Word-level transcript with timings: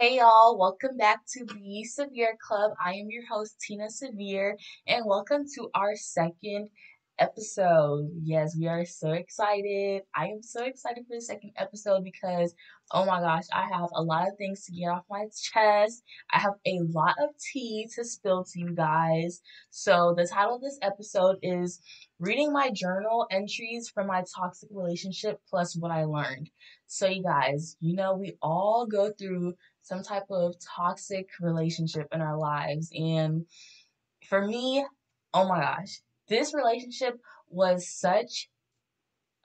Hey 0.00 0.18
y'all, 0.18 0.56
welcome 0.56 0.96
back 0.96 1.22
to 1.32 1.44
the 1.44 1.82
Severe 1.82 2.38
Club. 2.40 2.70
I 2.80 2.92
am 2.92 3.10
your 3.10 3.26
host, 3.26 3.58
Tina 3.60 3.90
Severe, 3.90 4.56
and 4.86 5.04
welcome 5.04 5.44
to 5.56 5.70
our 5.74 5.96
second 5.96 6.68
episode. 7.18 8.08
Yes, 8.22 8.56
we 8.56 8.68
are 8.68 8.84
so 8.84 9.10
excited. 9.10 10.02
I 10.14 10.26
am 10.26 10.40
so 10.40 10.64
excited 10.64 11.04
for 11.08 11.16
the 11.16 11.20
second 11.20 11.50
episode 11.56 12.04
because, 12.04 12.54
oh 12.92 13.06
my 13.06 13.18
gosh, 13.18 13.46
I 13.52 13.66
have 13.72 13.88
a 13.92 14.00
lot 14.00 14.28
of 14.28 14.36
things 14.38 14.64
to 14.66 14.72
get 14.72 14.86
off 14.86 15.02
my 15.10 15.26
chest. 15.34 16.04
I 16.32 16.38
have 16.38 16.54
a 16.64 16.78
lot 16.92 17.16
of 17.20 17.30
tea 17.52 17.88
to 17.96 18.04
spill 18.04 18.44
to 18.44 18.60
you 18.60 18.70
guys. 18.70 19.42
So, 19.70 20.14
the 20.16 20.28
title 20.28 20.54
of 20.54 20.62
this 20.62 20.78
episode 20.80 21.38
is 21.42 21.80
Reading 22.20 22.52
My 22.52 22.70
Journal 22.70 23.26
Entries 23.32 23.88
from 23.88 24.06
My 24.06 24.22
Toxic 24.36 24.68
Relationship 24.72 25.40
Plus 25.50 25.74
What 25.76 25.90
I 25.90 26.04
Learned. 26.04 26.50
So, 26.86 27.08
you 27.08 27.24
guys, 27.24 27.76
you 27.80 27.96
know, 27.96 28.14
we 28.14 28.36
all 28.40 28.86
go 28.86 29.10
through 29.10 29.54
some 29.88 30.02
type 30.02 30.24
of 30.30 30.54
toxic 30.76 31.28
relationship 31.40 32.06
in 32.12 32.20
our 32.20 32.36
lives. 32.36 32.90
And 32.94 33.46
for 34.28 34.46
me, 34.46 34.84
oh 35.32 35.48
my 35.48 35.60
gosh, 35.60 36.00
this 36.28 36.52
relationship 36.54 37.14
was 37.48 37.88
such 37.88 38.50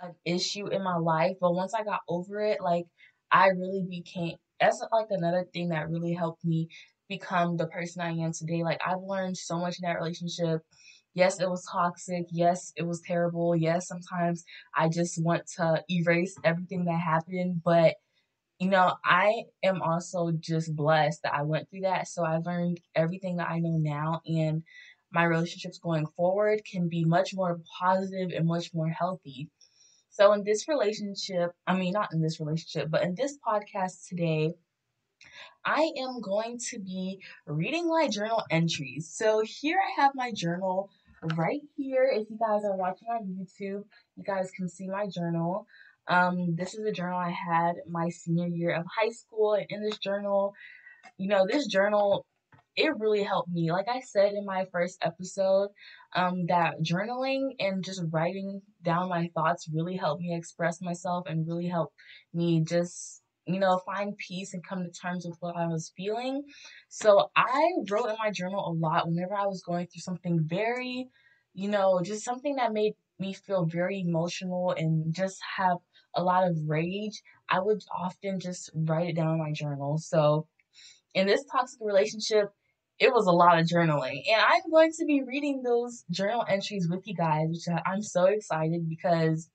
an 0.01 0.13
issue 0.25 0.67
in 0.67 0.83
my 0.83 0.97
life. 0.97 1.37
But 1.39 1.53
once 1.53 1.73
I 1.73 1.83
got 1.83 2.01
over 2.09 2.41
it, 2.41 2.59
like, 2.61 2.85
I 3.31 3.47
really 3.47 3.85
became, 3.89 4.35
that's 4.59 4.85
like 4.91 5.07
another 5.09 5.45
thing 5.53 5.69
that 5.69 5.89
really 5.89 6.13
helped 6.13 6.43
me 6.43 6.67
become 7.07 7.55
the 7.55 7.67
person 7.67 8.01
I 8.01 8.11
am 8.11 8.33
today. 8.33 8.63
Like, 8.63 8.81
I've 8.85 9.01
learned 9.01 9.37
so 9.37 9.57
much 9.57 9.77
in 9.81 9.87
that 9.87 9.97
relationship. 9.97 10.61
Yes, 11.13 11.39
it 11.39 11.49
was 11.49 11.65
toxic. 11.71 12.25
Yes, 12.31 12.73
it 12.75 12.85
was 12.85 13.01
terrible. 13.01 13.55
Yes, 13.55 13.87
sometimes 13.87 14.43
I 14.75 14.89
just 14.89 15.23
want 15.23 15.43
to 15.57 15.81
erase 15.89 16.35
everything 16.43 16.85
that 16.85 16.99
happened, 16.99 17.61
but 17.63 17.95
you 18.63 18.69
know, 18.69 18.93
I 19.03 19.43
am 19.61 19.81
also 19.81 20.31
just 20.31 20.73
blessed 20.73 21.23
that 21.23 21.33
I 21.33 21.41
went 21.43 21.69
through 21.69 21.81
that. 21.81 22.07
So 22.07 22.23
I 22.23 22.37
learned 22.37 22.79
everything 22.95 23.37
that 23.37 23.49
I 23.49 23.59
know 23.59 23.77
now, 23.77 24.21
and 24.25 24.63
my 25.11 25.23
relationships 25.25 25.79
going 25.79 26.07
forward 26.15 26.61
can 26.69 26.87
be 26.87 27.03
much 27.03 27.33
more 27.35 27.59
positive 27.79 28.31
and 28.35 28.47
much 28.47 28.73
more 28.73 28.87
healthy. 28.87 29.49
So, 30.09 30.31
in 30.33 30.43
this 30.43 30.67
relationship, 30.67 31.51
I 31.67 31.75
mean, 31.75 31.91
not 31.91 32.13
in 32.13 32.21
this 32.21 32.39
relationship, 32.39 32.89
but 32.89 33.03
in 33.03 33.15
this 33.15 33.37
podcast 33.45 34.07
today, 34.07 34.53
I 35.65 35.91
am 35.97 36.21
going 36.21 36.59
to 36.69 36.79
be 36.79 37.19
reading 37.47 37.89
my 37.89 38.07
journal 38.07 38.43
entries. 38.49 39.11
So, 39.13 39.41
here 39.43 39.79
I 39.79 40.01
have 40.01 40.11
my 40.15 40.31
journal 40.31 40.89
right 41.35 41.61
here. 41.75 42.09
If 42.11 42.29
you 42.29 42.37
guys 42.37 42.63
are 42.63 42.77
watching 42.77 43.07
on 43.09 43.25
YouTube, 43.25 43.83
you 44.15 44.23
guys 44.25 44.51
can 44.51 44.69
see 44.69 44.87
my 44.87 45.07
journal. 45.07 45.67
Um, 46.07 46.55
this 46.55 46.73
is 46.73 46.85
a 46.85 46.91
journal 46.91 47.17
I 47.17 47.31
had 47.31 47.75
my 47.89 48.09
senior 48.09 48.47
year 48.47 48.75
of 48.75 48.85
high 48.99 49.09
school, 49.09 49.53
and 49.53 49.65
in 49.69 49.83
this 49.83 49.97
journal, 49.97 50.53
you 51.17 51.27
know, 51.29 51.45
this 51.47 51.67
journal 51.67 52.25
it 52.75 52.91
really 52.97 53.23
helped 53.23 53.49
me. 53.49 53.71
Like 53.71 53.87
I 53.87 54.01
said 54.01 54.33
in 54.33 54.45
my 54.45 54.65
first 54.71 54.97
episode, 55.01 55.69
um, 56.15 56.45
that 56.47 56.81
journaling 56.81 57.51
and 57.59 57.83
just 57.83 58.01
writing 58.11 58.61
down 58.83 59.09
my 59.09 59.29
thoughts 59.35 59.69
really 59.71 59.95
helped 59.95 60.21
me 60.21 60.35
express 60.35 60.81
myself 60.81 61.25
and 61.27 61.47
really 61.47 61.67
helped 61.67 61.93
me 62.33 62.63
just, 62.67 63.21
you 63.45 63.59
know, 63.59 63.79
find 63.85 64.17
peace 64.17 64.53
and 64.53 64.65
come 64.65 64.83
to 64.83 64.89
terms 64.89 65.25
with 65.27 65.37
what 65.39 65.55
I 65.55 65.67
was 65.67 65.93
feeling. 65.95 66.43
So 66.89 67.29
I 67.35 67.69
wrote 67.91 68.09
in 68.09 68.15
my 68.23 68.31
journal 68.31 68.67
a 68.67 68.73
lot 68.73 69.07
whenever 69.07 69.35
I 69.35 69.45
was 69.45 69.61
going 69.61 69.87
through 69.87 70.01
something 70.01 70.39
very, 70.43 71.09
you 71.53 71.69
know, 71.69 72.01
just 72.03 72.23
something 72.23 72.55
that 72.55 72.73
made 72.73 72.93
me 73.19 73.33
feel 73.33 73.65
very 73.65 74.01
emotional 74.01 74.71
and 74.75 75.13
just 75.13 75.39
have 75.57 75.77
a 76.15 76.23
lot 76.23 76.47
of 76.47 76.57
rage, 76.67 77.21
I 77.49 77.59
would 77.59 77.81
often 77.91 78.39
just 78.39 78.69
write 78.73 79.09
it 79.09 79.15
down 79.15 79.33
in 79.33 79.39
my 79.39 79.51
journal. 79.51 79.97
So 79.97 80.47
in 81.13 81.27
this 81.27 81.43
toxic 81.51 81.79
relationship, 81.81 82.49
it 82.99 83.11
was 83.11 83.25
a 83.25 83.31
lot 83.31 83.59
of 83.59 83.67
journaling. 83.67 84.21
And 84.31 84.41
I'm 84.41 84.71
going 84.71 84.91
to 84.99 85.05
be 85.05 85.23
reading 85.23 85.61
those 85.63 86.03
journal 86.11 86.45
entries 86.47 86.87
with 86.89 87.01
you 87.05 87.15
guys, 87.15 87.47
which 87.49 87.67
I'm 87.85 88.01
so 88.01 88.25
excited 88.25 88.87
because 88.87 89.49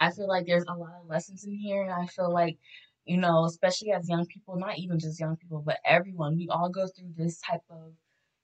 I 0.00 0.10
feel 0.10 0.28
like 0.28 0.46
there's 0.46 0.64
a 0.68 0.74
lot 0.74 0.94
of 1.00 1.08
lessons 1.08 1.44
in 1.44 1.54
here. 1.54 1.82
And 1.82 1.92
I 1.92 2.06
feel 2.06 2.32
like, 2.32 2.58
you 3.04 3.18
know, 3.18 3.44
especially 3.44 3.92
as 3.92 4.08
young 4.08 4.26
people, 4.26 4.56
not 4.56 4.78
even 4.78 4.98
just 4.98 5.20
young 5.20 5.36
people, 5.36 5.62
but 5.64 5.78
everyone, 5.84 6.36
we 6.36 6.48
all 6.50 6.70
go 6.70 6.86
through 6.86 7.12
this 7.16 7.40
type 7.40 7.60
of, 7.70 7.92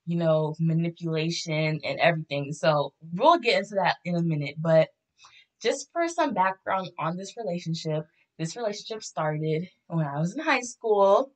you 0.05 0.17
know, 0.17 0.55
manipulation 0.59 1.79
and 1.83 1.99
everything. 1.99 2.53
So 2.53 2.93
we'll 3.13 3.39
get 3.39 3.57
into 3.57 3.75
that 3.75 3.95
in 4.05 4.15
a 4.15 4.21
minute. 4.21 4.55
But 4.59 4.89
just 5.61 5.89
for 5.93 6.07
some 6.07 6.33
background 6.33 6.89
on 6.99 7.17
this 7.17 7.35
relationship, 7.37 8.05
this 8.37 8.55
relationship 8.55 9.03
started 9.03 9.67
when 9.87 10.05
I 10.05 10.19
was 10.19 10.35
in 10.35 10.41
high 10.43 10.61
school. 10.61 11.31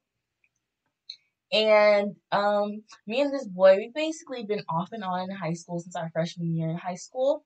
And 1.51 2.15
um, 2.31 2.83
me 3.05 3.21
and 3.21 3.31
this 3.33 3.47
boy, 3.47 3.77
we've 3.77 3.93
basically 3.93 4.43
been 4.43 4.63
off 4.67 4.89
and 4.91 5.03
on 5.03 5.29
in 5.29 5.35
high 5.35 5.53
school 5.53 5.79
since 5.79 5.95
our 5.95 6.09
freshman 6.11 6.55
year 6.55 6.69
in 6.69 6.77
high 6.77 6.95
school. 6.95 7.45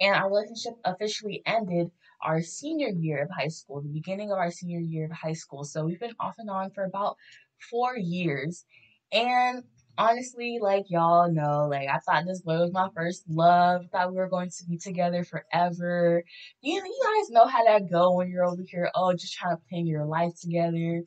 And 0.00 0.14
our 0.14 0.28
relationship 0.28 0.74
officially 0.84 1.42
ended 1.46 1.90
our 2.22 2.42
senior 2.42 2.88
year 2.88 3.22
of 3.22 3.30
high 3.30 3.48
school, 3.48 3.80
the 3.80 3.88
beginning 3.88 4.32
of 4.32 4.38
our 4.38 4.50
senior 4.50 4.80
year 4.80 5.06
of 5.06 5.12
high 5.12 5.32
school. 5.32 5.64
So 5.64 5.84
we've 5.84 6.00
been 6.00 6.14
off 6.20 6.34
and 6.38 6.50
on 6.50 6.70
for 6.70 6.84
about 6.84 7.16
four 7.70 7.96
years. 7.96 8.64
And 9.12 9.62
honestly, 9.98 10.58
like 10.60 10.84
y'all 10.88 11.30
know, 11.32 11.68
like 11.68 11.88
I 11.88 11.98
thought 11.98 12.24
this 12.26 12.42
boy 12.42 12.58
was 12.58 12.72
my 12.72 12.88
first 12.94 13.24
love. 13.28 13.86
Thought 13.92 14.10
we 14.10 14.16
were 14.18 14.28
going 14.28 14.50
to 14.50 14.64
be 14.68 14.78
together 14.78 15.24
forever. 15.24 16.22
You 16.62 16.74
you 16.74 17.02
guys 17.04 17.30
know 17.30 17.46
how 17.46 17.64
that 17.64 17.90
go 17.90 18.14
when 18.14 18.28
you're 18.28 18.44
over 18.44 18.62
here, 18.68 18.90
oh, 18.94 19.12
just 19.12 19.34
trying 19.34 19.56
to 19.56 19.62
plan 19.68 19.86
your 19.86 20.04
life 20.04 20.32
together. 20.40 21.02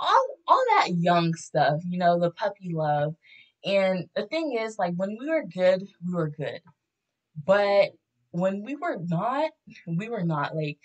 All 0.00 0.26
all 0.48 0.64
that 0.78 0.90
young 0.96 1.34
stuff, 1.34 1.80
you 1.88 1.98
know, 1.98 2.18
the 2.18 2.30
puppy 2.30 2.72
love. 2.72 3.14
And 3.64 4.08
the 4.16 4.26
thing 4.26 4.58
is, 4.60 4.78
like 4.78 4.94
when 4.96 5.16
we 5.18 5.28
were 5.28 5.44
good, 5.44 5.82
we 6.06 6.14
were 6.14 6.30
good. 6.30 6.60
But 7.44 7.90
when 8.32 8.62
we 8.64 8.76
were 8.76 8.98
not, 9.00 9.50
we 9.86 10.08
were 10.08 10.24
not. 10.24 10.56
Like 10.56 10.78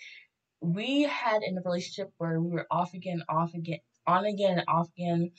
we 0.60 1.02
had 1.02 1.42
in 1.42 1.58
a 1.58 1.62
relationship 1.62 2.12
where 2.18 2.40
we 2.40 2.50
were 2.50 2.66
off 2.70 2.94
again, 2.94 3.22
off 3.28 3.54
again, 3.54 3.80
on 4.06 4.24
again, 4.26 4.62
off 4.68 4.88
again 4.96 5.30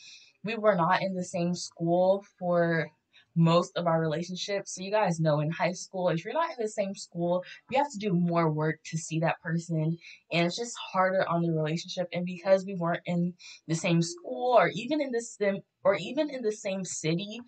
we 0.44 0.56
were 0.56 0.76
not 0.76 1.02
in 1.02 1.16
the 1.16 1.24
same 1.24 1.54
school 1.56 2.26
for 2.38 2.90
most 3.36 3.78
of 3.78 3.88
our 3.88 4.02
relationships. 4.02 4.76
So 4.76 4.82
you 4.84 4.92
guys 4.92 5.20
know 5.20 5.40
in 5.40 5.52
high 5.52 5.72
school, 5.72 6.10
if 6.10 6.24
you're 6.26 6.34
not 6.34 6.50
in 6.50 6.58
the 6.60 6.70
same 6.70 6.94
school, 6.96 7.44
you 7.70 7.78
have 7.78 7.92
to 7.92 7.98
do 7.98 8.14
more 8.14 8.50
work 8.52 8.80
to 8.86 8.98
see 8.98 9.20
that 9.20 9.42
person 9.42 9.98
and 10.32 10.48
it's 10.48 10.58
just 10.58 10.76
harder 10.92 11.28
on 11.28 11.42
the 11.42 11.52
relationship. 11.52 12.08
And 12.12 12.26
because 12.26 12.66
we 12.66 12.76
weren't 12.76 13.04
in 13.06 13.34
the 13.68 13.76
same 13.76 14.02
school 14.02 14.58
or 14.58 14.70
even 14.74 15.02
in 15.02 15.12
the 15.12 15.22
same 15.22 15.60
or 15.84 15.96
even 15.96 16.30
in 16.30 16.42
the 16.42 16.52
same 16.52 16.84
city 16.84 17.40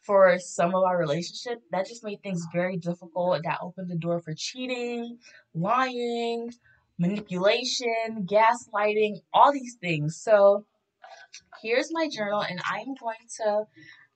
for 0.00 0.38
some 0.38 0.74
of 0.74 0.84
our 0.84 0.98
relationship, 0.98 1.62
that 1.70 1.86
just 1.86 2.04
made 2.04 2.22
things 2.22 2.46
very 2.52 2.76
difficult. 2.76 3.42
That 3.42 3.58
opened 3.62 3.90
the 3.90 3.96
door 3.96 4.20
for 4.20 4.34
cheating, 4.34 5.18
lying, 5.54 6.50
manipulation, 6.98 8.26
gaslighting, 8.26 9.22
all 9.32 9.52
these 9.52 9.76
things. 9.80 10.16
So 10.16 10.64
here's 11.64 11.90
my 11.90 12.08
journal, 12.08 12.42
and 12.42 12.60
I'm 12.70 12.94
going 13.00 13.16
to 13.38 13.64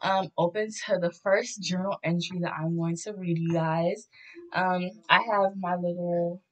um, 0.03 0.29
open 0.37 0.69
to 0.87 0.99
the 0.99 1.11
first 1.11 1.63
journal 1.63 1.97
entry 2.05 2.41
that 2.43 2.53
I'm 2.53 2.77
going 2.77 2.97
to 3.05 3.15
read 3.15 3.39
you 3.39 3.53
guys. 3.55 4.07
Um, 4.53 4.91
I 5.09 5.23
have 5.33 5.53
my 5.59 5.75
little 5.75 6.43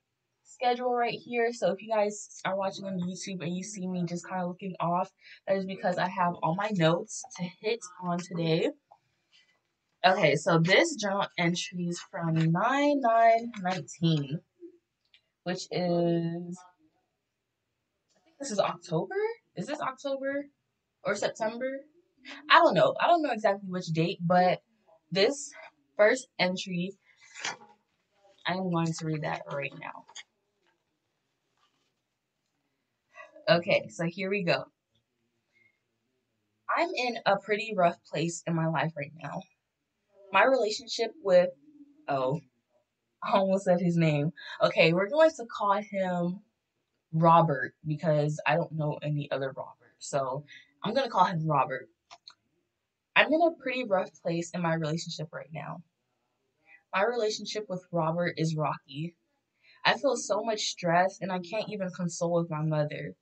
schedule 0.42 0.94
right 0.94 1.18
here. 1.22 1.52
So 1.52 1.70
if 1.70 1.82
you 1.82 1.92
guys 1.94 2.40
are 2.46 2.56
watching 2.56 2.86
on 2.86 2.98
YouTube 2.98 3.42
and 3.42 3.54
you 3.54 3.62
see 3.62 3.86
me 3.86 4.04
just 4.06 4.26
kind 4.26 4.42
of 4.42 4.48
looking 4.48 4.74
off, 4.80 5.12
that 5.46 5.56
is 5.56 5.66
because 5.66 5.98
I 5.98 6.08
have 6.08 6.34
all 6.42 6.54
my 6.56 6.70
notes 6.72 7.22
to 7.36 7.44
hit 7.60 7.80
on 8.02 8.18
today. 8.18 8.70
Okay, 10.04 10.34
so 10.36 10.58
this 10.58 10.96
journal 10.96 11.26
entry 11.36 11.84
is 11.88 12.00
from 12.10 12.34
9 12.34 12.52
9 12.52 13.52
19, 13.62 14.40
which 15.42 15.66
is, 15.70 16.58
I 18.14 18.20
think 18.24 18.38
this 18.40 18.50
is 18.50 18.58
October. 18.58 19.14
Is 19.56 19.66
this 19.66 19.80
October? 19.80 20.46
Or 21.06 21.14
September. 21.14 21.80
I 22.50 22.58
don't 22.58 22.74
know. 22.74 22.94
I 23.00 23.06
don't 23.06 23.22
know 23.22 23.30
exactly 23.30 23.68
which 23.68 23.86
date, 23.86 24.18
but 24.20 24.60
this 25.10 25.52
first 25.96 26.26
entry, 26.38 26.92
I'm 28.46 28.70
going 28.70 28.92
to 28.92 29.06
read 29.06 29.22
that 29.22 29.42
right 29.50 29.72
now. 29.80 30.04
Okay, 33.48 33.86
so 33.90 34.04
here 34.04 34.28
we 34.28 34.42
go. 34.42 34.64
I'm 36.76 36.88
in 36.96 37.18
a 37.24 37.36
pretty 37.38 37.74
rough 37.76 37.96
place 38.10 38.42
in 38.46 38.56
my 38.56 38.66
life 38.66 38.92
right 38.96 39.12
now. 39.22 39.40
My 40.32 40.44
relationship 40.44 41.12
with, 41.22 41.50
oh, 42.08 42.40
I 43.22 43.38
almost 43.38 43.64
said 43.64 43.80
his 43.80 43.96
name. 43.96 44.32
Okay, 44.62 44.92
we're 44.92 45.08
going 45.08 45.30
to 45.30 45.46
call 45.46 45.74
him 45.74 46.40
Robert 47.12 47.74
because 47.86 48.40
I 48.46 48.56
don't 48.56 48.72
know 48.72 48.98
any 49.02 49.30
other 49.30 49.52
Robert. 49.56 49.94
So 49.98 50.44
I'm 50.86 50.94
going 50.94 51.06
to 51.06 51.10
call 51.10 51.24
him 51.24 51.44
Robert. 51.48 51.88
I'm 53.16 53.32
in 53.32 53.42
a 53.42 53.60
pretty 53.60 53.82
rough 53.82 54.10
place 54.22 54.52
in 54.54 54.62
my 54.62 54.74
relationship 54.74 55.26
right 55.32 55.50
now. 55.52 55.82
My 56.94 57.02
relationship 57.02 57.66
with 57.68 57.84
Robert 57.90 58.34
is 58.36 58.54
rocky. 58.54 59.16
I 59.84 59.94
feel 59.98 60.14
so 60.14 60.44
much 60.44 60.60
stress 60.60 61.18
and 61.20 61.32
I 61.32 61.40
can't 61.40 61.70
even 61.70 61.90
console 61.90 62.34
with 62.34 62.50
my 62.50 62.62
mother. 62.62 63.16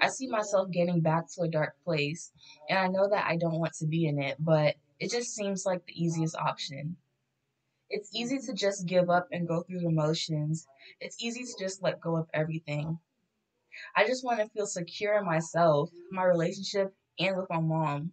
I 0.00 0.10
see 0.10 0.28
myself 0.28 0.70
getting 0.70 1.00
back 1.00 1.24
to 1.34 1.42
a 1.42 1.48
dark 1.48 1.74
place, 1.84 2.30
and 2.68 2.78
I 2.78 2.86
know 2.86 3.08
that 3.08 3.26
I 3.26 3.36
don't 3.36 3.58
want 3.58 3.72
to 3.80 3.86
be 3.86 4.06
in 4.06 4.22
it, 4.22 4.36
but 4.38 4.76
it 5.00 5.10
just 5.10 5.34
seems 5.34 5.66
like 5.66 5.84
the 5.84 6.00
easiest 6.00 6.36
option. 6.36 6.96
It's 7.90 8.14
easy 8.14 8.38
to 8.46 8.52
just 8.52 8.86
give 8.86 9.10
up 9.10 9.26
and 9.32 9.48
go 9.48 9.62
through 9.62 9.80
the 9.80 9.90
motions. 9.90 10.68
It's 11.00 11.20
easy 11.20 11.42
to 11.42 11.52
just 11.58 11.82
let 11.82 12.00
go 12.00 12.16
of 12.16 12.28
everything. 12.32 13.00
I 13.96 14.06
just 14.06 14.24
want 14.24 14.40
to 14.40 14.48
feel 14.48 14.66
secure 14.66 15.18
in 15.18 15.24
myself, 15.24 15.90
my 16.10 16.24
relationship, 16.24 16.94
and 17.18 17.36
with 17.36 17.48
my 17.50 17.60
mom. 17.60 18.12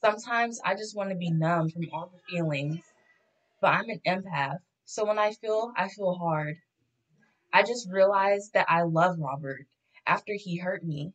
Sometimes 0.00 0.60
I 0.64 0.74
just 0.74 0.96
want 0.96 1.10
to 1.10 1.16
be 1.16 1.30
numb 1.30 1.68
from 1.70 1.88
all 1.92 2.12
the 2.12 2.20
feelings, 2.30 2.80
but 3.60 3.74
I'm 3.74 3.90
an 3.90 4.00
empath, 4.06 4.58
so 4.84 5.04
when 5.04 5.18
I 5.18 5.32
feel, 5.32 5.72
I 5.76 5.88
feel 5.88 6.14
hard. 6.14 6.56
I 7.52 7.62
just 7.62 7.90
realized 7.90 8.52
that 8.54 8.70
I 8.70 8.82
love 8.82 9.18
Robert 9.18 9.66
after 10.06 10.32
he 10.34 10.58
hurt 10.58 10.84
me. 10.84 11.12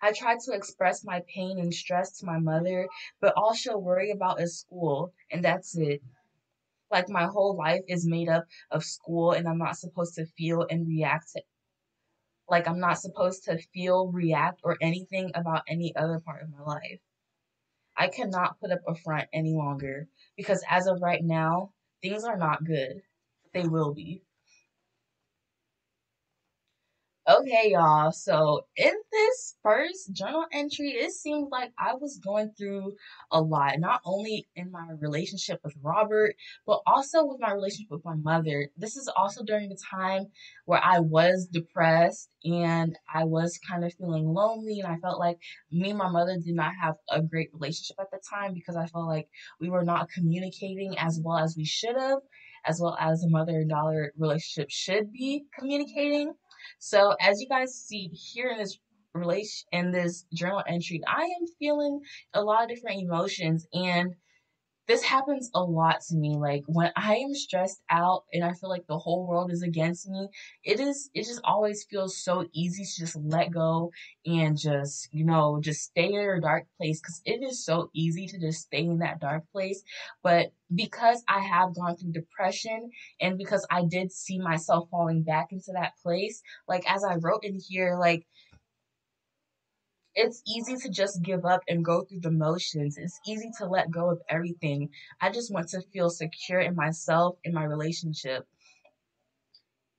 I 0.00 0.12
tried 0.12 0.40
to 0.40 0.52
express 0.52 1.04
my 1.04 1.22
pain 1.32 1.58
and 1.58 1.74
stress 1.74 2.18
to 2.18 2.26
my 2.26 2.38
mother, 2.38 2.88
but 3.20 3.34
all 3.36 3.52
she'll 3.52 3.82
worry 3.82 4.10
about 4.12 4.40
is 4.40 4.58
school, 4.58 5.12
and 5.30 5.44
that's 5.44 5.76
it. 5.76 6.00
Like 6.90 7.08
my 7.08 7.26
whole 7.26 7.54
life 7.56 7.82
is 7.86 8.06
made 8.06 8.28
up 8.28 8.46
of 8.70 8.84
school, 8.84 9.32
and 9.32 9.46
I'm 9.46 9.58
not 9.58 9.76
supposed 9.76 10.14
to 10.14 10.26
feel 10.38 10.66
and 10.70 10.88
react 10.88 11.32
to, 11.32 11.42
like 12.50 12.68
I'm 12.68 12.80
not 12.80 12.98
supposed 12.98 13.44
to 13.44 13.58
feel, 13.72 14.08
react, 14.08 14.60
or 14.64 14.76
anything 14.82 15.30
about 15.34 15.62
any 15.68 15.94
other 15.96 16.20
part 16.20 16.42
of 16.42 16.50
my 16.50 16.62
life. 16.62 17.00
I 17.96 18.08
cannot 18.08 18.58
put 18.60 18.72
up 18.72 18.80
a 18.88 18.94
front 18.94 19.28
any 19.32 19.54
longer 19.54 20.08
because 20.36 20.64
as 20.68 20.86
of 20.86 21.02
right 21.02 21.22
now, 21.22 21.72
things 22.02 22.24
are 22.24 22.36
not 22.36 22.64
good. 22.64 23.02
They 23.52 23.66
will 23.66 23.94
be. 23.94 24.22
Okay, 27.28 27.70
y'all. 27.72 28.10
So 28.12 28.66
in 28.76 28.92
this 29.12 29.56
first 29.62 30.12
journal 30.12 30.46
entry, 30.52 30.90
it 30.90 31.12
seemed 31.12 31.48
like 31.52 31.70
I 31.78 31.94
was 31.94 32.18
going 32.18 32.50
through 32.58 32.96
a 33.30 33.40
lot, 33.40 33.78
not 33.78 34.00
only 34.04 34.48
in 34.56 34.72
my 34.72 34.86
relationship 34.98 35.60
with 35.62 35.74
Robert, 35.80 36.34
but 36.66 36.80
also 36.86 37.24
with 37.24 37.38
my 37.38 37.52
relationship 37.52 37.90
with 37.90 38.04
my 38.04 38.16
mother. 38.16 38.68
This 38.76 38.96
is 38.96 39.08
also 39.14 39.44
during 39.44 39.68
the 39.68 39.78
time 39.90 40.26
where 40.64 40.82
I 40.82 41.00
was 41.00 41.46
depressed 41.52 42.30
and 42.42 42.98
I 43.12 43.24
was 43.24 43.60
kind 43.68 43.84
of 43.84 43.94
feeling 43.94 44.26
lonely, 44.26 44.80
and 44.80 44.88
I 44.90 44.96
felt 44.96 45.20
like 45.20 45.38
me 45.70 45.90
and 45.90 45.98
my 45.98 46.08
mother 46.10 46.36
did 46.36 46.54
not 46.54 46.72
have 46.82 46.96
a 47.10 47.22
great 47.22 47.50
relationship 47.52 47.96
at 48.00 48.10
the 48.10 48.20
time 48.28 48.54
because 48.54 48.76
I 48.76 48.86
felt 48.86 49.06
like 49.06 49.28
we 49.60 49.68
were 49.68 49.84
not 49.84 50.08
communicating 50.10 50.98
as 50.98 51.20
well 51.22 51.38
as 51.38 51.54
we 51.56 51.64
should 51.66 51.96
have, 51.96 52.20
as 52.64 52.80
well 52.80 52.96
as 52.98 53.22
a 53.22 53.28
mother 53.28 53.52
and 53.60 53.68
daughter 53.70 54.12
relationship 54.18 54.68
should 54.70 55.12
be 55.12 55.44
communicating. 55.56 56.32
So 56.78 57.14
as 57.20 57.40
you 57.40 57.48
guys 57.48 57.74
see 57.74 58.08
here 58.08 58.50
in 58.50 58.58
this 58.58 58.78
relation 59.14 59.66
in 59.72 59.92
this 59.92 60.24
journal 60.32 60.62
entry, 60.66 61.00
I 61.06 61.22
am 61.22 61.46
feeling 61.58 62.00
a 62.34 62.42
lot 62.42 62.64
of 62.64 62.68
different 62.68 63.00
emotions 63.00 63.66
and 63.72 64.14
this 64.90 65.04
happens 65.04 65.52
a 65.54 65.62
lot 65.62 66.00
to 66.00 66.16
me 66.16 66.34
like 66.36 66.64
when 66.66 66.90
i 66.96 67.14
am 67.14 67.32
stressed 67.32 67.80
out 67.90 68.24
and 68.32 68.42
i 68.42 68.52
feel 68.52 68.68
like 68.68 68.84
the 68.88 68.98
whole 68.98 69.24
world 69.24 69.52
is 69.52 69.62
against 69.62 70.08
me 70.08 70.28
it 70.64 70.80
is 70.80 71.10
it 71.14 71.22
just 71.22 71.40
always 71.44 71.84
feels 71.84 72.16
so 72.16 72.44
easy 72.52 72.82
to 72.82 73.02
just 73.02 73.14
let 73.14 73.52
go 73.52 73.92
and 74.26 74.58
just 74.58 75.08
you 75.12 75.24
know 75.24 75.60
just 75.60 75.82
stay 75.82 76.12
in 76.12 76.28
a 76.28 76.40
dark 76.40 76.66
place 76.76 77.00
because 77.00 77.22
it 77.24 77.40
is 77.40 77.64
so 77.64 77.88
easy 77.94 78.26
to 78.26 78.40
just 78.40 78.62
stay 78.62 78.80
in 78.80 78.98
that 78.98 79.20
dark 79.20 79.44
place. 79.52 79.82
But 80.24 80.52
because 80.74 81.24
i 81.28 81.40
have 81.40 81.74
gone 81.74 81.96
through 81.96 82.12
depression 82.12 82.90
and 83.20 83.36
because 83.38 83.66
i 83.70 83.82
did 83.84 84.12
see 84.12 84.38
myself 84.38 84.88
falling 84.90 85.22
back 85.22 85.48
into 85.50 85.72
that 85.72 85.92
place 86.02 86.42
like 86.68 86.88
as 86.88 87.02
i 87.04 87.16
wrote 87.16 87.42
in 87.42 87.58
here 87.68 87.96
like 87.98 88.26
it's 90.20 90.42
easy 90.46 90.76
to 90.76 90.90
just 90.90 91.22
give 91.22 91.44
up 91.44 91.62
and 91.68 91.84
go 91.84 92.02
through 92.02 92.20
the 92.20 92.30
motions. 92.30 92.98
It's 92.98 93.20
easy 93.26 93.50
to 93.58 93.66
let 93.66 93.90
go 93.90 94.10
of 94.10 94.20
everything. 94.28 94.90
I 95.20 95.30
just 95.30 95.52
want 95.52 95.68
to 95.70 95.80
feel 95.92 96.10
secure 96.10 96.60
in 96.60 96.74
myself, 96.74 97.36
in 97.44 97.54
my 97.54 97.64
relationship. 97.64 98.46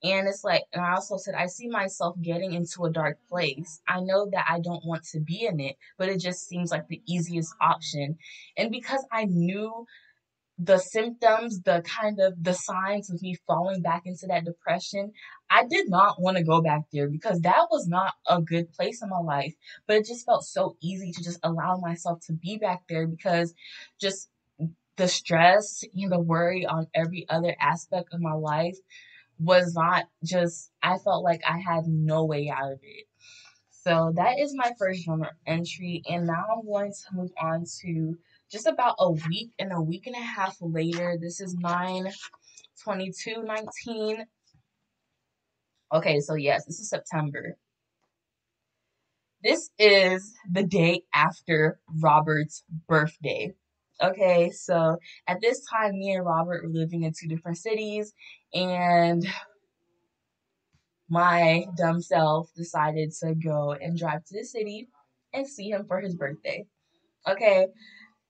And 0.03 0.27
it's 0.27 0.43
like, 0.43 0.63
and 0.73 0.83
I 0.83 0.93
also 0.93 1.17
said, 1.17 1.35
I 1.35 1.45
see 1.45 1.67
myself 1.67 2.15
getting 2.21 2.53
into 2.53 2.85
a 2.85 2.91
dark 2.91 3.19
place. 3.29 3.81
I 3.87 3.99
know 3.99 4.27
that 4.31 4.45
I 4.49 4.59
don't 4.59 4.85
want 4.85 5.03
to 5.11 5.19
be 5.19 5.45
in 5.45 5.59
it, 5.59 5.75
but 5.97 6.09
it 6.09 6.19
just 6.19 6.47
seems 6.47 6.71
like 6.71 6.87
the 6.87 7.01
easiest 7.07 7.53
option. 7.61 8.17
And 8.57 8.71
because 8.71 9.05
I 9.11 9.25
knew 9.25 9.85
the 10.63 10.77
symptoms, 10.77 11.61
the 11.61 11.83
kind 11.83 12.19
of 12.19 12.35
the 12.41 12.53
signs 12.53 13.09
of 13.09 13.19
me 13.23 13.35
falling 13.47 13.81
back 13.81 14.03
into 14.05 14.27
that 14.27 14.45
depression, 14.45 15.11
I 15.49 15.65
did 15.65 15.89
not 15.89 16.21
want 16.21 16.37
to 16.37 16.43
go 16.43 16.61
back 16.61 16.81
there 16.93 17.09
because 17.09 17.39
that 17.41 17.65
was 17.71 17.87
not 17.87 18.13
a 18.27 18.39
good 18.39 18.71
place 18.71 19.01
in 19.01 19.09
my 19.09 19.17
life. 19.17 19.55
But 19.87 19.97
it 19.97 20.05
just 20.05 20.25
felt 20.25 20.43
so 20.43 20.77
easy 20.79 21.11
to 21.13 21.23
just 21.23 21.39
allow 21.41 21.77
myself 21.77 22.19
to 22.27 22.33
be 22.33 22.57
back 22.57 22.83
there 22.87 23.07
because 23.07 23.55
just 23.99 24.29
the 24.97 25.07
stress 25.07 25.83
and 25.95 26.11
the 26.11 26.19
worry 26.19 26.63
on 26.67 26.85
every 26.93 27.25
other 27.27 27.55
aspect 27.59 28.09
of 28.13 28.21
my 28.21 28.33
life 28.33 28.77
was 29.39 29.73
not 29.73 30.05
just, 30.23 30.69
I 30.83 30.99
felt 30.99 31.23
like 31.23 31.41
I 31.47 31.57
had 31.57 31.87
no 31.87 32.25
way 32.25 32.53
out 32.55 32.73
of 32.73 32.79
it. 32.83 33.07
So 33.71 34.13
that 34.15 34.37
is 34.37 34.53
my 34.55 34.73
first 34.77 35.05
journal 35.05 35.25
entry. 35.47 36.03
And 36.07 36.27
now 36.27 36.45
I'm 36.55 36.67
going 36.67 36.91
to 36.91 37.15
move 37.15 37.31
on 37.41 37.65
to 37.81 38.15
just 38.51 38.67
about 38.67 38.95
a 38.99 39.11
week 39.11 39.51
and 39.59 39.71
a 39.71 39.81
week 39.81 40.07
and 40.07 40.15
a 40.15 40.19
half 40.19 40.57
later. 40.59 41.17
This 41.19 41.39
is 41.39 41.55
9 41.55 42.11
22 42.83 43.43
19. 43.43 44.25
Okay, 45.93 46.19
so 46.19 46.35
yes, 46.35 46.65
this 46.65 46.79
is 46.79 46.89
September. 46.89 47.57
This 49.43 49.71
is 49.79 50.33
the 50.51 50.63
day 50.63 51.01
after 51.13 51.79
Robert's 52.01 52.63
birthday. 52.87 53.53
Okay, 54.01 54.49
so 54.51 54.97
at 55.27 55.41
this 55.41 55.65
time, 55.71 55.97
me 55.97 56.13
and 56.13 56.25
Robert 56.25 56.63
were 56.63 56.69
living 56.69 57.03
in 57.03 57.13
two 57.13 57.27
different 57.27 57.57
cities, 57.57 58.13
and 58.53 59.25
my 61.09 61.65
dumb 61.77 62.01
self 62.01 62.49
decided 62.55 63.11
to 63.21 63.35
go 63.35 63.73
and 63.73 63.97
drive 63.97 64.23
to 64.25 64.37
the 64.37 64.45
city 64.45 64.89
and 65.33 65.47
see 65.47 65.69
him 65.69 65.85
for 65.85 65.99
his 65.99 66.15
birthday. 66.15 66.65
Okay, 67.27 67.67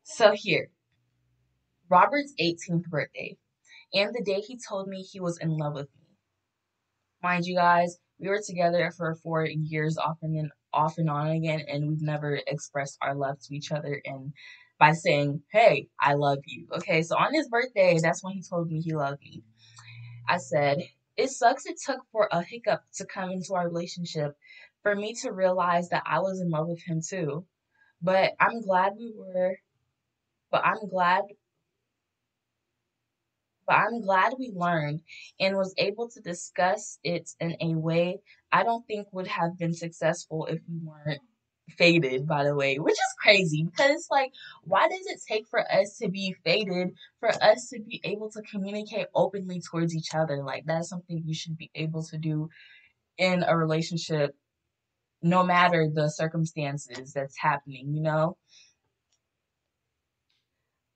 so 0.04 0.34
here, 0.34 0.70
Robert's 1.90 2.34
18th 2.40 2.86
birthday, 2.90 3.38
and 3.94 4.14
the 4.14 4.24
day 4.24 4.40
he 4.42 4.58
told 4.58 4.88
me 4.88 5.02
he 5.02 5.20
was 5.20 5.38
in 5.40 5.58
love 5.58 5.74
with 5.74 5.90
me. 5.96 6.16
Mind 7.22 7.46
you 7.46 7.56
guys, 7.56 7.98
we 8.20 8.30
were 8.30 8.42
together 8.46 8.92
for 8.96 9.16
four 9.16 9.46
years 9.46 9.98
off 9.98 10.18
and 10.22 10.36
then 10.36 10.52
off 10.74 10.98
and 10.98 11.10
on 11.10 11.28
again, 11.28 11.62
and 11.68 11.88
we've 11.88 12.02
never 12.02 12.40
expressed 12.48 12.98
our 13.02 13.16
love 13.16 13.38
to 13.42 13.56
each 13.56 13.72
other 13.72 14.02
and 14.06 14.34
by 14.80 14.94
saying, 14.94 15.44
Hey, 15.52 15.90
I 16.00 16.14
love 16.14 16.40
you. 16.46 16.68
Okay, 16.78 17.04
so 17.04 17.16
on 17.16 17.34
his 17.34 17.48
birthday, 17.50 18.00
that's 18.02 18.24
when 18.24 18.34
he 18.34 18.42
told 18.42 18.68
me 18.68 18.82
he 18.82 18.96
loved 18.96 19.22
me. 19.22 19.44
I 20.28 20.38
said, 20.38 20.84
It 21.18 21.30
sucks 21.30 21.66
it 21.68 21.76
took 21.86 22.00
for 22.12 22.28
a 22.32 22.42
hiccup 22.42 22.82
to 22.96 23.06
come 23.06 23.30
into 23.30 23.54
our 23.54 23.68
relationship 23.68 24.36
for 24.82 24.96
me 24.96 25.14
to 25.22 25.32
realize 25.32 25.90
that 25.90 26.04
I 26.06 26.20
was 26.20 26.42
in 26.42 26.50
love 26.50 26.68
with 26.68 26.82
him 26.84 27.02
too. 27.08 27.46
But 28.02 28.34
I'm 28.40 28.62
glad 28.62 28.94
we 28.98 29.14
were 29.16 29.58
but 30.52 30.64
I'm 30.66 30.88
glad 30.90 31.24
but 33.68 33.76
I'm 33.76 34.02
glad 34.02 34.34
we 34.40 34.52
learned 34.56 35.02
and 35.40 35.56
was 35.56 35.74
able 35.78 36.10
to 36.10 36.22
discuss 36.22 37.00
it 37.04 37.30
in 37.40 37.56
a 37.62 37.76
way 37.76 38.20
I 38.52 38.64
don't 38.64 38.86
think 38.86 39.08
would 39.12 39.28
have 39.28 39.58
been 39.58 39.74
successful 39.74 40.46
if 40.48 40.60
we 40.70 40.80
weren't 40.84 41.22
faded, 41.78 42.28
by 42.28 42.44
the 42.44 42.56
way, 42.56 42.78
which 42.80 42.94
is 42.94 43.16
crazy 43.22 43.64
because 43.64 43.92
it's 43.92 44.10
like, 44.12 44.32
why 44.64 44.88
does 44.90 45.06
it 45.08 45.22
take 45.28 45.48
for 45.48 45.62
us 45.72 45.98
to 46.02 46.10
be 46.10 46.36
faded 46.44 46.90
for 47.20 47.30
us 47.30 47.70
to 47.70 47.80
be 47.80 48.02
able 48.04 48.30
to 48.32 48.42
communicate 48.42 49.08
openly 49.16 49.62
towards 49.62 49.96
each 49.96 50.14
other? 50.14 50.44
Like, 50.44 50.66
that's 50.66 50.90
something 50.90 51.24
you 51.26 51.34
should 51.34 51.58
be 51.58 51.72
able 51.76 52.04
to 52.04 52.18
do 52.18 52.50
in 53.18 53.44
a 53.44 53.56
relationship, 53.58 54.36
no 55.22 55.44
matter 55.44 55.88
the 55.94 56.10
circumstances 56.10 57.14
that's 57.14 57.38
happening, 57.38 57.94
you 57.94 58.02
know? 58.02 58.38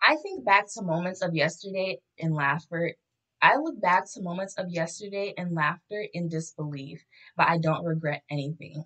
I 0.05 0.17
think 0.17 0.45
back 0.45 0.65
to 0.73 0.83
moments 0.83 1.21
of 1.21 1.33
yesterday 1.35 1.99
in 2.17 2.33
laughter. 2.33 2.93
I 3.41 3.57
look 3.57 3.81
back 3.81 4.05
to 4.13 4.21
moments 4.21 4.55
of 4.57 4.69
yesterday 4.69 5.33
in 5.37 5.53
laughter 5.53 6.05
in 6.13 6.29
disbelief, 6.29 7.03
but 7.35 7.47
I 7.47 7.57
don't 7.57 7.83
regret 7.83 8.23
anything. 8.29 8.85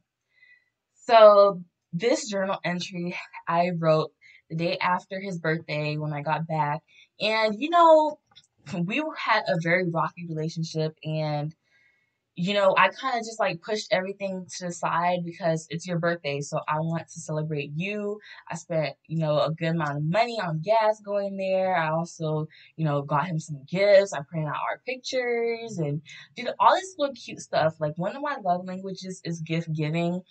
So, 1.05 1.63
this 1.91 2.29
journal 2.29 2.59
entry 2.63 3.15
I 3.47 3.71
wrote 3.77 4.11
the 4.49 4.55
day 4.55 4.77
after 4.77 5.19
his 5.19 5.39
birthday 5.39 5.97
when 5.97 6.13
I 6.13 6.21
got 6.21 6.47
back. 6.47 6.81
And, 7.19 7.55
you 7.59 7.69
know, 7.69 8.19
we 8.85 9.03
had 9.17 9.43
a 9.47 9.59
very 9.61 9.89
rocky 9.89 10.27
relationship 10.27 10.95
and 11.03 11.53
you 12.41 12.53
know, 12.53 12.74
I 12.77 12.88
kind 12.88 13.19
of 13.19 13.25
just 13.25 13.38
like 13.38 13.62
pushed 13.62 13.91
everything 13.91 14.46
to 14.58 14.67
the 14.67 14.72
side 14.72 15.25
because 15.25 15.67
it's 15.69 15.86
your 15.86 16.00
birthday. 16.00 16.39
So 16.39 16.62
I 16.69 16.79
want 16.79 17.05
to 17.10 17.19
celebrate 17.19 17.72
you. 17.75 18.17
I 18.50 18.55
spent, 18.55 18.96
you 19.08 19.19
know, 19.19 19.39
a 19.41 19.51
good 19.51 19.75
amount 19.75 19.98
of 19.98 20.03
money 20.05 20.39
on 20.41 20.62
gas 20.62 21.01
going 21.01 21.36
there. 21.36 21.75
I 21.75 21.89
also, 21.89 22.48
you 22.77 22.86
know, 22.86 23.01
got 23.01 23.27
him 23.27 23.39
some 23.39 23.62
gifts. 23.69 24.13
I 24.13 24.22
printed 24.22 24.48
out 24.48 24.55
our 24.72 24.81
pictures 24.86 25.79
and 25.79 26.01
did 26.38 26.48
all 26.62 26.75
this 26.75 26.96
little 26.98 27.13
cute 27.13 27.41
stuff. 27.41 27.75
Like 27.81 27.98
one 27.98 28.15
of 28.15 28.22
my 28.22 28.38
love 28.41 28.65
languages 28.65 29.19
is 29.25 29.41
gift 29.41 29.74
giving. 29.74 30.22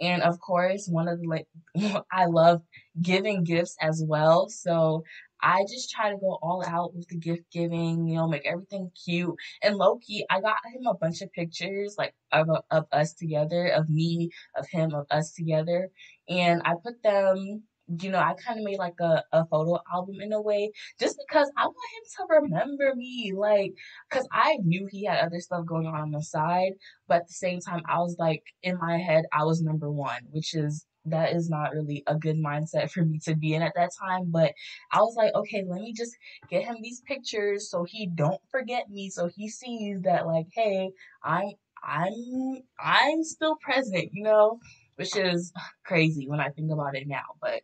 And 0.00 0.22
of 0.22 0.40
course, 0.40 0.88
one 0.88 1.06
of 1.06 1.20
the 1.20 1.26
like, 1.26 1.48
I 2.12 2.26
love 2.26 2.62
giving 3.02 3.44
gifts 3.44 3.76
as 3.82 4.02
well. 4.06 4.48
So 4.48 5.04
I 5.42 5.62
just 5.62 5.90
try 5.90 6.10
to 6.10 6.16
go 6.18 6.38
all 6.42 6.64
out 6.66 6.94
with 6.94 7.08
the 7.08 7.16
gift 7.16 7.44
giving, 7.52 8.06
you 8.08 8.16
know, 8.16 8.28
make 8.28 8.46
everything 8.46 8.90
cute. 9.04 9.34
And 9.62 9.76
lowkey, 9.76 10.22
I 10.30 10.40
got 10.40 10.56
him 10.74 10.86
a 10.86 10.94
bunch 10.94 11.22
of 11.22 11.32
pictures 11.32 11.94
like 11.98 12.14
of 12.32 12.48
of 12.70 12.86
us 12.92 13.14
together, 13.14 13.68
of 13.68 13.88
me, 13.88 14.30
of 14.56 14.68
him, 14.68 14.94
of 14.94 15.06
us 15.10 15.32
together, 15.32 15.90
and 16.28 16.62
I 16.64 16.74
put 16.82 17.02
them. 17.02 17.62
You 18.00 18.10
know, 18.10 18.18
I 18.18 18.34
kind 18.34 18.58
of 18.58 18.64
made 18.66 18.76
like 18.78 19.00
a, 19.00 19.24
a 19.32 19.46
photo 19.46 19.78
album 19.90 20.16
in 20.20 20.34
a 20.34 20.42
way, 20.42 20.72
just 21.00 21.16
because 21.26 21.50
I 21.56 21.64
want 21.64 21.76
him 21.94 22.02
to 22.18 22.34
remember 22.42 22.94
me. 22.94 23.32
Like, 23.34 23.72
because 24.10 24.28
I 24.30 24.58
knew 24.62 24.86
he 24.90 25.04
had 25.06 25.20
other 25.24 25.40
stuff 25.40 25.64
going 25.64 25.86
on 25.86 25.94
on 25.94 26.10
the 26.10 26.22
side, 26.22 26.72
but 27.06 27.22
at 27.22 27.28
the 27.28 27.32
same 27.32 27.60
time, 27.60 27.80
I 27.88 27.98
was 28.00 28.16
like, 28.18 28.42
in 28.62 28.76
my 28.78 28.98
head, 28.98 29.24
I 29.32 29.44
was 29.44 29.62
number 29.62 29.90
one, 29.90 30.20
which 30.30 30.54
is 30.54 30.84
that 31.10 31.34
is 31.34 31.48
not 31.48 31.72
really 31.74 32.02
a 32.06 32.14
good 32.14 32.36
mindset 32.36 32.90
for 32.90 33.04
me 33.04 33.18
to 33.18 33.34
be 33.34 33.54
in 33.54 33.62
at 33.62 33.72
that 33.76 33.90
time 33.98 34.24
but 34.30 34.52
i 34.92 35.00
was 35.00 35.14
like 35.16 35.34
okay 35.34 35.64
let 35.66 35.80
me 35.80 35.92
just 35.92 36.16
get 36.50 36.64
him 36.64 36.76
these 36.82 37.00
pictures 37.02 37.70
so 37.70 37.84
he 37.84 38.06
don't 38.06 38.40
forget 38.50 38.90
me 38.90 39.10
so 39.10 39.28
he 39.28 39.48
sees 39.48 40.00
that 40.02 40.26
like 40.26 40.46
hey 40.52 40.90
i'm 41.22 41.50
i'm 41.84 42.62
i'm 42.78 43.22
still 43.22 43.56
present 43.56 44.10
you 44.12 44.22
know 44.22 44.58
which 44.96 45.16
is 45.16 45.52
crazy 45.84 46.28
when 46.28 46.40
i 46.40 46.48
think 46.48 46.70
about 46.72 46.96
it 46.96 47.06
now 47.06 47.24
but 47.40 47.62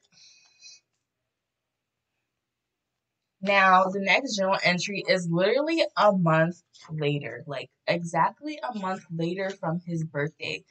now 3.40 3.84
the 3.84 4.00
next 4.00 4.36
journal 4.36 4.58
entry 4.64 5.04
is 5.08 5.28
literally 5.30 5.84
a 5.96 6.12
month 6.12 6.62
later 6.90 7.44
like 7.46 7.68
exactly 7.86 8.58
a 8.62 8.78
month 8.78 9.04
later 9.14 9.50
from 9.50 9.80
his 9.86 10.04
birthday 10.04 10.62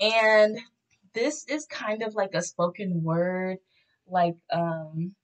and 0.00 0.58
this 1.16 1.44
is 1.48 1.66
kind 1.66 2.02
of 2.02 2.14
like 2.14 2.34
a 2.34 2.42
spoken 2.42 3.02
word, 3.02 3.58
like 4.06 4.36
um 4.52 5.14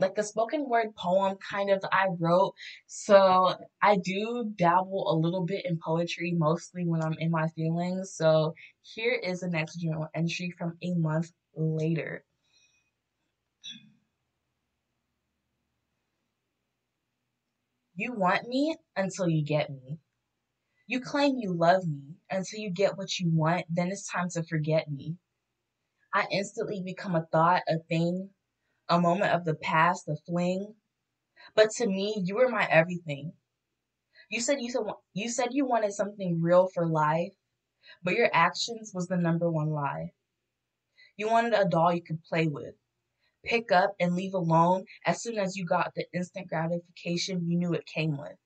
like 0.00 0.18
a 0.18 0.22
spoken 0.22 0.68
word 0.68 0.94
poem 0.96 1.36
kind 1.50 1.70
of 1.70 1.82
I 1.92 2.08
wrote. 2.18 2.54
So 2.86 3.54
I 3.82 3.96
do 3.96 4.52
dabble 4.56 5.12
a 5.12 5.16
little 5.16 5.44
bit 5.46 5.64
in 5.66 5.78
poetry, 5.84 6.32
mostly 6.36 6.84
when 6.86 7.02
I'm 7.02 7.16
in 7.18 7.30
my 7.30 7.48
feelings. 7.48 8.14
So 8.14 8.54
here 8.82 9.14
is 9.14 9.40
the 9.40 9.48
next 9.48 9.76
journal 9.76 10.08
entry 10.14 10.52
from 10.58 10.76
a 10.82 10.94
month 10.94 11.30
later. 11.56 12.24
You 17.96 18.12
want 18.14 18.48
me 18.48 18.76
until 18.96 19.28
you 19.28 19.44
get 19.44 19.70
me. 19.70 19.98
You 20.86 21.00
claim 21.00 21.36
you 21.38 21.52
love 21.52 21.86
me 21.86 22.16
until 22.30 22.60
you 22.60 22.70
get 22.70 22.96
what 22.96 23.18
you 23.18 23.30
want, 23.30 23.66
then 23.68 23.88
it's 23.88 24.10
time 24.10 24.30
to 24.30 24.42
forget 24.44 24.90
me. 24.90 25.16
I 26.18 26.26
instantly 26.32 26.82
become 26.84 27.14
a 27.14 27.26
thought, 27.30 27.62
a 27.68 27.78
thing, 27.78 28.30
a 28.88 29.00
moment 29.00 29.30
of 29.34 29.44
the 29.44 29.54
past, 29.54 30.08
a 30.08 30.16
fling. 30.26 30.74
But 31.54 31.70
to 31.76 31.86
me, 31.86 32.20
you 32.24 32.34
were 32.34 32.48
my 32.48 32.66
everything. 32.68 33.34
You 34.28 34.40
said 34.40 34.58
you 34.60 34.96
you 35.14 35.28
said 35.30 35.50
you 35.52 35.64
wanted 35.64 35.92
something 35.92 36.42
real 36.42 36.66
for 36.74 36.88
life, 36.88 37.34
but 38.02 38.14
your 38.14 38.30
actions 38.32 38.90
was 38.92 39.06
the 39.06 39.16
number 39.16 39.48
one 39.48 39.70
lie. 39.70 40.10
You 41.16 41.28
wanted 41.28 41.54
a 41.54 41.68
doll 41.68 41.94
you 41.94 42.02
could 42.02 42.24
play 42.24 42.48
with, 42.48 42.74
pick 43.44 43.70
up 43.70 43.94
and 44.00 44.16
leave 44.16 44.34
alone 44.34 44.86
as 45.06 45.22
soon 45.22 45.38
as 45.38 45.56
you 45.56 45.64
got 45.64 45.94
the 45.94 46.06
instant 46.12 46.48
gratification 46.48 47.48
you 47.48 47.56
knew 47.56 47.74
it 47.74 47.86
came 47.86 48.18
with. 48.18 48.36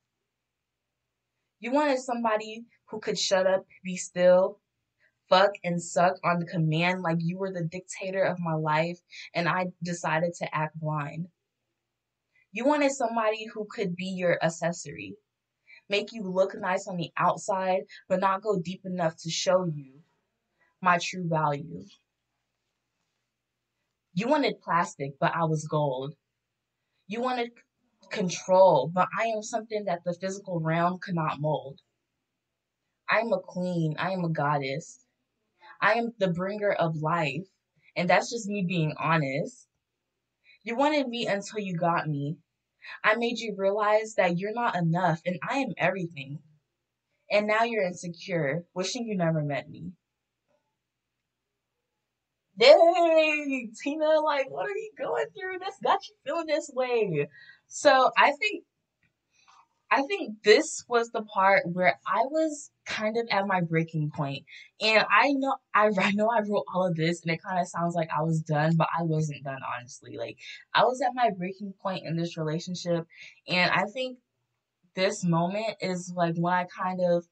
You 1.58 1.72
wanted 1.72 2.00
somebody 2.00 2.66
who 2.90 3.00
could 3.00 3.18
shut 3.18 3.46
up, 3.46 3.64
be 3.82 3.96
still, 3.96 4.60
fuck 5.32 5.52
and 5.64 5.82
suck 5.82 6.18
on 6.22 6.38
the 6.38 6.44
command 6.44 7.00
like 7.00 7.16
you 7.20 7.38
were 7.38 7.50
the 7.50 7.64
dictator 7.64 8.22
of 8.22 8.38
my 8.38 8.52
life 8.52 8.98
and 9.34 9.48
I 9.48 9.68
decided 9.82 10.34
to 10.34 10.54
act 10.54 10.78
blind. 10.78 11.26
You 12.52 12.66
wanted 12.66 12.90
somebody 12.90 13.46
who 13.46 13.66
could 13.70 13.96
be 13.96 14.08
your 14.08 14.38
accessory, 14.44 15.14
make 15.88 16.12
you 16.12 16.22
look 16.22 16.54
nice 16.54 16.86
on 16.86 16.98
the 16.98 17.10
outside, 17.16 17.84
but 18.10 18.20
not 18.20 18.42
go 18.42 18.58
deep 18.58 18.82
enough 18.84 19.16
to 19.22 19.30
show 19.30 19.64
you 19.64 20.00
my 20.82 20.98
true 20.98 21.26
value. 21.26 21.82
You 24.12 24.28
wanted 24.28 24.60
plastic, 24.60 25.14
but 25.18 25.34
I 25.34 25.44
was 25.44 25.66
gold. 25.66 26.12
You 27.06 27.22
wanted 27.22 27.52
control, 28.10 28.90
but 28.92 29.08
I 29.18 29.28
am 29.28 29.42
something 29.42 29.86
that 29.86 30.04
the 30.04 30.12
physical 30.12 30.60
realm 30.60 30.98
could 30.98 31.14
not 31.14 31.40
mold. 31.40 31.80
I 33.08 33.20
am 33.20 33.32
a 33.32 33.40
queen, 33.40 33.94
I 33.98 34.10
am 34.10 34.24
a 34.24 34.28
goddess. 34.28 35.06
I 35.82 35.94
am 35.94 36.14
the 36.18 36.28
bringer 36.28 36.72
of 36.72 36.96
life. 36.96 37.46
And 37.96 38.08
that's 38.08 38.30
just 38.30 38.48
me 38.48 38.64
being 38.66 38.94
honest. 38.98 39.66
You 40.62 40.76
wanted 40.76 41.08
me 41.08 41.26
until 41.26 41.58
you 41.58 41.76
got 41.76 42.08
me. 42.08 42.38
I 43.04 43.16
made 43.16 43.38
you 43.38 43.54
realize 43.56 44.14
that 44.14 44.38
you're 44.38 44.54
not 44.54 44.76
enough 44.76 45.20
and 45.26 45.38
I 45.46 45.58
am 45.58 45.74
everything. 45.76 46.38
And 47.30 47.46
now 47.46 47.64
you're 47.64 47.84
insecure, 47.84 48.64
wishing 48.74 49.06
you 49.06 49.16
never 49.16 49.42
met 49.42 49.68
me. 49.68 49.92
Dang, 52.58 53.72
Tina, 53.82 54.20
like, 54.20 54.50
what 54.50 54.66
are 54.66 54.76
you 54.76 54.92
going 54.98 55.26
through? 55.36 55.58
This 55.58 55.76
got 55.82 56.06
you 56.06 56.14
feeling 56.24 56.46
this 56.46 56.70
way. 56.74 57.28
So 57.66 58.10
I 58.16 58.32
think 58.32 58.64
I 59.92 60.02
think 60.04 60.42
this 60.42 60.82
was 60.88 61.10
the 61.10 61.20
part 61.20 61.64
where 61.70 62.00
I 62.06 62.22
was 62.30 62.70
kind 62.86 63.18
of 63.18 63.28
at 63.30 63.46
my 63.46 63.60
breaking 63.60 64.10
point. 64.10 64.42
And 64.80 65.04
I 65.10 65.32
know 65.32 65.56
I, 65.74 65.90
I 66.00 66.12
know 66.12 66.30
I 66.30 66.40
wrote 66.40 66.64
all 66.74 66.86
of 66.86 66.96
this 66.96 67.20
and 67.22 67.30
it 67.30 67.42
kind 67.42 67.60
of 67.60 67.68
sounds 67.68 67.94
like 67.94 68.08
I 68.16 68.22
was 68.22 68.40
done, 68.40 68.76
but 68.76 68.88
I 68.98 69.02
wasn't 69.02 69.44
done 69.44 69.60
honestly. 69.76 70.16
Like 70.16 70.38
I 70.74 70.84
was 70.84 71.02
at 71.02 71.14
my 71.14 71.28
breaking 71.36 71.74
point 71.82 72.06
in 72.06 72.16
this 72.16 72.38
relationship 72.38 73.06
and 73.46 73.70
I 73.70 73.84
think 73.84 74.16
this 74.94 75.24
moment 75.24 75.76
is 75.82 76.10
like 76.16 76.36
when 76.36 76.54
I 76.54 76.66
kind 76.74 77.00
of 77.02 77.26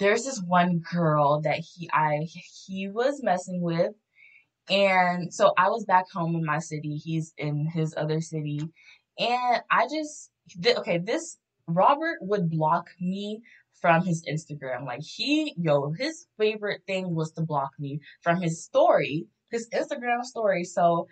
there's 0.00 0.24
this 0.24 0.42
one 0.44 0.80
girl 0.92 1.40
that 1.42 1.58
he 1.58 1.88
I 1.92 2.26
he 2.66 2.88
was 2.88 3.22
messing 3.22 3.60
with 3.62 3.92
and 4.68 5.32
so 5.32 5.52
I 5.56 5.68
was 5.68 5.84
back 5.84 6.06
home 6.12 6.34
in 6.34 6.44
my 6.44 6.58
city, 6.58 6.96
he's 6.96 7.32
in 7.38 7.66
his 7.66 7.94
other 7.96 8.20
city 8.20 8.62
and 9.16 9.62
I 9.70 9.86
just 9.86 10.30
okay, 10.66 10.98
this 10.98 11.36
Robert 11.68 12.18
would 12.22 12.50
block 12.50 12.88
me 13.00 13.42
from 13.80 14.04
his 14.04 14.24
Instagram. 14.26 14.84
Like 14.86 15.02
he, 15.02 15.54
yo, 15.58 15.92
his 15.92 16.26
favorite 16.38 16.82
thing 16.86 17.14
was 17.14 17.32
to 17.32 17.42
block 17.42 17.70
me 17.78 18.00
from 18.22 18.40
his 18.40 18.64
story, 18.64 19.26
his 19.50 19.68
Instagram 19.70 20.24
story. 20.24 20.64
So 20.64 21.06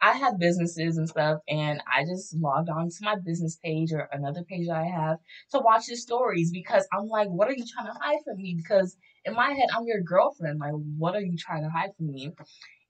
I 0.00 0.12
have 0.12 0.38
businesses 0.38 0.96
and 0.98 1.08
stuff, 1.08 1.40
and 1.48 1.82
I 1.92 2.04
just 2.04 2.36
logged 2.36 2.68
on 2.68 2.88
to 2.88 2.96
my 3.02 3.16
business 3.16 3.56
page 3.64 3.92
or 3.92 4.08
another 4.12 4.44
page 4.44 4.68
I 4.68 4.84
have 4.84 5.18
to 5.52 5.58
watch 5.60 5.86
his 5.88 6.02
stories 6.02 6.52
because 6.52 6.86
I'm 6.92 7.08
like, 7.08 7.28
what 7.28 7.48
are 7.48 7.54
you 7.54 7.64
trying 7.66 7.86
to 7.92 7.98
hide 8.00 8.18
from 8.24 8.36
me? 8.36 8.54
Because 8.56 8.96
in 9.24 9.34
my 9.34 9.50
head, 9.52 9.68
I'm 9.76 9.86
your 9.86 10.00
girlfriend. 10.02 10.60
Like, 10.60 10.72
what 10.72 11.16
are 11.16 11.20
you 11.20 11.36
trying 11.36 11.64
to 11.64 11.70
hide 11.70 11.90
from 11.96 12.12
me? 12.12 12.32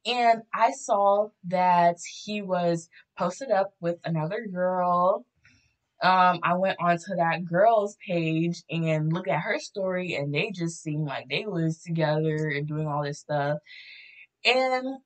And 0.06 0.42
I 0.54 0.72
saw 0.72 1.28
that 1.48 1.96
he 2.24 2.42
was 2.42 2.88
posted 3.18 3.50
up 3.50 3.72
with 3.80 3.98
another 4.04 4.46
girl 4.52 5.24
um, 6.02 6.40
I 6.42 6.54
went 6.54 6.78
onto 6.80 7.16
that 7.16 7.44
girl's 7.44 7.96
page 8.06 8.62
and 8.70 9.12
look 9.12 9.28
at 9.28 9.40
her 9.40 9.58
story, 9.58 10.14
and 10.14 10.32
they 10.32 10.50
just 10.54 10.82
seemed 10.82 11.06
like 11.06 11.26
they 11.28 11.44
was 11.46 11.82
together 11.82 12.48
and 12.48 12.68
doing 12.68 12.86
all 12.86 13.02
this 13.02 13.20
stuff. 13.20 13.58
And 14.44 14.98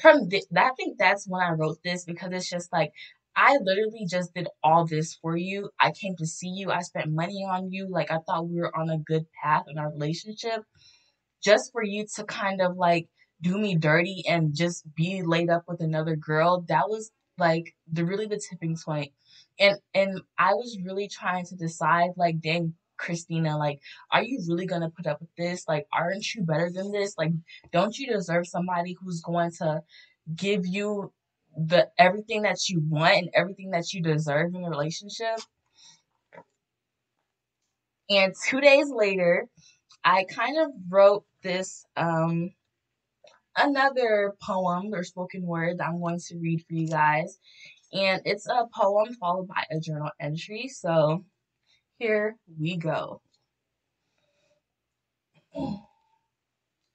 from 0.00 0.28
th- 0.28 0.44
I 0.56 0.70
think 0.76 0.98
that's 0.98 1.26
when 1.28 1.42
I 1.42 1.52
wrote 1.52 1.78
this 1.84 2.04
because 2.04 2.32
it's 2.32 2.48
just 2.50 2.72
like 2.72 2.92
I 3.36 3.58
literally 3.62 4.06
just 4.08 4.34
did 4.34 4.48
all 4.62 4.86
this 4.86 5.16
for 5.22 5.36
you. 5.36 5.70
I 5.78 5.92
came 5.92 6.16
to 6.16 6.26
see 6.26 6.48
you. 6.48 6.70
I 6.70 6.80
spent 6.80 7.12
money 7.12 7.46
on 7.48 7.70
you. 7.70 7.88
Like 7.88 8.10
I 8.10 8.18
thought 8.26 8.48
we 8.48 8.60
were 8.60 8.76
on 8.76 8.90
a 8.90 8.98
good 8.98 9.26
path 9.42 9.64
in 9.68 9.78
our 9.78 9.90
relationship, 9.90 10.62
just 11.42 11.72
for 11.72 11.82
you 11.82 12.06
to 12.16 12.24
kind 12.24 12.60
of 12.60 12.76
like 12.76 13.08
do 13.42 13.58
me 13.58 13.76
dirty 13.76 14.24
and 14.28 14.54
just 14.54 14.84
be 14.94 15.22
laid 15.22 15.50
up 15.50 15.64
with 15.68 15.80
another 15.80 16.16
girl. 16.16 16.64
That 16.68 16.88
was 16.88 17.10
like 17.38 17.74
the 17.90 18.04
really 18.04 18.26
the 18.26 18.40
tipping 18.50 18.76
point 18.84 19.12
and 19.60 19.78
and 19.94 20.20
i 20.38 20.54
was 20.54 20.78
really 20.84 21.08
trying 21.08 21.44
to 21.46 21.56
decide 21.56 22.10
like 22.16 22.40
dang 22.40 22.74
christina 23.00 23.56
like 23.58 23.80
are 24.12 24.22
you 24.22 24.40
really 24.48 24.66
gonna 24.66 24.90
put 24.90 25.06
up 25.06 25.20
with 25.20 25.34
this? 25.36 25.66
Like 25.66 25.86
aren't 25.92 26.34
you 26.34 26.42
better 26.42 26.70
than 26.70 26.92
this? 26.92 27.14
Like 27.18 27.32
don't 27.72 27.98
you 27.98 28.12
deserve 28.12 28.46
somebody 28.46 28.96
who's 29.00 29.22
going 29.22 29.52
to 29.58 29.82
give 30.36 30.66
you 30.66 31.12
the 31.56 31.88
everything 31.98 32.42
that 32.42 32.68
you 32.68 32.82
want 32.88 33.16
and 33.16 33.30
everything 33.34 33.70
that 33.70 33.92
you 33.92 34.02
deserve 34.02 34.54
in 34.54 34.64
a 34.64 34.70
relationship? 34.70 35.40
And 38.10 38.34
two 38.48 38.60
days 38.60 38.90
later, 38.90 39.46
I 40.04 40.24
kind 40.24 40.58
of 40.58 40.70
wrote 40.90 41.24
this 41.42 41.84
um 41.96 42.50
another 43.56 44.34
poem 44.42 44.94
or 44.94 45.04
spoken 45.04 45.42
word 45.42 45.78
that 45.78 45.88
I'm 45.88 46.00
going 46.00 46.20
to 46.28 46.38
read 46.38 46.64
for 46.68 46.74
you 46.74 46.88
guys. 46.88 47.38
And 47.92 48.22
it's 48.24 48.46
a 48.46 48.66
poem 48.72 49.14
followed 49.14 49.48
by 49.48 49.64
a 49.70 49.80
journal 49.80 50.10
entry. 50.20 50.68
So 50.68 51.24
here 51.98 52.36
we 52.58 52.76
go. 52.76 53.20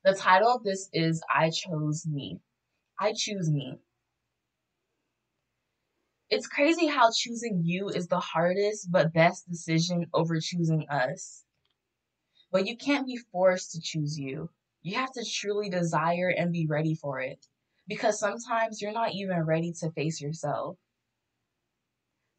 The 0.03 0.13
title 0.13 0.49
of 0.55 0.63
this 0.63 0.89
is 0.93 1.21
I 1.33 1.49
Chose 1.49 2.05
Me. 2.07 2.39
I 2.99 3.13
Choose 3.13 3.49
Me. 3.51 3.79
It's 6.29 6.47
crazy 6.47 6.87
how 6.87 7.11
choosing 7.11 7.61
you 7.63 7.89
is 7.89 8.07
the 8.07 8.19
hardest 8.19 8.91
but 8.91 9.13
best 9.13 9.49
decision 9.49 10.07
over 10.13 10.39
choosing 10.39 10.87
us. 10.89 11.43
But 12.51 12.67
you 12.67 12.77
can't 12.77 13.05
be 13.05 13.17
forced 13.17 13.73
to 13.73 13.81
choose 13.81 14.17
you. 14.17 14.49
You 14.81 14.95
have 14.95 15.11
to 15.13 15.25
truly 15.25 15.69
desire 15.69 16.29
and 16.29 16.53
be 16.53 16.67
ready 16.67 16.95
for 16.95 17.19
it. 17.19 17.45
Because 17.87 18.19
sometimes 18.19 18.81
you're 18.81 18.91
not 18.91 19.13
even 19.13 19.41
ready 19.41 19.73
to 19.79 19.91
face 19.91 20.21
yourself. 20.21 20.77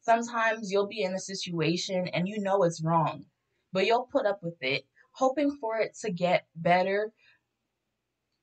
Sometimes 0.07 0.71
you'll 0.71 0.87
be 0.87 1.03
in 1.03 1.13
a 1.13 1.19
situation 1.19 2.07
and 2.07 2.29
you 2.29 2.39
know 2.39 2.63
it's 2.63 2.81
wrong, 2.81 3.25
but 3.73 3.85
you'll 3.85 4.07
put 4.09 4.25
up 4.25 4.39
with 4.41 4.55
it, 4.61 4.85
hoping 5.11 5.57
for 5.59 5.79
it 5.79 5.97
to 5.99 6.09
get 6.13 6.47
better 6.55 7.11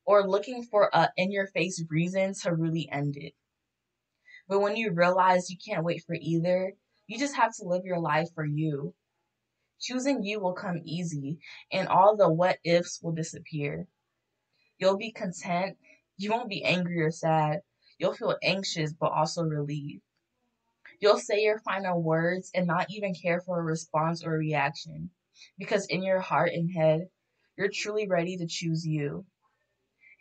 or 0.05 0.29
looking 0.29 0.61
for 0.61 0.91
a 0.93 1.09
in 1.17 1.31
your 1.31 1.47
face 1.47 1.83
reason 1.89 2.35
to 2.43 2.53
really 2.53 2.87
end 2.91 3.17
it. 3.17 3.33
But 4.47 4.59
when 4.59 4.75
you 4.75 4.91
realize 4.91 5.49
you 5.49 5.57
can't 5.57 5.83
wait 5.83 6.03
for 6.05 6.15
either, 6.21 6.73
you 7.07 7.17
just 7.17 7.35
have 7.35 7.55
to 7.55 7.67
live 7.67 7.83
your 7.83 7.99
life 7.99 8.29
for 8.35 8.45
you. 8.45 8.93
Choosing 9.81 10.21
you 10.21 10.39
will 10.39 10.53
come 10.53 10.81
easy, 10.85 11.39
and 11.71 11.87
all 11.87 12.15
the 12.15 12.31
what 12.31 12.59
ifs 12.63 13.01
will 13.01 13.13
disappear. 13.13 13.87
You'll 14.77 14.97
be 14.97 15.11
content. 15.11 15.79
You 16.17 16.29
won't 16.29 16.47
be 16.47 16.63
angry 16.63 17.01
or 17.01 17.09
sad. 17.09 17.61
You'll 17.97 18.13
feel 18.13 18.37
anxious, 18.43 18.93
but 18.93 19.13
also 19.13 19.41
relieved. 19.41 20.04
You'll 20.99 21.19
say 21.19 21.41
your 21.41 21.59
final 21.59 22.01
words 22.01 22.51
and 22.53 22.67
not 22.67 22.87
even 22.89 23.13
care 23.13 23.41
for 23.41 23.59
a 23.59 23.63
response 23.63 24.23
or 24.23 24.31
reaction, 24.31 25.09
because 25.57 25.85
in 25.87 26.03
your 26.03 26.19
heart 26.19 26.51
and 26.53 26.71
head, 26.71 27.07
you're 27.57 27.69
truly 27.69 28.07
ready 28.07 28.37
to 28.37 28.47
choose 28.47 28.85
you 28.85 29.25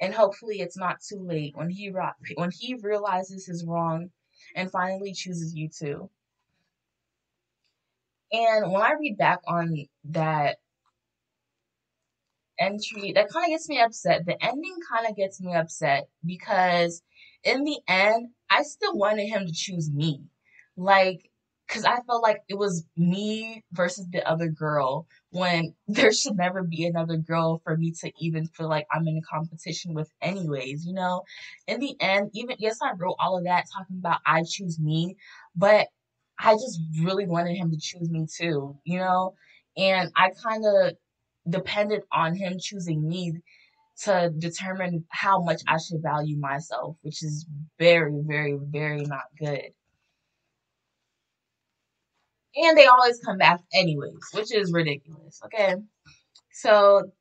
and 0.01 0.15
hopefully 0.15 0.61
it's 0.61 0.77
not 0.77 1.01
too 1.01 1.21
late 1.21 1.57
when 1.57 1.71
he 1.71 1.93
when 2.37 2.51
he 2.59 2.75
realizes 2.83 3.47
his 3.47 3.65
wrong 3.65 4.11
and 4.55 4.71
finally 4.71 5.13
chooses 5.13 5.55
you 5.55 5.69
too. 5.69 6.11
And 8.33 8.73
when 8.73 8.83
I 8.83 8.93
read 8.99 9.17
back 9.17 9.41
on 9.47 9.87
that 10.11 10.59
entry, 12.59 13.13
that 13.13 13.31
kind 13.31 13.45
of 13.45 13.51
gets 13.51 13.69
me 13.69 13.81
upset. 13.81 14.27
The 14.27 14.43
ending 14.45 14.77
kind 14.91 15.07
of 15.09 15.17
gets 15.17 15.41
me 15.41 15.55
upset 15.55 16.09
because 16.25 17.03
in 17.45 17.65
the 17.65 17.79
end, 17.87 18.31
I 18.51 18.63
still 18.63 18.97
wanted 18.97 19.27
him 19.27 19.47
to 19.47 19.53
choose 19.53 19.91
me. 19.91 20.23
Like 20.77 21.31
because 21.67 21.85
I 21.85 22.01
felt 22.03 22.23
like 22.23 22.43
it 22.49 22.59
was 22.59 22.85
me 22.97 23.65
versus 23.73 24.07
the 24.13 24.27
other 24.29 24.49
girl 24.49 25.07
when 25.31 25.75
there 25.89 26.13
should 26.13 26.37
never 26.37 26.63
be 26.63 26.85
another 26.85 27.17
girl 27.17 27.61
for 27.65 27.77
me 27.77 27.93
to 28.03 28.13
even 28.21 28.47
feel 28.49 28.69
like 28.69 28.87
I'm 28.93 29.09
in 29.09 29.17
a 29.17 29.23
competition 29.23 29.95
with, 29.95 30.11
anyways, 30.21 30.85
you 30.87 30.93
know? 30.93 31.23
In 31.67 31.81
the 31.81 31.97
end, 32.01 32.31
even, 32.35 32.57
yes, 32.59 32.79
I 32.83 32.93
wrote 32.97 33.17
all 33.19 33.39
of 33.39 33.45
that 33.45 33.65
talking 33.75 33.97
about 33.99 34.21
I 34.27 34.43
choose 34.49 34.79
me, 34.79 35.17
but 35.57 35.89
I 36.39 36.53
just 36.55 36.81
really 37.03 37.27
wanted 37.27 37.57
him 37.57 37.71
to 37.71 37.79
choose 37.81 38.11
me 38.11 38.27
too, 38.33 38.77
you 38.85 38.99
know? 38.99 39.35
And 39.77 40.11
I 40.17 40.31
kind 40.45 40.65
of 40.67 40.93
depended 41.49 42.03
on 42.13 42.35
him 42.37 42.59
choosing 42.61 43.07
me 43.09 43.41
to 44.05 44.33
determine 44.39 45.05
how 45.11 45.43
much 45.43 45.63
I 45.69 45.79
should 45.79 46.03
value 46.03 46.39
myself, 46.39 46.97
which 47.03 47.23
is 47.23 47.47
very, 47.79 48.13
very, 48.27 48.59
very 48.61 49.03
not 49.05 49.25
good 49.39 49.73
and 52.57 52.77
they 52.79 52.87
always 52.87 53.21
come 53.21 53.39
back 53.39 53.61
anyways, 53.73 54.21
which 54.33 54.53
is 54.53 54.73
ridiculous. 54.73 55.41
Okay, 55.47 55.75
so 56.53 57.13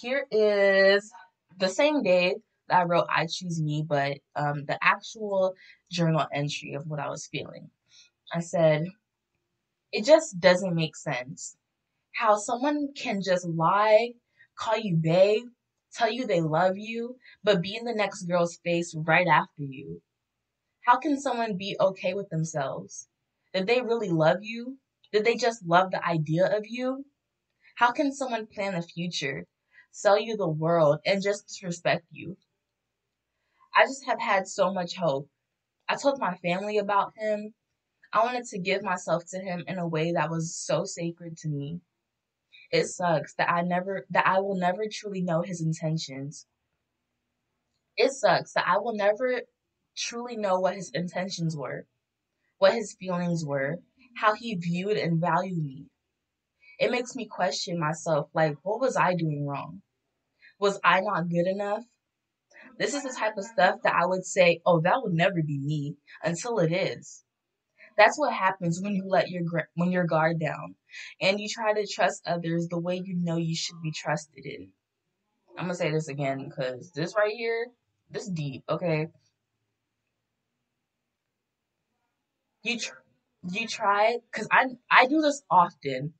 here 0.00 0.26
is 0.30 1.12
the 1.58 1.68
same 1.68 2.02
day 2.02 2.36
that 2.68 2.80
I 2.80 2.84
wrote 2.84 3.06
"I 3.10 3.26
Choose 3.26 3.62
Me," 3.62 3.84
but 3.86 4.18
um, 4.36 4.64
the 4.66 4.78
actual 4.82 5.54
journal 5.90 6.26
entry 6.32 6.74
of 6.74 6.86
what 6.86 7.00
I 7.00 7.10
was 7.10 7.26
feeling. 7.28 7.70
I 8.34 8.40
said, 8.40 8.86
"It 9.92 10.04
just 10.04 10.38
doesn't 10.40 10.74
make 10.74 10.94
sense 10.94 11.56
how 12.16 12.36
someone 12.36 12.92
can 12.94 13.22
just 13.22 13.46
lie, 13.46 14.14
call 14.56 14.78
you 14.78 14.96
babe." 14.96 15.44
Tell 15.94 16.10
you 16.10 16.26
they 16.26 16.40
love 16.42 16.78
you, 16.78 17.18
but 17.44 17.62
be 17.62 17.76
in 17.76 17.84
the 17.84 17.94
next 17.94 18.24
girl's 18.24 18.56
face 18.58 18.94
right 18.94 19.28
after 19.28 19.62
you. 19.62 20.02
How 20.86 20.98
can 20.98 21.20
someone 21.20 21.56
be 21.56 21.76
okay 21.80 22.14
with 22.14 22.30
themselves? 22.30 23.08
Did 23.54 23.68
they 23.68 23.80
really 23.80 24.10
love 24.10 24.42
you? 24.42 24.78
Did 25.12 25.24
they 25.24 25.36
just 25.36 25.64
love 25.64 25.92
the 25.92 26.04
idea 26.04 26.44
of 26.44 26.66
you? 26.66 27.06
How 27.76 27.92
can 27.92 28.12
someone 28.12 28.48
plan 28.48 28.74
a 28.74 28.82
future, 28.82 29.46
sell 29.92 30.18
you 30.18 30.36
the 30.36 30.48
world, 30.48 30.98
and 31.06 31.22
just 31.22 31.46
disrespect 31.46 32.04
you? 32.10 32.36
I 33.76 33.84
just 33.84 34.04
have 34.06 34.20
had 34.20 34.48
so 34.48 34.72
much 34.72 34.96
hope. 34.96 35.30
I 35.88 35.96
told 35.96 36.18
my 36.18 36.36
family 36.36 36.78
about 36.78 37.16
him. 37.16 37.54
I 38.12 38.24
wanted 38.24 38.46
to 38.46 38.58
give 38.58 38.82
myself 38.82 39.24
to 39.26 39.38
him 39.38 39.64
in 39.68 39.78
a 39.78 39.86
way 39.86 40.12
that 40.12 40.30
was 40.30 40.56
so 40.56 40.84
sacred 40.84 41.36
to 41.38 41.48
me. 41.48 41.80
It 42.72 42.86
sucks 42.86 43.34
that 43.34 43.50
I 43.50 43.62
never 43.62 44.04
that 44.10 44.26
I 44.26 44.40
will 44.40 44.56
never 44.56 44.86
truly 44.90 45.22
know 45.22 45.42
his 45.42 45.60
intentions. 45.60 46.46
It 47.96 48.10
sucks 48.12 48.52
that 48.54 48.66
I 48.66 48.78
will 48.78 48.94
never 48.94 49.42
truly 49.96 50.36
know 50.36 50.58
what 50.58 50.74
his 50.74 50.90
intentions 50.90 51.56
were, 51.56 51.86
what 52.58 52.74
his 52.74 52.96
feelings 52.98 53.44
were, 53.44 53.78
how 54.16 54.34
he 54.34 54.54
viewed 54.54 54.96
and 54.96 55.20
valued 55.20 55.58
me. 55.58 55.86
It 56.78 56.90
makes 56.90 57.14
me 57.14 57.26
question 57.26 57.78
myself 57.78 58.28
like, 58.34 58.56
what 58.62 58.80
was 58.80 58.96
I 58.96 59.14
doing 59.14 59.46
wrong? 59.46 59.82
Was 60.58 60.80
I 60.84 61.00
not 61.00 61.28
good 61.28 61.46
enough? 61.46 61.84
This 62.78 62.94
is 62.94 63.02
the 63.02 63.14
type 63.16 63.36
of 63.36 63.44
stuff 63.44 63.80
that 63.82 63.94
I 63.94 64.06
would 64.06 64.24
say, 64.24 64.60
oh, 64.66 64.80
that 64.80 65.02
would 65.02 65.12
never 65.12 65.42
be 65.42 65.58
me 65.58 65.96
until 66.22 66.58
it 66.58 66.72
is. 66.72 67.24
That's 67.96 68.18
what 68.18 68.32
happens 68.32 68.80
when 68.80 68.94
you 68.94 69.04
let 69.06 69.30
your 69.30 69.42
when 69.74 69.92
your 69.92 70.04
guard 70.04 70.40
down 70.40 70.74
and 71.20 71.38
you 71.38 71.48
try 71.48 71.72
to 71.72 71.86
trust 71.86 72.26
others 72.26 72.66
the 72.68 72.78
way 72.78 72.96
you 73.04 73.14
know 73.14 73.36
you 73.36 73.54
should 73.54 73.80
be 73.82 73.92
trusted 73.92 74.44
in. 74.44 74.72
I'm 75.56 75.66
gonna 75.66 75.74
say 75.74 75.92
this 75.92 76.08
again 76.08 76.48
because 76.48 76.90
this 76.92 77.14
right 77.16 77.32
here, 77.32 77.68
this 78.10 78.28
deep, 78.28 78.64
okay? 78.68 79.08
You 82.64 82.80
tr- 82.80 82.98
you 83.48 83.68
try 83.68 84.18
because 84.32 84.48
I 84.50 84.76
I 84.90 85.06
do 85.06 85.20
this 85.20 85.44
often. 85.48 86.14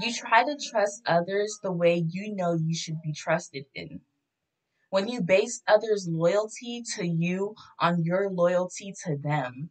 You 0.00 0.10
try 0.10 0.42
to 0.42 0.56
trust 0.56 1.02
others 1.04 1.58
the 1.62 1.70
way 1.70 1.96
you 2.08 2.34
know 2.34 2.54
you 2.54 2.74
should 2.74 3.02
be 3.02 3.12
trusted 3.12 3.66
in. 3.74 4.00
When 4.90 5.08
you 5.08 5.22
base 5.22 5.62
others' 5.66 6.08
loyalty 6.08 6.82
to 6.96 7.06
you 7.06 7.56
on 7.78 8.04
your 8.04 8.30
loyalty 8.30 8.94
to 9.04 9.16
them. 9.18 9.70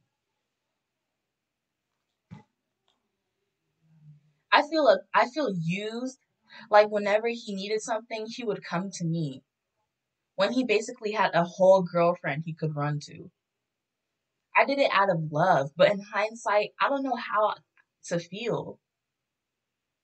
I 4.52 4.68
feel 4.68 4.88
a, 4.88 5.02
I 5.14 5.30
feel 5.30 5.54
used 5.56 6.18
like 6.72 6.90
whenever 6.90 7.28
he 7.28 7.54
needed 7.54 7.82
something, 7.82 8.26
he 8.28 8.44
would 8.44 8.64
come 8.64 8.90
to 8.94 9.06
me. 9.06 9.44
When 10.36 10.54
he 10.54 10.66
basically 10.66 11.14
had 11.14 11.36
a 11.36 11.44
whole 11.46 11.84
girlfriend 11.84 12.44
he 12.46 12.54
could 12.54 12.76
run 12.76 13.00
to. 13.02 13.32
I 14.56 14.66
did 14.66 14.80
it 14.80 14.92
out 14.94 15.10
of 15.10 15.32
love, 15.32 15.72
but 15.76 15.92
in 15.92 16.00
hindsight, 16.00 16.72
I 16.80 16.90
don't 16.90 17.04
know 17.04 17.16
how 17.16 17.56
to 18.06 18.20
feel. 18.20 18.80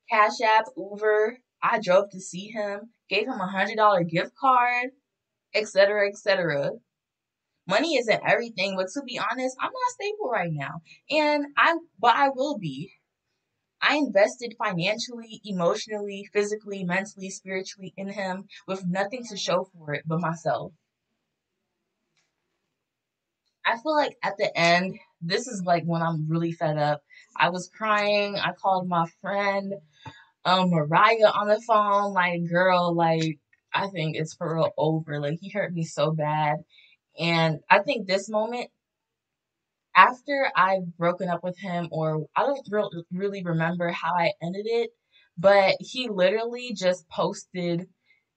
Cash 0.10 0.42
App, 0.42 0.66
Uber, 0.76 1.38
I 1.64 1.80
drove 1.80 2.10
to 2.12 2.20
see 2.20 2.50
him, 2.50 2.94
gave 3.10 3.28
him 3.28 3.40
a 3.40 3.48
hundred 3.48 3.78
dollar 3.78 4.04
gift 4.04 4.36
card, 4.36 4.92
etc., 5.54 6.10
etc. 6.10 6.72
Money 7.68 7.96
isn't 7.96 8.22
everything, 8.28 8.76
but 8.76 8.88
to 8.90 9.02
be 9.04 9.20
honest, 9.20 9.56
I'm 9.60 9.72
not 9.72 9.94
stable 9.94 10.30
right 10.30 10.52
now, 10.52 10.82
and 11.10 11.46
I 11.56 11.78
but 12.00 12.16
I 12.16 12.30
will 12.30 12.58
be. 12.58 12.92
I 13.82 13.96
invested 13.96 14.56
financially, 14.58 15.42
emotionally, 15.44 16.28
physically, 16.34 16.84
mentally, 16.84 17.30
spiritually 17.30 17.94
in 17.98 18.10
him 18.10 18.48
with 18.68 18.86
nothing 18.86 19.24
to 19.30 19.38
show 19.38 19.64
for 19.64 19.94
it 19.94 20.04
but 20.06 20.20
myself. 20.20 20.74
I 23.72 23.78
feel 23.78 23.96
like 23.96 24.18
at 24.24 24.38
the 24.38 24.56
end, 24.58 25.00
this 25.22 25.48
is 25.48 25.64
like 25.66 25.84
when 25.86 26.02
I'm 26.02 26.28
really 26.30 26.52
fed 26.52 26.78
up. 26.78 27.02
I 27.38 27.50
was 27.50 27.70
crying. 27.76 28.38
I 28.38 28.52
called 28.54 28.88
my 28.88 29.08
friend, 29.22 29.74
um, 30.46 30.72
Mariah 30.72 31.32
on 31.34 31.48
the 31.50 31.62
phone. 31.68 32.14
Like, 32.14 32.50
girl, 32.50 32.94
like, 32.96 33.40
I 33.74 33.88
think 33.90 34.18
it's 34.18 34.36
for 34.36 34.56
real 34.56 34.72
over. 34.78 35.20
Like, 35.22 35.40
he 35.42 35.50
hurt 35.50 35.74
me 35.74 35.84
so 35.84 36.12
bad. 36.12 36.58
And 37.20 37.60
I 37.70 37.80
think 37.80 38.08
this 38.08 38.30
moment, 38.30 38.70
after 39.96 40.52
I've 40.56 40.98
broken 40.98 41.30
up 41.30 41.44
with 41.44 41.58
him, 41.58 41.88
or 41.92 42.26
I 42.36 42.42
don't 42.46 42.68
re- 42.70 43.04
really 43.12 43.44
remember 43.44 43.90
how 43.90 44.14
I 44.14 44.34
ended 44.42 44.66
it, 44.68 44.92
but 45.38 45.76
he 45.80 46.10
literally 46.10 46.74
just 46.74 47.08
posted 47.10 47.88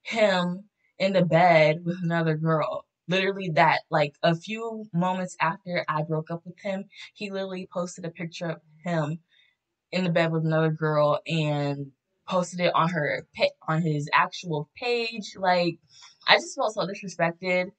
him 0.02 0.68
in 0.98 1.12
the 1.12 1.24
bed 1.24 1.84
with 1.84 1.98
another 2.02 2.36
girl. 2.36 2.83
Literally, 3.08 3.50
that 3.50 3.80
like 3.90 4.14
a 4.22 4.34
few 4.34 4.86
moments 4.92 5.36
after 5.40 5.84
I 5.88 6.02
broke 6.02 6.30
up 6.30 6.42
with 6.46 6.58
him, 6.60 6.84
he 7.14 7.30
literally 7.30 7.68
posted 7.72 8.04
a 8.04 8.10
picture 8.10 8.46
of 8.50 8.60
him 8.84 9.18
in 9.92 10.04
the 10.04 10.10
bed 10.10 10.32
with 10.32 10.44
another 10.44 10.70
girl 10.70 11.20
and 11.26 11.92
posted 12.28 12.60
it 12.60 12.74
on 12.74 12.88
her 12.90 13.26
on 13.68 13.82
his 13.82 14.08
actual 14.14 14.70
page. 14.76 15.34
Like, 15.36 15.76
I 16.28 16.36
just 16.36 16.56
felt 16.56 16.74
so 16.74 16.86
disrespected, 16.86 17.70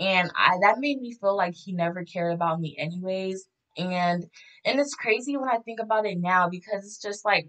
and 0.00 0.30
I 0.36 0.58
that 0.62 0.78
made 0.78 1.00
me 1.00 1.14
feel 1.14 1.36
like 1.36 1.54
he 1.54 1.72
never 1.72 2.04
cared 2.04 2.34
about 2.34 2.60
me, 2.60 2.76
anyways. 2.78 3.46
And 3.78 4.24
and 4.64 4.80
it's 4.80 4.94
crazy 4.94 5.36
when 5.36 5.48
I 5.48 5.58
think 5.58 5.80
about 5.80 6.06
it 6.06 6.18
now 6.18 6.48
because 6.48 6.84
it's 6.84 7.00
just 7.00 7.24
like 7.24 7.48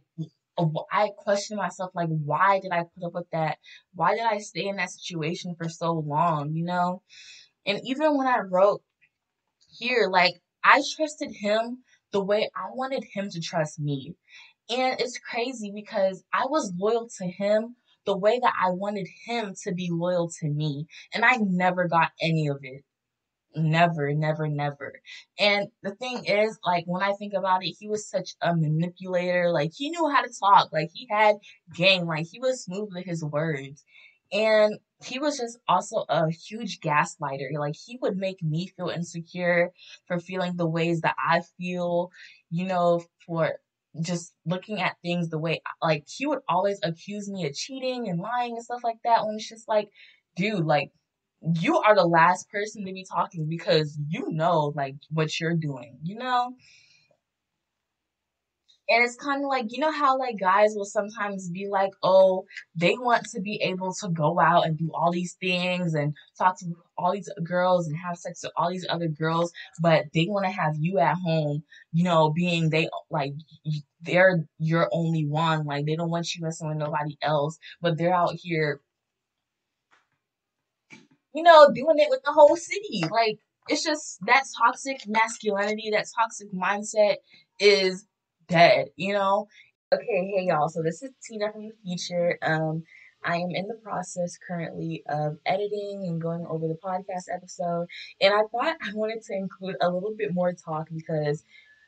I 0.58 1.10
question 1.18 1.58
myself 1.58 1.92
like 1.96 2.10
why 2.10 2.60
did 2.60 2.72
I 2.72 2.84
put 2.84 3.06
up 3.06 3.13
with 3.13 3.30
that? 3.32 3.58
Why 3.96 4.16
did 4.16 4.24
I 4.24 4.39
stay 4.39 4.68
in 4.68 4.76
that 4.78 4.92
situation 4.92 5.56
for 5.56 5.70
so 5.70 5.94
long, 5.94 6.54
you 6.54 6.63
know? 6.63 7.02
And 7.66 7.80
even 7.86 8.18
when 8.18 8.28
I 8.28 8.39
wrote 8.39 8.82
here 9.78 10.10
like 10.12 10.36
I 10.63 10.82
trusted 10.96 11.32
him 11.34 11.84
the 12.12 12.24
way 12.24 12.50
I 12.56 12.70
wanted 12.72 13.04
him 13.13 13.30
to 13.32 13.42
trust 13.42 13.80
me. 13.80 14.16
And 14.70 15.00
it's 15.00 15.20
crazy 15.20 15.72
because 15.74 16.24
I 16.34 16.46
was 16.46 16.74
loyal 16.78 17.10
to 17.18 17.28
him 17.28 17.76
the 18.06 18.18
way 18.18 18.39
that 18.39 18.54
I 18.62 18.70
wanted 18.72 19.08
him 19.26 19.54
to 19.63 19.74
be 19.74 19.89
loyal 19.92 20.30
to 20.39 20.48
me. 20.48 20.88
And 21.13 21.26
I 21.26 21.38
never 21.42 21.88
got 21.88 22.12
any 22.22 22.48
of 22.48 22.60
it. 22.62 22.84
Never, 23.56 24.13
never, 24.13 24.48
never. 24.48 25.00
And 25.39 25.68
the 25.84 25.94
thing 25.96 26.26
is, 26.26 26.58
like, 26.66 26.86
when 26.88 27.04
I 27.04 27.13
think 27.13 27.34
about 27.34 27.63
it, 27.63 27.76
he 27.80 27.88
was 27.88 28.10
such 28.10 28.32
a 28.42 28.56
manipulator. 28.56 29.52
Like, 29.52 29.72
he 29.76 29.89
knew 29.92 30.10
how 30.10 30.22
to 30.22 30.34
talk. 30.39 30.72
Like, 30.74 30.89
he 30.92 31.08
had 31.10 31.36
game. 31.76 32.06
Like, 32.08 32.26
he 32.32 32.39
was 32.39 32.63
smooth 32.63 32.89
with 32.94 33.06
his 33.06 33.24
words. 33.24 33.84
And 34.32 34.80
he 35.06 35.20
was 35.20 35.38
just 35.38 35.60
also 35.68 36.06
a 36.10 36.32
huge 36.32 36.80
gaslighter. 36.80 37.52
Like, 37.60 37.76
he 37.76 38.00
would 38.02 38.18
make 38.18 38.42
me 38.42 38.68
feel 38.76 38.89
insecure 38.89 39.72
for 40.08 40.20
feeling 40.20 40.56
the 40.58 40.66
ways 40.68 41.02
that 41.02 41.16
I 41.24 41.42
feel, 41.60 42.10
you 42.50 42.66
know, 42.66 43.04
for 43.28 43.58
just 44.02 44.34
looking 44.48 44.82
at 44.82 44.96
things 45.04 45.30
the 45.30 45.38
way, 45.38 45.62
like, 45.80 46.06
he 46.08 46.26
would 46.26 46.39
always 46.50 46.80
accuse 46.82 47.30
me 47.30 47.46
of 47.46 47.54
cheating 47.54 48.10
and 48.10 48.20
lying 48.20 48.54
and 48.56 48.63
stuff 48.63 48.82
like 48.84 48.98
that. 49.04 49.24
When 49.24 49.36
it's 49.36 49.48
just 49.48 49.68
like, 49.68 49.89
dude, 50.36 50.66
like, 50.66 50.92
you 51.56 51.77
are 51.79 51.95
the 51.95 52.06
last 52.06 52.49
person 52.49 52.86
to 52.86 52.93
be 52.93 53.06
talking 53.06 53.47
because 53.49 53.97
you 54.08 54.32
know 54.32 54.71
like 54.75 54.95
what 55.10 55.39
you're 55.39 55.56
doing, 55.56 55.97
you 56.03 56.15
know? 56.15 56.53
And 58.89 59.03
it's 59.06 59.15
kind 59.15 59.41
of 59.43 59.47
like, 59.47 59.67
you 59.69 59.79
know 59.79 59.91
how 59.91 60.19
like 60.19 60.38
guys 60.39 60.73
will 60.75 60.86
sometimes 60.86 61.49
be 61.49 61.67
like, 61.69 61.91
oh, 62.03 62.43
they 62.75 62.95
want 62.97 63.25
to 63.32 63.39
be 63.41 63.62
able 63.63 63.93
to 64.01 64.10
go 64.10 64.39
out 64.39 64.65
and 64.65 64.77
do 64.77 64.91
all 64.93 65.12
these 65.12 65.36
things 65.39 65.93
and 65.93 66.13
talk 66.38 66.60
to 66.60 66.65
all 66.97 67.13
these 67.13 67.29
girls 67.43 67.88
and 67.88 67.95
have 67.97 68.17
sex 68.17 68.41
with 68.43 68.51
all 68.58 68.69
these 68.69 68.86
other 68.89 69.08
girls, 69.08 69.53
but 69.82 70.06
they 70.13 70.25
want 70.25 70.45
to 70.45 70.51
have 70.51 70.75
you 70.77 70.99
at 70.99 71.15
home, 71.15 71.63
you 71.93 72.03
know, 72.03 72.32
being 72.32 72.69
they 72.69 72.89
like 73.10 73.34
they're 74.01 74.45
your 74.60 74.89
only 74.91 75.25
one. 75.25 75.65
Like 75.65 75.86
they 75.86 75.95
don't 75.95 76.12
want 76.12 76.36
you 76.36 76.41
messing 76.43 76.67
with 76.67 76.77
nobody 76.77 77.17
else, 77.21 77.58
but 77.82 77.97
they're 77.97 78.13
out 78.13 78.34
here 78.36 78.82
you 81.34 81.43
know, 81.43 81.69
doing 81.74 82.00
it 82.00 82.10
with 82.10 82.22
the 82.24 82.32
whole 82.32 82.56
city. 82.56 83.04
Like, 83.12 83.39
it's 83.69 83.84
just 83.84 84.19
that 84.26 84.43
toxic 84.58 85.02
masculinity, 85.08 85.89
that 85.91 86.06
toxic 86.19 86.52
mindset 86.54 87.17
is 87.60 88.06
dead, 88.48 88.88
you 88.96 89.13
know? 89.13 89.48
Okay, 89.93 90.32
hey 90.36 90.46
y'all. 90.48 90.69
So 90.69 90.82
this 90.82 91.04
is 91.04 91.12
Tina 91.24 91.52
from 91.52 91.67
the 91.69 91.74
future. 91.86 92.38
Um, 92.41 92.84
I 93.24 93.38
am 93.38 93.52
in 93.52 93.67
the 93.67 93.76
process 93.76 94.38
currently 94.46 95.04
of 95.08 95.38
editing 95.46 96.04
and 96.08 96.22
going 96.22 96.46
over 96.50 96.67
the 96.67 96.78
podcast 96.84 97.34
episode, 97.34 97.88
and 98.19 98.34
I 98.34 98.41
thought 98.52 98.76
I 98.82 98.93
wanted 98.96 99.22
to 99.24 99.34
include 99.34 99.76
a 99.82 99.89
little 99.89 100.13
bit 100.17 100.34
more 100.34 100.52
talk 100.54 100.88
because 100.93 101.43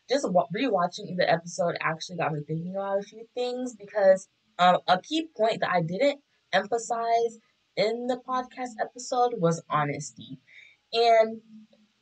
just 0.09 0.25
rewatching 0.25 1.17
the 1.17 1.29
episode 1.29 1.77
actually 1.81 2.17
got 2.17 2.31
me 2.33 2.41
thinking 2.47 2.75
about 2.75 2.99
a 2.99 3.03
few 3.03 3.25
things 3.33 3.75
because 3.75 4.27
um, 4.59 4.77
a 4.87 5.01
key 5.01 5.27
point 5.35 5.61
that 5.61 5.71
I 5.71 5.81
didn't 5.81 6.19
emphasize 6.53 7.39
in 7.75 8.07
the 8.07 8.19
podcast 8.27 8.71
episode 8.81 9.33
was 9.37 9.61
honesty. 9.69 10.39
And 10.93 11.41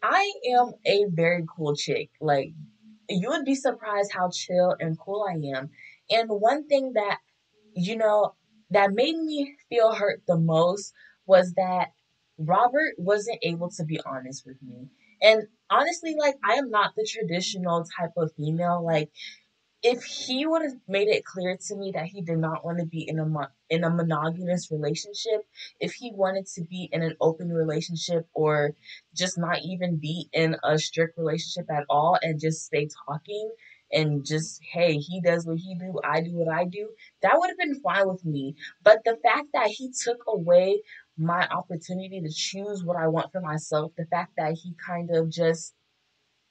I 0.02 0.32
am 0.54 0.74
a 0.86 1.06
very 1.10 1.46
cool 1.56 1.76
chick. 1.76 2.10
Like, 2.20 2.54
you 3.10 3.30
would 3.30 3.46
be 3.46 3.56
surprised 3.56 4.12
how 4.14 4.30
chill 4.30 4.76
and 4.80 5.00
cool 5.00 5.26
I 5.28 5.34
am. 5.58 5.70
And 6.10 6.30
one 6.30 6.68
thing 6.68 6.94
that, 6.94 7.20
you 7.76 7.96
know, 7.96 8.36
that 8.70 8.94
made 8.94 9.18
me 9.18 9.56
feel 9.70 9.94
hurt 9.94 10.22
the 10.28 10.38
most 10.38 10.94
was 11.26 11.54
that 11.54 11.90
Robert 12.38 12.96
wasn't 12.98 13.40
able 13.44 13.70
to 13.72 13.84
be 13.84 14.00
honest 14.06 14.46
with 14.46 14.58
me. 14.62 14.90
And 15.22 15.44
honestly, 15.70 16.16
like, 16.20 16.36
I 16.44 16.56
am 16.56 16.70
not 16.70 16.92
the 16.96 17.08
traditional 17.10 17.86
type 17.98 18.12
of 18.18 18.32
female. 18.36 18.84
Like, 18.86 19.10
if 19.84 20.04
he 20.04 20.46
would 20.46 20.62
have 20.64 20.78
made 20.88 21.10
it 21.10 21.26
clear 21.26 21.58
to 21.58 21.76
me 21.76 21.92
that 21.92 22.06
he 22.06 22.22
did 22.22 22.38
not 22.38 22.64
want 22.66 22.80
to 22.80 22.86
be 22.86 23.08
in 23.08 23.20
a 23.20 23.26
mo- 23.26 23.48
in 23.70 23.84
a 23.84 23.90
monogamous 23.90 24.72
relationship, 24.72 25.46
if 25.80 25.94
he 25.94 26.12
wanted 26.14 26.48
to 26.48 26.64
be 26.64 26.90
in 26.92 27.04
an 27.04 27.16
open 27.20 27.50
relationship 27.52 28.28
or 28.34 28.74
just 29.14 29.38
not 29.38 29.60
even 29.64 29.98
be 29.98 30.30
in 30.32 30.56
a 30.64 30.80
strict 30.80 31.18
relationship 31.18 31.70
at 31.70 31.86
all 31.90 32.18
and 32.22 32.40
just 32.40 32.66
stay 32.66 32.88
talking 33.08 33.52
and 33.92 34.26
just 34.26 34.62
hey, 34.72 34.98
he 34.98 35.22
does 35.22 35.46
what 35.46 35.58
he 35.58 35.76
do, 35.76 36.00
I 36.04 36.22
do 36.22 36.32
what 36.34 36.54
I 36.54 36.66
do, 36.66 36.90
that 37.22 37.34
would 37.38 37.50
have 37.50 37.58
been 37.58 37.82
fine 37.82 38.08
with 38.08 38.24
me. 38.26 38.56
But 38.84 39.00
the 39.04 39.18
fact 39.22 39.48
that 39.54 39.68
he 39.68 39.92
took 39.92 40.24
away 40.28 40.82
my 41.18 41.48
opportunity 41.50 42.22
to 42.22 42.30
choose 42.30 42.84
what 42.84 42.98
I 42.98 43.08
want 43.08 43.32
for 43.32 43.42
myself, 43.42 43.92
the 43.98 44.06
fact 44.06 44.32
that 44.38 44.54
he 44.54 44.74
kind 44.86 45.12
of 45.16 45.30
just 45.30 45.74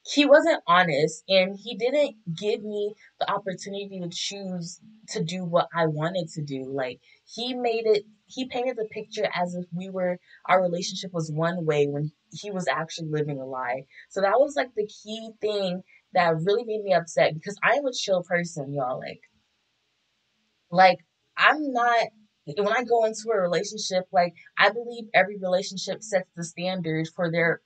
he 0.05 0.27
wasn't 0.27 0.63
honest 0.67 1.23
and 1.29 1.57
he 1.57 1.77
didn't 1.77 2.17
give 2.37 2.63
me 2.63 2.93
the 3.21 3.31
opportunity 3.31 4.01
to 4.01 4.09
choose 4.11 4.81
to 5.09 5.23
do 5.23 5.45
what 5.45 5.69
I 5.75 5.87
wanted 5.87 6.29
to 6.31 6.43
do. 6.43 6.65
Like 6.65 7.01
he 7.25 7.55
made 7.55 7.87
it 7.87 8.05
he 8.27 8.49
painted 8.49 8.77
the 8.77 8.87
picture 8.91 9.29
as 9.35 9.55
if 9.55 9.67
we 9.73 9.91
were 9.91 10.19
our 10.49 10.61
relationship 10.63 11.13
was 11.13 11.31
one 11.31 11.65
way 11.65 11.87
when 11.87 12.11
he 12.33 12.51
was 12.51 12.67
actually 12.67 13.09
living 13.11 13.39
a 13.41 13.45
lie. 13.47 13.85
So 14.09 14.21
that 14.21 14.41
was 14.41 14.57
like 14.57 14.71
the 14.75 14.87
key 14.89 15.31
thing 15.41 15.83
that 16.15 16.37
really 16.37 16.65
made 16.65 16.83
me 16.83 16.93
upset 16.95 17.35
because 17.35 17.57
I 17.63 17.75
am 17.75 17.87
a 17.87 17.93
chill 17.93 18.23
person, 18.25 18.73
y'all. 18.73 18.99
Like 18.99 19.21
like 20.71 20.99
I'm 21.37 21.73
not 21.73 22.09
when 22.57 22.73
I 22.73 22.83
go 22.83 23.05
into 23.05 23.31
a 23.33 23.41
relationship, 23.41 24.05
like 24.13 24.35
I 24.59 24.71
believe 24.71 25.05
every 25.15 25.39
relationship 25.39 26.03
sets 26.03 26.29
the 26.35 26.45
standard 26.45 27.07
for 27.15 27.31
their 27.31 27.61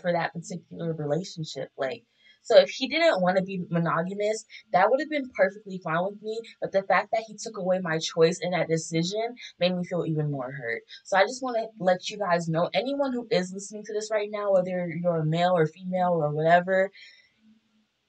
for 0.00 0.12
that 0.12 0.32
particular 0.32 0.92
relationship. 0.94 1.70
Like, 1.76 2.04
so 2.42 2.58
if 2.58 2.70
he 2.70 2.88
didn't 2.88 3.22
want 3.22 3.36
to 3.36 3.42
be 3.44 3.62
monogamous, 3.70 4.44
that 4.72 4.90
would 4.90 5.00
have 5.00 5.10
been 5.10 5.30
perfectly 5.34 5.80
fine 5.82 6.04
with 6.04 6.20
me. 6.22 6.40
But 6.60 6.72
the 6.72 6.82
fact 6.82 7.10
that 7.12 7.22
he 7.26 7.36
took 7.36 7.56
away 7.56 7.78
my 7.80 7.98
choice 7.98 8.40
in 8.42 8.50
that 8.50 8.68
decision 8.68 9.36
made 9.60 9.76
me 9.76 9.84
feel 9.84 10.04
even 10.06 10.30
more 10.30 10.50
hurt. 10.50 10.82
So 11.04 11.16
I 11.16 11.22
just 11.22 11.42
want 11.42 11.56
to 11.56 11.68
let 11.78 12.10
you 12.10 12.18
guys 12.18 12.48
know, 12.48 12.68
anyone 12.74 13.12
who 13.12 13.28
is 13.30 13.52
listening 13.52 13.84
to 13.84 13.92
this 13.92 14.10
right 14.10 14.28
now, 14.30 14.52
whether 14.52 14.88
you're 14.88 15.18
a 15.18 15.24
male 15.24 15.56
or 15.56 15.66
female 15.66 16.14
or 16.14 16.30
whatever, 16.32 16.90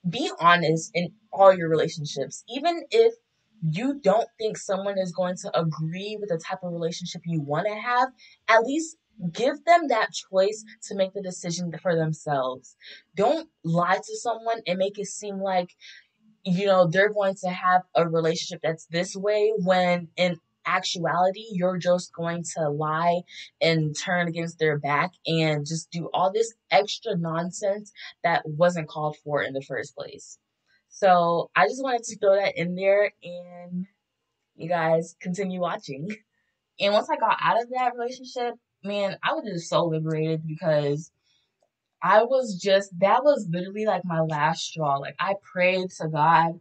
be 0.09 0.31
honest 0.39 0.91
in 0.93 1.13
all 1.31 1.53
your 1.53 1.69
relationships. 1.69 2.43
Even 2.49 2.83
if 2.89 3.13
you 3.61 3.99
don't 4.01 4.27
think 4.37 4.57
someone 4.57 4.97
is 4.97 5.13
going 5.13 5.37
to 5.37 5.57
agree 5.57 6.17
with 6.19 6.29
the 6.29 6.37
type 6.37 6.59
of 6.63 6.73
relationship 6.73 7.21
you 7.25 7.39
want 7.39 7.67
to 7.67 7.75
have, 7.75 8.09
at 8.49 8.63
least 8.63 8.97
give 9.31 9.63
them 9.65 9.87
that 9.87 10.11
choice 10.11 10.63
to 10.83 10.95
make 10.95 11.13
the 11.13 11.21
decision 11.21 11.71
for 11.81 11.95
themselves. 11.95 12.75
Don't 13.15 13.49
lie 13.63 13.97
to 13.97 14.17
someone 14.17 14.61
and 14.67 14.77
make 14.77 14.99
it 14.99 15.07
seem 15.07 15.39
like, 15.39 15.75
you 16.43 16.65
know, 16.65 16.87
they're 16.87 17.13
going 17.13 17.35
to 17.43 17.49
have 17.49 17.83
a 17.95 18.07
relationship 18.07 18.61
that's 18.63 18.85
this 18.87 19.15
way 19.15 19.53
when 19.57 20.09
in 20.17 20.39
actuality 20.65 21.45
you're 21.51 21.77
just 21.77 22.13
going 22.13 22.43
to 22.55 22.69
lie 22.69 23.21
and 23.61 23.95
turn 23.97 24.27
against 24.27 24.59
their 24.59 24.77
back 24.77 25.11
and 25.25 25.65
just 25.65 25.91
do 25.91 26.09
all 26.13 26.31
this 26.31 26.53
extra 26.71 27.17
nonsense 27.17 27.91
that 28.23 28.43
wasn't 28.45 28.87
called 28.87 29.17
for 29.23 29.41
in 29.41 29.53
the 29.53 29.61
first 29.61 29.95
place. 29.95 30.37
So 30.89 31.49
I 31.55 31.67
just 31.67 31.83
wanted 31.83 32.03
to 32.03 32.17
throw 32.17 32.35
that 32.35 32.57
in 32.57 32.75
there 32.75 33.11
and 33.23 33.87
you 34.55 34.69
guys 34.69 35.15
continue 35.19 35.59
watching. 35.59 36.09
And 36.79 36.93
once 36.93 37.09
I 37.09 37.17
got 37.17 37.37
out 37.41 37.61
of 37.61 37.69
that 37.69 37.93
relationship, 37.95 38.55
man, 38.83 39.17
I 39.23 39.33
was 39.33 39.45
just 39.45 39.69
so 39.69 39.85
liberated 39.85 40.45
because 40.45 41.11
I 42.01 42.23
was 42.23 42.59
just, 42.61 42.91
that 42.99 43.23
was 43.23 43.47
literally 43.49 43.85
like 43.85 44.03
my 44.05 44.21
last 44.21 44.63
straw. 44.63 44.97
Like, 44.97 45.15
I 45.19 45.35
prayed 45.53 45.89
to 46.01 46.09
God 46.09 46.59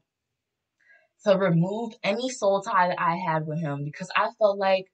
to 1.24 1.36
remove 1.36 1.94
any 2.02 2.28
soul 2.30 2.62
tie 2.62 2.88
that 2.88 3.00
I 3.00 3.16
had 3.16 3.46
with 3.46 3.60
him 3.60 3.84
because 3.84 4.10
I 4.16 4.28
felt 4.38 4.58
like, 4.58 4.86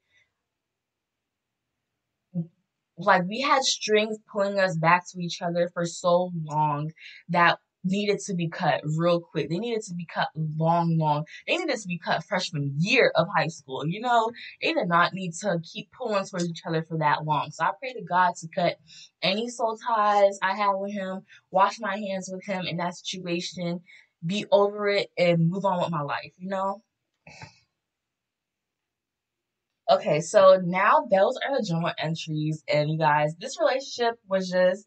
like 2.97 3.25
we 3.29 3.41
had 3.41 3.63
strings 3.63 4.19
pulling 4.33 4.59
us 4.59 4.77
back 4.77 5.05
to 5.11 5.21
each 5.21 5.41
other 5.41 5.71
for 5.73 5.85
so 5.87 6.31
long 6.45 6.91
that 7.29 7.59
needed 7.85 8.19
to 8.21 8.35
be 8.35 8.49
cut 8.49 8.81
real 8.85 9.21
quick. 9.21 9.49
They 9.49 9.59
needed 9.59 9.83
to 9.85 9.95
be 9.95 10.07
cut 10.13 10.29
long, 10.35 10.99
long. 10.99 11.25
They 11.47 11.57
needed 11.57 11.79
to 11.79 11.89
be 11.89 11.99
cut 11.99 12.25
freshman 12.25 12.75
year 12.79 13.13
of 13.15 13.29
high 13.35 13.49
school. 13.49 13.87
You 13.87 14.01
know, 14.01 14.31
they 14.63 14.73
did 14.73 14.89
not 14.89 15.15
need 15.15 15.33
to 15.41 15.61
keep 15.63 15.89
pulling 15.93 16.25
towards 16.25 16.49
each 16.49 16.63
other 16.67 16.83
for 16.83 16.99
that 16.99 17.25
long. 17.25 17.51
So 17.51 17.65
I 17.65 17.71
pray 17.79 17.93
to 17.93 18.03
God 18.03 18.35
to 18.37 18.49
cut 18.55 18.77
any 19.23 19.49
soul 19.49 19.79
ties 19.87 20.39
I 20.43 20.55
have 20.55 20.75
with 20.77 20.93
him, 20.93 21.23
wash 21.51 21.79
my 21.81 21.97
hands 21.97 22.29
with 22.33 22.45
him 22.45 22.65
in 22.67 22.77
that 22.79 22.97
situation, 22.97 23.81
be 24.25 24.47
over 24.51 24.89
it, 24.89 25.09
and 25.17 25.49
move 25.49 25.65
on 25.65 25.81
with 25.81 25.91
my 25.91 26.03
life, 26.03 26.33
you 26.37 26.49
know? 26.49 26.83
Okay, 29.91 30.21
so 30.21 30.61
now 30.63 31.07
those 31.11 31.39
are 31.47 31.57
the 31.57 31.67
journal 31.67 31.91
entries, 31.99 32.63
and 32.69 32.91
you 32.91 32.99
guys, 32.99 33.35
this 33.41 33.59
relationship 33.59 34.17
was 34.29 34.51
just 34.51 34.87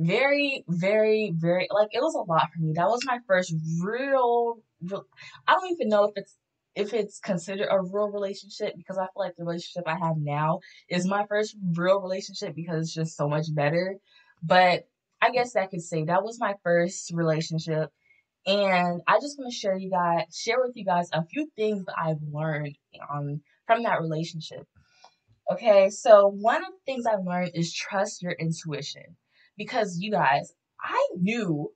very, 0.00 0.64
very, 0.68 1.32
very 1.36 1.68
like 1.72 1.90
it 1.92 2.00
was 2.02 2.14
a 2.14 2.30
lot 2.30 2.48
for 2.54 2.62
me. 2.62 2.72
That 2.74 2.88
was 2.88 3.04
my 3.06 3.18
first 3.26 3.54
real, 3.82 4.58
real 4.82 5.06
I 5.48 5.54
don't 5.54 5.72
even 5.72 5.88
know 5.88 6.04
if 6.04 6.12
it's 6.16 6.36
if 6.74 6.94
it's 6.94 7.20
considered 7.20 7.68
a 7.70 7.80
real 7.82 8.10
relationship 8.10 8.74
because 8.76 8.98
I 8.98 9.04
feel 9.06 9.10
like 9.16 9.36
the 9.36 9.44
relationship 9.44 9.84
I 9.86 9.98
have 9.98 10.16
now 10.18 10.60
is 10.88 11.06
my 11.06 11.26
first 11.28 11.56
real 11.76 12.00
relationship 12.00 12.54
because 12.56 12.84
it's 12.86 12.94
just 12.94 13.16
so 13.16 13.28
much 13.28 13.46
better. 13.54 13.96
But 14.42 14.88
I 15.22 15.30
guess 15.32 15.56
I 15.56 15.66
could 15.66 15.82
say 15.82 16.04
that 16.04 16.24
was 16.24 16.40
my 16.40 16.54
first 16.64 17.12
relationship. 17.12 17.90
And 18.46 19.02
I 19.08 19.20
just 19.20 19.38
want 19.38 19.52
to 19.52 19.58
share 19.58 19.76
you 19.76 19.90
guys 19.90 20.24
share 20.34 20.60
with 20.60 20.76
you 20.76 20.84
guys 20.84 21.08
a 21.12 21.24
few 21.26 21.50
things 21.56 21.84
that 21.86 21.96
I've 21.98 22.22
learned 22.32 22.76
um 23.12 23.42
from 23.66 23.84
that 23.84 24.00
relationship. 24.02 24.66
Okay, 25.52 25.90
so 25.90 26.28
one 26.28 26.64
of 26.64 26.70
the 26.72 26.78
things 26.86 27.06
I've 27.06 27.24
learned 27.26 27.52
is 27.54 27.74
trust 27.74 28.22
your 28.22 28.32
intuition. 28.32 29.16
Because 29.60 29.98
you 29.98 30.10
guys, 30.10 30.54
I 30.80 31.06
knew, 31.18 31.70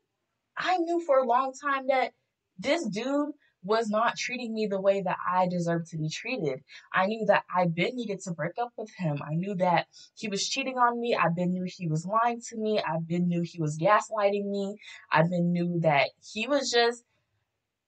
I 0.56 0.78
knew 0.78 1.02
for 1.04 1.18
a 1.18 1.26
long 1.26 1.52
time 1.52 1.88
that 1.88 2.12
this 2.58 2.86
dude 2.86 3.32
was 3.62 3.90
not 3.90 4.16
treating 4.16 4.54
me 4.54 4.66
the 4.66 4.80
way 4.80 5.02
that 5.02 5.18
I 5.30 5.48
deserved 5.48 5.88
to 5.88 5.98
be 5.98 6.08
treated. 6.08 6.62
I 6.94 7.04
knew 7.08 7.26
that 7.26 7.44
I'd 7.54 7.74
been 7.74 7.94
needed 7.94 8.20
to 8.20 8.32
break 8.32 8.52
up 8.58 8.72
with 8.78 8.90
him. 8.96 9.18
I 9.22 9.34
knew 9.34 9.54
that 9.56 9.86
he 10.14 10.28
was 10.28 10.48
cheating 10.48 10.78
on 10.78 10.98
me. 10.98 11.14
I 11.14 11.28
been 11.28 11.52
knew 11.52 11.66
he 11.66 11.86
was 11.86 12.06
lying 12.06 12.40
to 12.48 12.56
me. 12.56 12.80
I 12.80 12.96
been 13.06 13.28
knew 13.28 13.42
he 13.42 13.60
was 13.60 13.76
gaslighting 13.76 14.50
me. 14.50 14.78
I 15.12 15.22
been 15.22 15.52
knew 15.52 15.80
that 15.80 16.08
he 16.32 16.46
was 16.46 16.70
just 16.70 17.04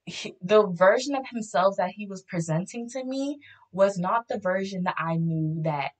he, 0.04 0.35
the 0.42 0.66
version 0.66 1.14
of 1.14 1.24
himself 1.30 1.76
that 1.78 1.92
he 1.96 2.06
was 2.06 2.22
presenting 2.22 2.88
to 2.90 3.02
me 3.02 3.38
was 3.72 3.98
not 3.98 4.28
the 4.28 4.38
version 4.38 4.82
that 4.82 4.96
I 4.98 5.16
knew 5.16 5.62
that 5.62 5.92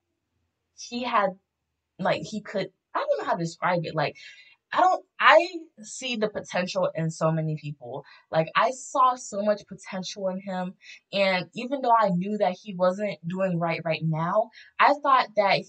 he 0.79 1.05
had 1.05 1.31
like 1.99 2.23
he 2.23 2.43
could 2.43 2.71
I 2.97 3.01
don't 3.01 3.19
know 3.19 3.25
how 3.25 3.37
to 3.37 3.45
describe 3.45 3.81
it. 3.85 3.95
Like 3.95 4.17
I 4.73 4.81
don't 4.81 5.05
I 5.21 5.49
see 5.83 6.17
the 6.17 6.29
potential 6.29 6.91
in 6.95 7.11
so 7.11 7.31
many 7.31 7.57
people. 7.61 8.05
Like 8.31 8.49
I 8.57 8.73
saw 8.73 9.15
so 9.15 9.43
much 9.43 9.63
potential 9.69 10.29
in 10.29 10.41
him 10.41 10.75
and 11.13 11.47
even 11.55 11.83
though 11.83 11.95
I 11.97 12.11
knew 12.11 12.39
that 12.39 12.57
he 12.63 12.75
wasn't 12.75 13.19
doing 13.27 13.59
right 13.59 13.81
right 13.85 14.03
now, 14.03 14.51
I 14.81 14.95
thought 15.03 15.29
that 15.37 15.61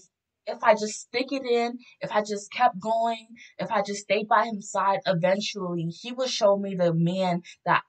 if 0.46 0.62
I 0.62 0.72
just 0.74 1.00
stick 1.00 1.26
it 1.30 1.44
in, 1.44 1.78
if 2.00 2.10
I 2.10 2.22
just 2.22 2.50
kept 2.50 2.80
going, 2.80 3.28
if 3.58 3.70
I 3.70 3.82
just 3.82 4.02
stayed 4.02 4.28
by 4.28 4.50
his 4.52 4.70
side, 4.70 5.00
eventually 5.06 5.84
he 5.84 6.12
would 6.12 6.30
show 6.30 6.56
me 6.56 6.74
the 6.74 6.94
man 6.94 7.42
that 7.66 7.82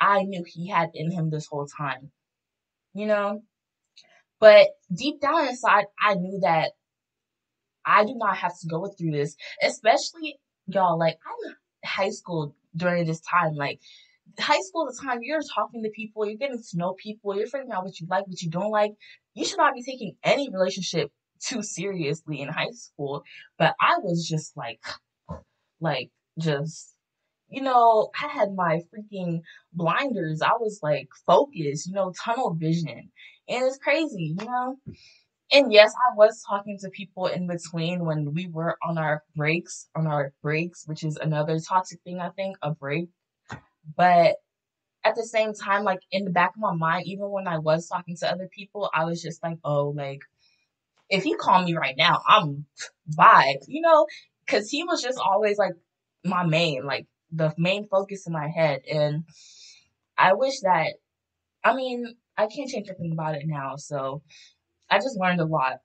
I 0.00 0.24
knew 0.24 0.44
he 0.44 0.68
had 0.68 0.90
in 0.94 1.12
him 1.12 1.30
this 1.30 1.46
whole 1.46 1.66
time. 1.66 2.10
You 2.94 3.06
know? 3.06 3.42
But 4.40 4.68
deep 4.92 5.20
down 5.20 5.48
inside, 5.48 5.86
I 6.02 6.14
knew 6.14 6.40
that 6.42 6.72
I 7.86 8.04
do 8.04 8.14
not 8.16 8.36
have 8.36 8.58
to 8.60 8.66
go 8.66 8.86
through 8.86 9.12
this, 9.12 9.36
especially 9.62 10.38
y'all. 10.66 10.98
Like 10.98 11.18
I'm 11.26 11.54
high 11.84 12.10
school 12.10 12.54
during 12.76 13.06
this 13.06 13.20
time. 13.20 13.54
Like 13.54 13.80
high 14.38 14.60
school, 14.60 14.86
the 14.86 14.98
time 15.06 15.18
you're 15.22 15.40
talking 15.54 15.82
to 15.82 15.90
people, 15.90 16.26
you're 16.26 16.38
getting 16.38 16.58
to 16.58 16.78
know 16.78 16.94
people, 16.94 17.36
you're 17.36 17.46
figuring 17.46 17.72
out 17.72 17.84
what 17.84 18.00
you 18.00 18.06
like, 18.08 18.26
what 18.26 18.42
you 18.42 18.50
don't 18.50 18.70
like. 18.70 18.92
You 19.34 19.44
should 19.44 19.58
not 19.58 19.74
be 19.74 19.82
taking 19.82 20.16
any 20.22 20.50
relationship 20.50 21.10
too 21.40 21.62
seriously 21.62 22.40
in 22.40 22.48
high 22.48 22.72
school. 22.72 23.22
But 23.58 23.74
I 23.80 23.98
was 23.98 24.26
just 24.28 24.56
like, 24.56 24.80
like 25.80 26.10
just 26.38 26.94
you 27.54 27.62
know, 27.62 28.10
I 28.20 28.28
had 28.28 28.54
my 28.54 28.80
freaking 28.90 29.40
blinders. 29.72 30.42
I 30.42 30.52
was 30.58 30.80
like 30.82 31.08
focused, 31.26 31.86
you 31.86 31.92
know, 31.92 32.12
tunnel 32.24 32.54
vision. 32.54 33.10
And 33.48 33.64
it's 33.64 33.78
crazy, 33.78 34.34
you 34.38 34.46
know? 34.46 34.76
And 35.52 35.72
yes, 35.72 35.92
I 35.94 36.14
was 36.16 36.42
talking 36.48 36.78
to 36.80 36.90
people 36.90 37.26
in 37.26 37.46
between 37.46 38.04
when 38.04 38.32
we 38.34 38.48
were 38.48 38.76
on 38.82 38.98
our 38.98 39.22
breaks, 39.36 39.88
on 39.94 40.06
our 40.06 40.32
breaks, 40.42 40.86
which 40.86 41.04
is 41.04 41.16
another 41.16 41.58
toxic 41.60 42.00
thing, 42.02 42.18
I 42.20 42.30
think, 42.30 42.56
a 42.62 42.72
break. 42.72 43.08
But 43.96 44.36
at 45.04 45.16
the 45.16 45.24
same 45.24 45.54
time, 45.54 45.84
like 45.84 46.00
in 46.10 46.24
the 46.24 46.30
back 46.30 46.50
of 46.50 46.60
my 46.60 46.74
mind, 46.74 47.06
even 47.06 47.30
when 47.30 47.48
I 47.48 47.58
was 47.58 47.88
talking 47.88 48.16
to 48.18 48.30
other 48.30 48.48
people, 48.52 48.90
I 48.94 49.04
was 49.04 49.22
just 49.22 49.42
like, 49.42 49.58
oh, 49.64 49.90
like, 49.96 50.20
if 51.10 51.24
he 51.24 51.34
called 51.36 51.66
me 51.66 51.74
right 51.76 51.96
now, 51.96 52.22
I'm 52.26 52.66
bye, 53.16 53.56
you 53.68 53.82
know? 53.82 54.06
Cause 54.48 54.70
he 54.70 54.84
was 54.84 55.02
just 55.02 55.18
always 55.18 55.58
like 55.58 55.74
my 56.24 56.44
main, 56.46 56.84
like 56.84 57.06
the 57.32 57.54
main 57.58 57.86
focus 57.88 58.26
in 58.26 58.32
my 58.32 58.48
head. 58.48 58.82
And 58.90 59.24
I 60.18 60.34
wish 60.34 60.60
that, 60.60 60.94
I 61.64 61.74
mean, 61.74 62.16
I 62.36 62.46
can't 62.46 62.68
change 62.70 62.88
anything 62.88 63.12
about 63.12 63.36
it 63.36 63.44
now. 63.46 63.76
So 63.76 64.22
I 64.94 64.98
just 64.98 65.18
learned 65.18 65.40
a 65.40 65.44
lot. 65.44 65.80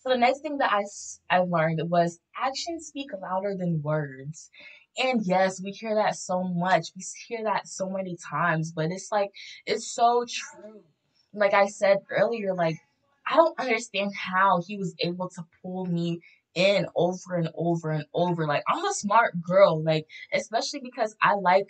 So 0.00 0.10
the 0.10 0.18
next 0.18 0.40
thing 0.40 0.58
that 0.58 0.72
I, 0.72 0.82
I 1.30 1.38
learned 1.38 1.80
was 1.88 2.18
actions 2.36 2.88
speak 2.88 3.10
louder 3.22 3.54
than 3.56 3.82
words. 3.82 4.50
And 4.98 5.24
yes, 5.24 5.62
we 5.62 5.70
hear 5.70 5.94
that 5.94 6.16
so 6.16 6.42
much. 6.42 6.88
We 6.96 7.04
hear 7.28 7.44
that 7.44 7.68
so 7.68 7.88
many 7.88 8.16
times, 8.16 8.72
but 8.72 8.86
it's 8.90 9.12
like, 9.12 9.30
it's 9.64 9.86
so 9.86 10.24
true. 10.28 10.82
Like 11.32 11.54
I 11.54 11.66
said 11.66 11.98
earlier, 12.10 12.52
like, 12.52 12.78
I 13.30 13.36
don't 13.36 13.60
understand 13.60 14.12
how 14.16 14.60
he 14.66 14.76
was 14.76 14.96
able 14.98 15.28
to 15.30 15.44
pull 15.62 15.86
me 15.86 16.20
in 16.54 16.86
over 16.96 17.36
and 17.36 17.50
over 17.54 17.90
and 17.92 18.06
over. 18.12 18.44
Like, 18.44 18.64
I'm 18.68 18.84
a 18.84 18.94
smart 18.94 19.40
girl, 19.40 19.80
like, 19.84 20.06
especially 20.32 20.80
because 20.80 21.14
I 21.22 21.34
like 21.34 21.66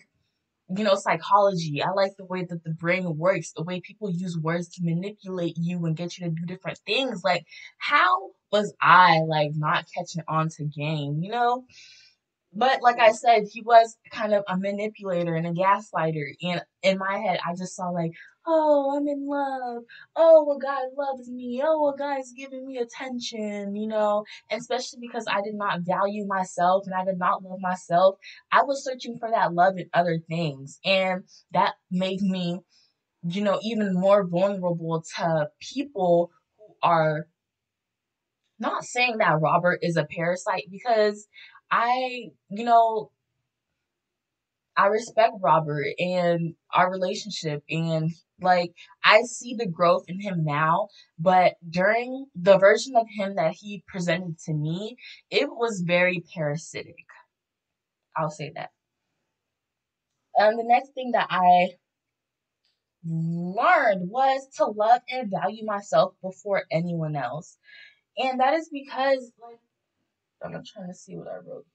you 0.68 0.84
know, 0.84 0.96
psychology. 0.96 1.82
I 1.82 1.90
like 1.90 2.12
the 2.16 2.24
way 2.24 2.44
that 2.44 2.64
the 2.64 2.70
brain 2.70 3.16
works, 3.16 3.52
the 3.52 3.62
way 3.62 3.80
people 3.80 4.10
use 4.10 4.36
words 4.36 4.68
to 4.70 4.84
manipulate 4.84 5.56
you 5.56 5.84
and 5.84 5.96
get 5.96 6.18
you 6.18 6.26
to 6.26 6.30
do 6.30 6.44
different 6.44 6.78
things. 6.86 7.22
Like, 7.22 7.44
how 7.78 8.30
was 8.50 8.74
I 8.80 9.20
like 9.26 9.52
not 9.54 9.86
catching 9.96 10.22
on 10.28 10.48
to 10.50 10.64
game, 10.64 11.22
you 11.22 11.30
know? 11.30 11.64
But 12.52 12.80
like 12.82 12.98
I 12.98 13.12
said, 13.12 13.44
he 13.52 13.60
was 13.60 13.96
kind 14.10 14.32
of 14.32 14.42
a 14.48 14.56
manipulator 14.56 15.34
and 15.34 15.46
a 15.46 15.52
gaslighter. 15.52 16.32
And 16.42 16.62
in 16.82 16.98
my 16.98 17.18
head, 17.18 17.38
I 17.46 17.54
just 17.54 17.76
saw 17.76 17.90
like, 17.90 18.12
oh, 18.46 18.96
I'm 18.96 19.08
in 19.08 19.26
love. 19.26 19.82
Oh, 20.14 20.56
a 20.56 20.60
guy 20.62 20.82
loves 20.96 21.28
me. 21.30 21.62
Oh, 21.64 21.92
a 21.92 21.98
guy's 21.98 22.32
giving 22.32 22.66
me 22.66 22.78
attention, 22.78 23.74
you 23.76 23.88
know, 23.88 24.24
and 24.50 24.60
especially 24.60 25.00
because 25.00 25.26
I 25.28 25.42
did 25.42 25.54
not 25.54 25.80
value 25.82 26.26
myself 26.26 26.84
and 26.86 26.94
I 26.94 27.04
did 27.04 27.18
not 27.18 27.42
love 27.42 27.60
myself. 27.60 28.16
I 28.52 28.62
was 28.62 28.84
searching 28.84 29.18
for 29.18 29.30
that 29.30 29.52
love 29.54 29.78
in 29.78 29.88
other 29.92 30.18
things. 30.28 30.78
And 30.84 31.24
that 31.52 31.74
made 31.90 32.22
me, 32.22 32.60
you 33.24 33.42
know, 33.42 33.58
even 33.62 33.94
more 33.94 34.26
vulnerable 34.26 35.04
to 35.16 35.50
people 35.60 36.30
who 36.58 36.74
are 36.82 37.26
not 38.58 38.84
saying 38.84 39.18
that 39.18 39.40
Robert 39.40 39.80
is 39.82 39.96
a 39.96 40.04
parasite 40.06 40.64
because 40.70 41.26
I, 41.70 42.30
you 42.50 42.64
know, 42.64 43.10
I 44.76 44.86
respect 44.86 45.32
Robert 45.40 45.86
and 45.98 46.54
our 46.72 46.90
relationship 46.90 47.62
and 47.68 48.10
like 48.40 48.74
I 49.04 49.22
see 49.22 49.54
the 49.54 49.66
growth 49.66 50.04
in 50.08 50.20
him 50.20 50.44
now, 50.44 50.88
but 51.18 51.54
during 51.68 52.26
the 52.34 52.58
version 52.58 52.94
of 52.96 53.06
him 53.08 53.36
that 53.36 53.54
he 53.54 53.82
presented 53.86 54.38
to 54.40 54.52
me, 54.52 54.96
it 55.30 55.48
was 55.48 55.82
very 55.86 56.24
parasitic. 56.34 57.06
I'll 58.16 58.30
say 58.30 58.52
that. 58.54 58.70
And 60.36 60.58
the 60.58 60.64
next 60.64 60.92
thing 60.94 61.12
that 61.12 61.28
I 61.30 61.76
learned 63.04 64.10
was 64.10 64.48
to 64.56 64.66
love 64.66 65.00
and 65.10 65.30
value 65.30 65.64
myself 65.64 66.14
before 66.22 66.64
anyone 66.70 67.16
else. 67.16 67.56
And 68.18 68.40
that 68.40 68.54
is 68.54 68.68
because 68.70 69.32
like 69.40 69.58
I'm 70.42 70.52
trying 70.52 70.88
to 70.88 70.94
see 70.94 71.16
what 71.16 71.28
I 71.28 71.36
wrote 71.36 71.66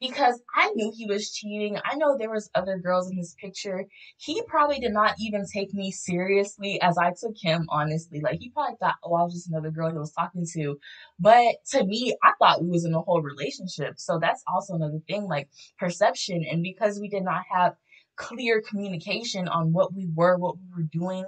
because 0.00 0.40
I 0.54 0.70
knew 0.74 0.92
he 0.94 1.06
was 1.06 1.32
cheating. 1.32 1.78
I 1.84 1.96
know 1.96 2.16
there 2.16 2.30
was 2.30 2.50
other 2.54 2.78
girls 2.78 3.10
in 3.10 3.16
his 3.16 3.34
picture. 3.40 3.84
He 4.18 4.42
probably 4.42 4.78
did 4.78 4.92
not 4.92 5.14
even 5.18 5.44
take 5.52 5.74
me 5.74 5.90
seriously 5.90 6.80
as 6.80 6.96
I 6.98 7.12
took 7.20 7.34
him, 7.36 7.66
honestly. 7.68 8.20
Like 8.20 8.38
he 8.40 8.50
probably 8.50 8.76
thought, 8.80 8.96
oh, 9.04 9.14
I 9.14 9.22
was 9.22 9.34
just 9.34 9.48
another 9.48 9.70
girl 9.70 9.90
he 9.90 9.98
was 9.98 10.12
talking 10.12 10.46
to. 10.54 10.78
But 11.18 11.56
to 11.72 11.84
me, 11.84 12.16
I 12.22 12.32
thought 12.38 12.62
we 12.62 12.70
was 12.70 12.84
in 12.84 12.94
a 12.94 13.00
whole 13.00 13.22
relationship. 13.22 13.94
So 13.98 14.18
that's 14.20 14.42
also 14.46 14.74
another 14.74 15.00
thing, 15.08 15.24
like 15.24 15.48
perception. 15.78 16.44
And 16.50 16.62
because 16.62 17.00
we 17.00 17.08
did 17.08 17.24
not 17.24 17.42
have 17.52 17.74
clear 18.16 18.62
communication 18.62 19.48
on 19.48 19.72
what 19.72 19.94
we 19.94 20.08
were, 20.14 20.36
what 20.36 20.56
we 20.56 20.82
were 20.82 20.88
doing, 20.92 21.24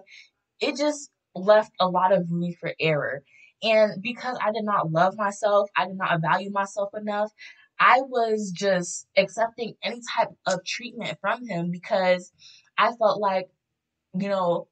it 0.61 0.77
just 0.77 1.11
left 1.35 1.73
a 1.81 1.89
lot 1.89 2.13
of 2.13 2.31
room 2.31 2.53
for 2.61 2.73
error. 2.81 3.23
And 3.63 4.03
because 4.03 4.39
I 4.43 4.53
did 4.53 4.65
not 4.65 4.91
love 4.91 5.17
myself, 5.17 5.69
I 5.77 5.87
did 5.87 5.97
not 5.97 6.21
value 6.23 6.51
myself 6.51 6.91
enough, 6.95 7.31
I 7.81 8.03
was 8.03 8.53
just 8.55 9.09
accepting 9.17 9.75
any 9.83 10.01
type 10.17 10.29
of 10.47 10.65
treatment 10.67 11.19
from 11.21 11.47
him 11.49 11.71
because 11.73 12.33
I 12.79 12.93
felt 12.93 13.21
like, 13.21 13.49
you 14.15 14.29
know, 14.29 14.69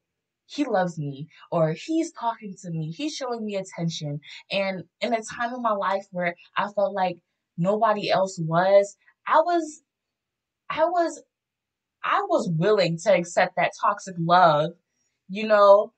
he 0.47 0.65
loves 0.65 0.99
me 0.99 1.29
or 1.53 1.73
he's 1.73 2.13
talking 2.13 2.55
to 2.63 2.71
me, 2.71 2.93
he's 2.93 3.15
showing 3.17 3.45
me 3.45 3.57
attention. 3.57 4.21
And 4.51 4.85
in 5.01 5.15
a 5.15 5.23
time 5.23 5.55
in 5.55 5.63
my 5.63 5.73
life 5.73 6.07
where 6.13 6.37
I 6.57 6.69
felt 6.73 6.95
like 6.95 7.19
nobody 7.59 8.11
else 8.11 8.39
was, 8.41 8.97
I 9.27 9.41
was 9.41 9.83
I 10.71 10.85
was 10.85 11.23
I 12.05 12.23
was 12.29 12.51
willing 12.57 12.99
to 13.05 13.15
accept 13.15 13.57
that 13.57 13.73
toxic 13.83 14.17
love, 14.19 14.73
you 15.29 15.47
know, 15.47 15.93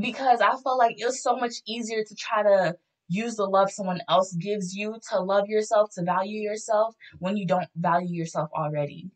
because 0.00 0.40
I 0.40 0.50
felt 0.62 0.78
like 0.78 0.96
it 0.98 1.06
was 1.06 1.22
so 1.22 1.36
much 1.36 1.54
easier 1.66 2.04
to 2.04 2.14
try 2.14 2.42
to 2.42 2.76
use 3.08 3.36
the 3.36 3.44
love 3.44 3.70
someone 3.70 4.00
else 4.08 4.32
gives 4.34 4.74
you 4.74 4.96
to 5.10 5.20
love 5.20 5.48
yourself, 5.48 5.90
to 5.94 6.02
value 6.02 6.40
yourself 6.40 6.94
when 7.18 7.36
you 7.36 7.46
don't 7.46 7.68
value 7.76 8.14
yourself 8.14 8.50
already. 8.54 9.10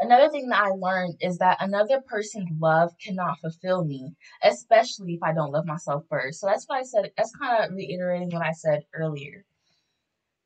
Another 0.00 0.28
thing 0.28 0.48
that 0.48 0.62
I 0.62 0.68
learned 0.68 1.16
is 1.20 1.38
that 1.38 1.58
another 1.60 2.00
person's 2.00 2.48
love 2.60 2.92
cannot 3.04 3.40
fulfill 3.40 3.84
me, 3.84 4.14
especially 4.44 5.14
if 5.14 5.22
I 5.24 5.32
don't 5.32 5.50
love 5.50 5.66
myself 5.66 6.04
first. 6.08 6.40
So 6.40 6.46
that's 6.46 6.66
why 6.68 6.78
I 6.78 6.82
said, 6.84 7.10
that's 7.16 7.34
kind 7.34 7.64
of 7.64 7.74
reiterating 7.74 8.30
what 8.30 8.46
I 8.46 8.52
said 8.52 8.84
earlier. 8.94 9.44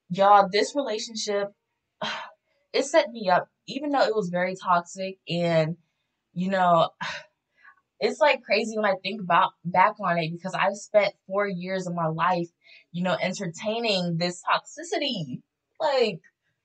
Y'all, 0.08 0.48
this 0.50 0.74
relationship, 0.74 1.48
it 2.72 2.84
set 2.86 3.10
me 3.10 3.28
up, 3.28 3.48
even 3.66 3.90
though 3.90 4.04
it 4.04 4.14
was 4.14 4.30
very 4.30 4.54
toxic 4.56 5.18
and, 5.28 5.76
you 6.32 6.48
know, 6.48 6.88
it's 8.02 8.18
like 8.18 8.42
crazy 8.42 8.76
when 8.76 8.84
I 8.84 8.96
think 9.00 9.20
about 9.20 9.52
back 9.64 9.94
on 10.00 10.18
it 10.18 10.32
because 10.32 10.54
I've 10.54 10.76
spent 10.76 11.14
four 11.28 11.46
years 11.46 11.86
of 11.86 11.94
my 11.94 12.08
life, 12.08 12.48
you 12.90 13.04
know, 13.04 13.16
entertaining 13.18 14.16
this 14.16 14.42
toxicity. 14.42 15.40
Like, 15.80 16.18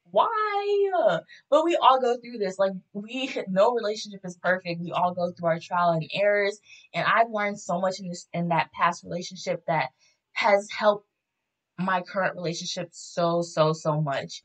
why? 0.09 1.19
But 1.51 1.63
we 1.63 1.77
all 1.79 2.01
go 2.01 2.17
through 2.17 2.39
this. 2.39 2.57
Like, 2.57 2.71
we, 2.91 3.31
no 3.49 3.71
relationship 3.75 4.21
is 4.23 4.35
perfect. 4.41 4.81
We 4.81 4.91
all 4.91 5.13
go 5.13 5.31
through 5.31 5.49
our 5.49 5.59
trial 5.59 5.91
and 5.91 6.09
errors. 6.11 6.59
And 6.91 7.05
I've 7.05 7.29
learned 7.29 7.59
so 7.59 7.79
much 7.79 7.99
in 7.99 8.09
this, 8.09 8.27
in 8.33 8.47
that 8.47 8.71
past 8.71 9.03
relationship 9.03 9.63
that 9.67 9.89
has 10.33 10.67
helped 10.75 11.07
my 11.77 12.01
current 12.01 12.35
relationship 12.35 12.89
so, 12.93 13.43
so, 13.43 13.73
so 13.73 14.01
much. 14.01 14.41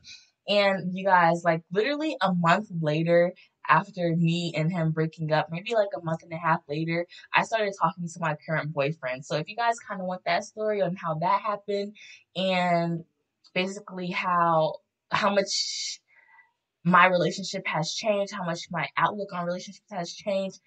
And 0.47 0.95
you 0.95 1.05
guys, 1.05 1.41
like, 1.43 1.63
literally 1.71 2.17
a 2.21 2.35
month 2.35 2.67
later, 2.81 3.33
after 3.67 4.15
me 4.15 4.53
and 4.55 4.71
him 4.71 4.91
breaking 4.91 5.31
up, 5.31 5.49
maybe 5.51 5.73
like 5.73 5.89
a 5.95 6.03
month 6.03 6.23
and 6.23 6.33
a 6.33 6.37
half 6.37 6.61
later, 6.67 7.05
I 7.33 7.43
started 7.43 7.73
talking 7.79 8.07
to 8.07 8.19
my 8.19 8.35
current 8.45 8.73
boyfriend. 8.73 9.25
So 9.25 9.35
if 9.37 9.49
you 9.49 9.55
guys 9.55 9.79
kind 9.79 10.01
of 10.01 10.07
want 10.07 10.23
that 10.25 10.43
story 10.43 10.81
on 10.81 10.95
how 10.95 11.15
that 11.15 11.41
happened 11.41 11.95
and 12.35 13.03
basically 13.53 14.07
how 14.11 14.75
how 15.11 15.33
much 15.33 15.99
my 16.83 17.05
relationship 17.07 17.65
has 17.67 17.93
changed, 17.93 18.33
how 18.33 18.43
much 18.43 18.61
my 18.71 18.87
outlook 18.97 19.29
on 19.33 19.45
relationships 19.45 19.91
has 19.91 20.13
changed, 20.13 20.59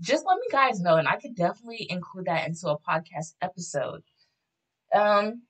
just 0.00 0.24
let 0.26 0.36
me 0.36 0.46
guys 0.50 0.80
know 0.80 0.96
and 0.96 1.08
I 1.08 1.16
could 1.16 1.36
definitely 1.36 1.86
include 1.88 2.26
that 2.26 2.46
into 2.48 2.68
a 2.68 2.78
podcast 2.78 3.34
episode. 3.40 4.02
Um 4.94 5.42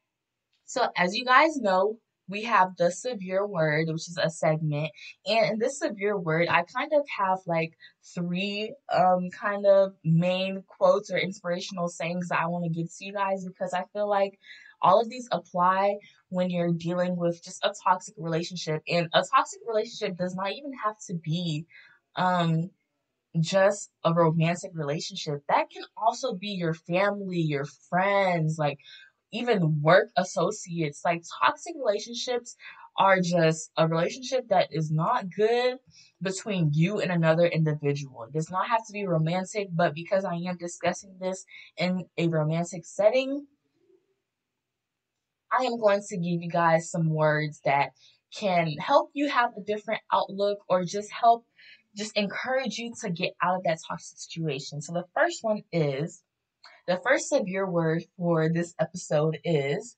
so 0.67 0.89
as 0.97 1.15
you 1.15 1.25
guys 1.25 1.57
know, 1.57 1.99
we 2.29 2.43
have 2.45 2.77
the 2.77 2.91
severe 2.91 3.47
word, 3.47 3.89
which 3.89 4.09
is 4.09 4.19
a 4.23 4.31
segment. 4.31 4.91
And 5.27 5.53
in 5.53 5.59
this 5.59 5.79
severe 5.79 6.19
word, 6.19 6.49
I 6.49 6.63
kind 6.63 6.93
of 6.95 7.07
have 7.19 7.39
like 7.47 7.73
three 8.15 8.75
um 8.93 9.29
kind 9.31 9.67
of 9.67 9.93
main 10.05 10.63
quotes 10.67 11.11
or 11.11 11.19
inspirational 11.19 11.89
sayings 11.89 12.29
that 12.29 12.41
I 12.41 12.47
want 12.47 12.65
to 12.65 12.71
give 12.71 12.89
to 12.89 13.05
you 13.05 13.13
guys 13.13 13.45
because 13.45 13.75
I 13.75 13.85
feel 13.93 14.09
like 14.09 14.39
all 14.81 15.01
of 15.01 15.09
these 15.09 15.29
apply 15.33 15.97
when 16.29 16.51
you're 16.51 16.73
dealing 16.73 17.17
with 17.17 17.43
just 17.43 17.65
a 17.65 17.73
toxic 17.85 18.15
relationship. 18.19 18.83
And 18.89 19.09
a 19.13 19.23
toxic 19.23 19.61
relationship 19.67 20.17
does 20.17 20.35
not 20.35 20.53
even 20.53 20.73
have 20.85 20.97
to 21.09 21.15
be 21.15 21.67
um 22.17 22.71
just 23.41 23.91
a 24.05 24.15
romantic 24.15 24.71
relationship. 24.75 25.43
That 25.49 25.71
can 25.71 25.83
also 25.97 26.35
be 26.35 26.51
your 26.51 26.75
family, 26.75 27.41
your 27.41 27.65
friends, 27.89 28.59
like 28.59 28.79
even 29.35 29.83
work 29.83 30.11
associates. 30.17 31.03
Like 31.05 31.23
toxic 31.41 31.75
relationships 31.77 32.57
are 32.97 33.21
just 33.21 33.71
a 33.77 33.89
relationship 33.89 34.49
that 34.49 34.69
is 34.71 34.91
not 34.91 35.27
good 35.37 35.79
between 36.23 36.71
you 36.73 37.01
and 37.01 37.11
another 37.11 37.47
individual. 37.47 38.23
It 38.25 38.33
does 38.33 38.51
not 38.51 38.69
have 38.69 38.87
to 38.87 38.93
be 38.93 39.07
romantic, 39.07 39.69
but 39.73 39.95
because 39.95 40.25
I 40.25 40.35
am 40.35 40.57
discussing 40.57 41.17
this 41.21 41.45
in 41.77 42.05
a 42.17 42.29
romantic 42.29 42.85
setting, 42.85 43.47
I 45.53 45.65
am 45.65 45.79
going 45.79 46.03
to 46.09 46.17
give 46.17 46.43
you 46.43 46.51
guys 46.51 46.91
some 46.91 47.11
words 47.11 47.61
that 47.65 47.91
can 48.37 48.73
help 48.79 49.11
you 49.13 49.29
have 49.29 49.51
a 49.57 49.63
different 49.63 50.01
outlook 50.13 50.59
or 50.69 50.85
just 50.85 51.11
help 51.13 51.45
just 51.97 52.17
encourage 52.17 52.79
you 52.79 52.93
to 53.01 53.11
get 53.11 53.35
out 53.41 53.59
of 53.59 53.63
that 53.65 53.79
toxic 53.89 54.19
situation. 54.19 54.81
So 54.83 54.93
the 54.93 55.05
first 55.15 55.39
one 55.43 55.63
is 55.73 56.24
the 56.87 57.01
first 57.05 57.29
severe 57.29 57.69
word 57.69 58.05
for 58.17 58.49
this 58.49 58.75
episode 58.79 59.39
is 59.45 59.97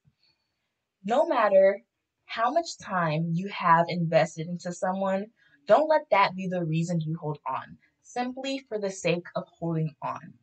no 1.05 1.27
matter 1.27 1.83
how 2.27 2.53
much 2.53 2.79
time 2.79 3.31
you 3.33 3.49
have 3.49 3.87
invested 3.89 4.49
into 4.49 4.73
someone, 4.73 5.27
don't 5.67 5.89
let 5.89 6.03
that 6.11 6.35
be 6.35 6.49
the 6.49 6.65
reason 6.65 7.01
you 7.01 7.17
hold 7.17 7.39
on, 7.49 7.79
simply 8.03 8.59
for 8.69 8.79
the 8.79 8.91
sake 8.91 9.27
of 9.35 9.45
holding 9.59 9.95
on. 10.03 10.35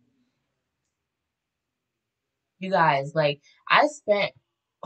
You 2.60 2.72
guys, 2.72 3.14
like, 3.14 3.42
I 3.70 3.88
spent 3.88 4.32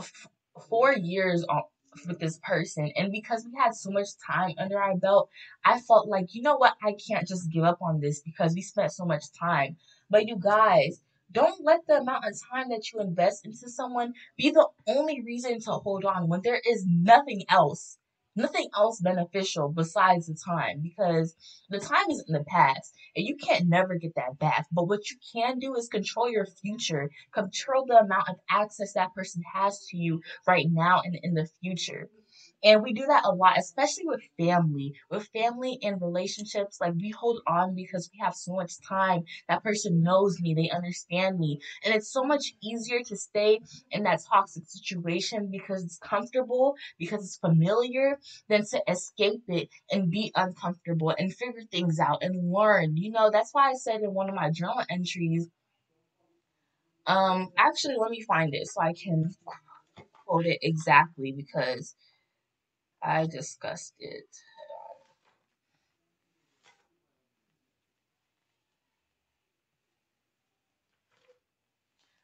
f- 0.00 0.26
four 0.68 0.92
years 0.94 1.44
on, 1.48 1.62
with 2.06 2.18
this 2.18 2.38
person, 2.42 2.92
and 2.96 3.10
because 3.10 3.44
we 3.44 3.58
had 3.58 3.74
so 3.74 3.90
much 3.90 4.08
time 4.26 4.54
under 4.58 4.80
our 4.80 4.96
belt, 4.96 5.30
I 5.64 5.80
felt 5.80 6.08
like, 6.08 6.26
you 6.34 6.42
know 6.42 6.56
what, 6.56 6.74
I 6.82 6.94
can't 7.08 7.26
just 7.26 7.50
give 7.50 7.64
up 7.64 7.78
on 7.80 8.00
this 8.00 8.20
because 8.20 8.54
we 8.54 8.62
spent 8.62 8.92
so 8.92 9.04
much 9.04 9.24
time. 9.38 9.76
But 10.10 10.26
you 10.26 10.36
guys, 10.38 11.00
don't 11.30 11.64
let 11.64 11.80
the 11.86 11.98
amount 11.98 12.24
of 12.24 12.34
time 12.50 12.68
that 12.70 12.92
you 12.92 13.00
invest 13.00 13.44
into 13.44 13.68
someone 13.68 14.14
be 14.36 14.50
the 14.50 14.68
only 14.86 15.22
reason 15.22 15.60
to 15.60 15.70
hold 15.72 16.04
on 16.04 16.28
when 16.28 16.40
there 16.42 16.60
is 16.66 16.84
nothing 16.86 17.44
else, 17.48 17.98
nothing 18.34 18.68
else 18.74 19.00
beneficial 19.00 19.68
besides 19.68 20.26
the 20.26 20.34
time 20.34 20.80
because 20.82 21.34
the 21.68 21.78
time 21.78 22.08
is 22.10 22.24
in 22.26 22.32
the 22.32 22.44
past 22.44 22.94
and 23.14 23.26
you 23.26 23.36
can't 23.36 23.68
never 23.68 23.96
get 23.96 24.14
that 24.16 24.38
back. 24.38 24.66
But 24.72 24.88
what 24.88 25.10
you 25.10 25.16
can 25.34 25.58
do 25.58 25.74
is 25.76 25.88
control 25.88 26.30
your 26.30 26.46
future, 26.46 27.10
control 27.32 27.84
the 27.86 27.98
amount 27.98 28.28
of 28.28 28.36
access 28.50 28.94
that 28.94 29.14
person 29.14 29.42
has 29.52 29.86
to 29.88 29.96
you 29.96 30.22
right 30.46 30.66
now 30.70 31.02
and 31.04 31.18
in 31.22 31.34
the 31.34 31.48
future. 31.60 32.08
And 32.64 32.82
we 32.82 32.92
do 32.92 33.06
that 33.06 33.24
a 33.24 33.34
lot, 33.34 33.58
especially 33.58 34.06
with 34.06 34.22
family. 34.38 34.94
With 35.10 35.28
family 35.28 35.78
and 35.82 36.00
relationships, 36.00 36.80
like 36.80 36.94
we 36.94 37.10
hold 37.10 37.40
on 37.46 37.74
because 37.74 38.10
we 38.12 38.18
have 38.20 38.34
so 38.34 38.54
much 38.54 38.74
time. 38.88 39.24
That 39.48 39.62
person 39.62 40.02
knows 40.02 40.40
me, 40.40 40.54
they 40.54 40.70
understand 40.70 41.38
me. 41.38 41.60
And 41.84 41.94
it's 41.94 42.12
so 42.12 42.22
much 42.24 42.54
easier 42.62 43.00
to 43.04 43.16
stay 43.16 43.60
in 43.90 44.02
that 44.04 44.20
toxic 44.28 44.64
situation 44.66 45.48
because 45.50 45.84
it's 45.84 45.98
comfortable, 45.98 46.76
because 46.98 47.24
it's 47.24 47.38
familiar, 47.38 48.18
than 48.48 48.64
to 48.66 48.82
escape 48.88 49.42
it 49.48 49.68
and 49.90 50.10
be 50.10 50.32
uncomfortable 50.34 51.14
and 51.18 51.34
figure 51.34 51.62
things 51.70 51.98
out 52.00 52.22
and 52.22 52.52
learn. 52.52 52.96
You 52.96 53.10
know, 53.10 53.30
that's 53.30 53.52
why 53.52 53.70
I 53.70 53.74
said 53.74 54.00
in 54.02 54.14
one 54.14 54.28
of 54.28 54.34
my 54.34 54.50
journal 54.50 54.82
entries, 54.90 55.48
um, 57.06 57.48
actually, 57.56 57.96
let 57.98 58.10
me 58.10 58.22
find 58.22 58.54
it 58.54 58.66
so 58.66 58.80
I 58.82 58.92
can 58.92 59.34
quote 60.26 60.46
it 60.46 60.58
exactly 60.62 61.32
because 61.32 61.94
I 63.02 63.26
discussed 63.26 63.94
it. 63.98 64.28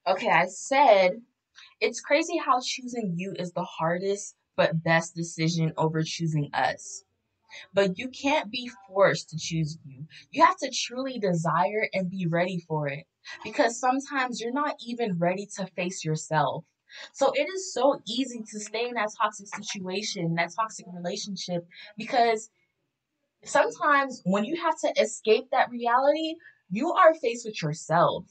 Okay, 0.06 0.28
I 0.30 0.46
said 0.46 1.20
it's 1.80 2.00
crazy 2.00 2.38
how 2.38 2.60
choosing 2.62 3.14
you 3.16 3.34
is 3.38 3.52
the 3.52 3.64
hardest 3.64 4.36
but 4.56 4.82
best 4.82 5.14
decision 5.14 5.72
over 5.76 6.02
choosing 6.02 6.50
us. 6.54 7.04
But 7.74 7.98
you 7.98 8.08
can't 8.10 8.50
be 8.50 8.70
forced 8.88 9.30
to 9.30 9.38
choose 9.38 9.78
you. 9.84 10.06
You 10.30 10.44
have 10.44 10.58
to 10.58 10.70
truly 10.70 11.18
desire 11.18 11.88
and 11.94 12.10
be 12.10 12.26
ready 12.26 12.60
for 12.68 12.88
it. 12.88 13.06
Because 13.44 13.78
sometimes 13.80 14.40
you're 14.40 14.52
not 14.52 14.76
even 14.86 15.18
ready 15.18 15.46
to 15.56 15.66
face 15.68 16.04
yourself. 16.04 16.64
So 17.12 17.32
it 17.32 17.46
is 17.54 17.72
so 17.72 18.00
easy 18.06 18.42
to 18.50 18.60
stay 18.60 18.88
in 18.88 18.94
that 18.94 19.10
toxic 19.20 19.46
situation, 19.48 20.34
that 20.36 20.52
toxic 20.54 20.86
relationship, 20.92 21.66
because 21.96 22.50
sometimes 23.44 24.22
when 24.24 24.44
you 24.44 24.56
have 24.62 24.78
to 24.80 24.92
escape 25.00 25.50
that 25.50 25.70
reality, 25.70 26.36
you 26.70 26.92
are 26.92 27.14
faced 27.14 27.46
with 27.46 27.62
yourself. 27.62 28.24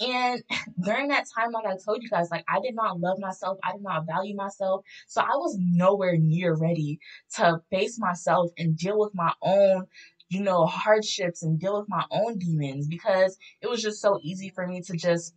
And 0.00 0.42
during 0.82 1.08
that 1.08 1.26
time, 1.36 1.52
like 1.52 1.66
I 1.66 1.76
told 1.84 2.02
you 2.02 2.08
guys, 2.10 2.30
like 2.30 2.44
I 2.48 2.60
did 2.60 2.74
not 2.74 3.00
love 3.00 3.18
myself, 3.18 3.58
I 3.64 3.72
did 3.72 3.82
not 3.82 4.06
value 4.06 4.34
myself. 4.34 4.84
So 5.06 5.20
I 5.20 5.36
was 5.36 5.56
nowhere 5.58 6.16
near 6.16 6.54
ready 6.54 6.98
to 7.36 7.60
face 7.70 7.98
myself 7.98 8.50
and 8.58 8.76
deal 8.76 8.98
with 8.98 9.14
my 9.14 9.32
own, 9.42 9.86
you 10.28 10.42
know, 10.42 10.66
hardships 10.66 11.42
and 11.42 11.58
deal 11.58 11.78
with 11.78 11.88
my 11.88 12.04
own 12.10 12.38
demons 12.38 12.88
because 12.88 13.38
it 13.62 13.70
was 13.70 13.82
just 13.82 14.00
so 14.00 14.18
easy 14.22 14.50
for 14.54 14.66
me 14.66 14.82
to 14.82 14.96
just 14.96 15.34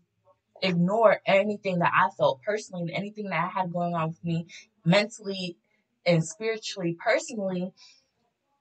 ignore 0.62 1.22
anything 1.26 1.80
that 1.80 1.92
I 1.96 2.10
felt 2.18 2.42
personally, 2.42 2.94
anything 2.94 3.30
that 3.30 3.44
I 3.44 3.60
had 3.60 3.72
going 3.72 3.94
on 3.94 4.10
with 4.10 4.24
me 4.24 4.48
mentally 4.86 5.58
and 6.06 6.24
spiritually, 6.26 6.98
personally. 7.00 7.72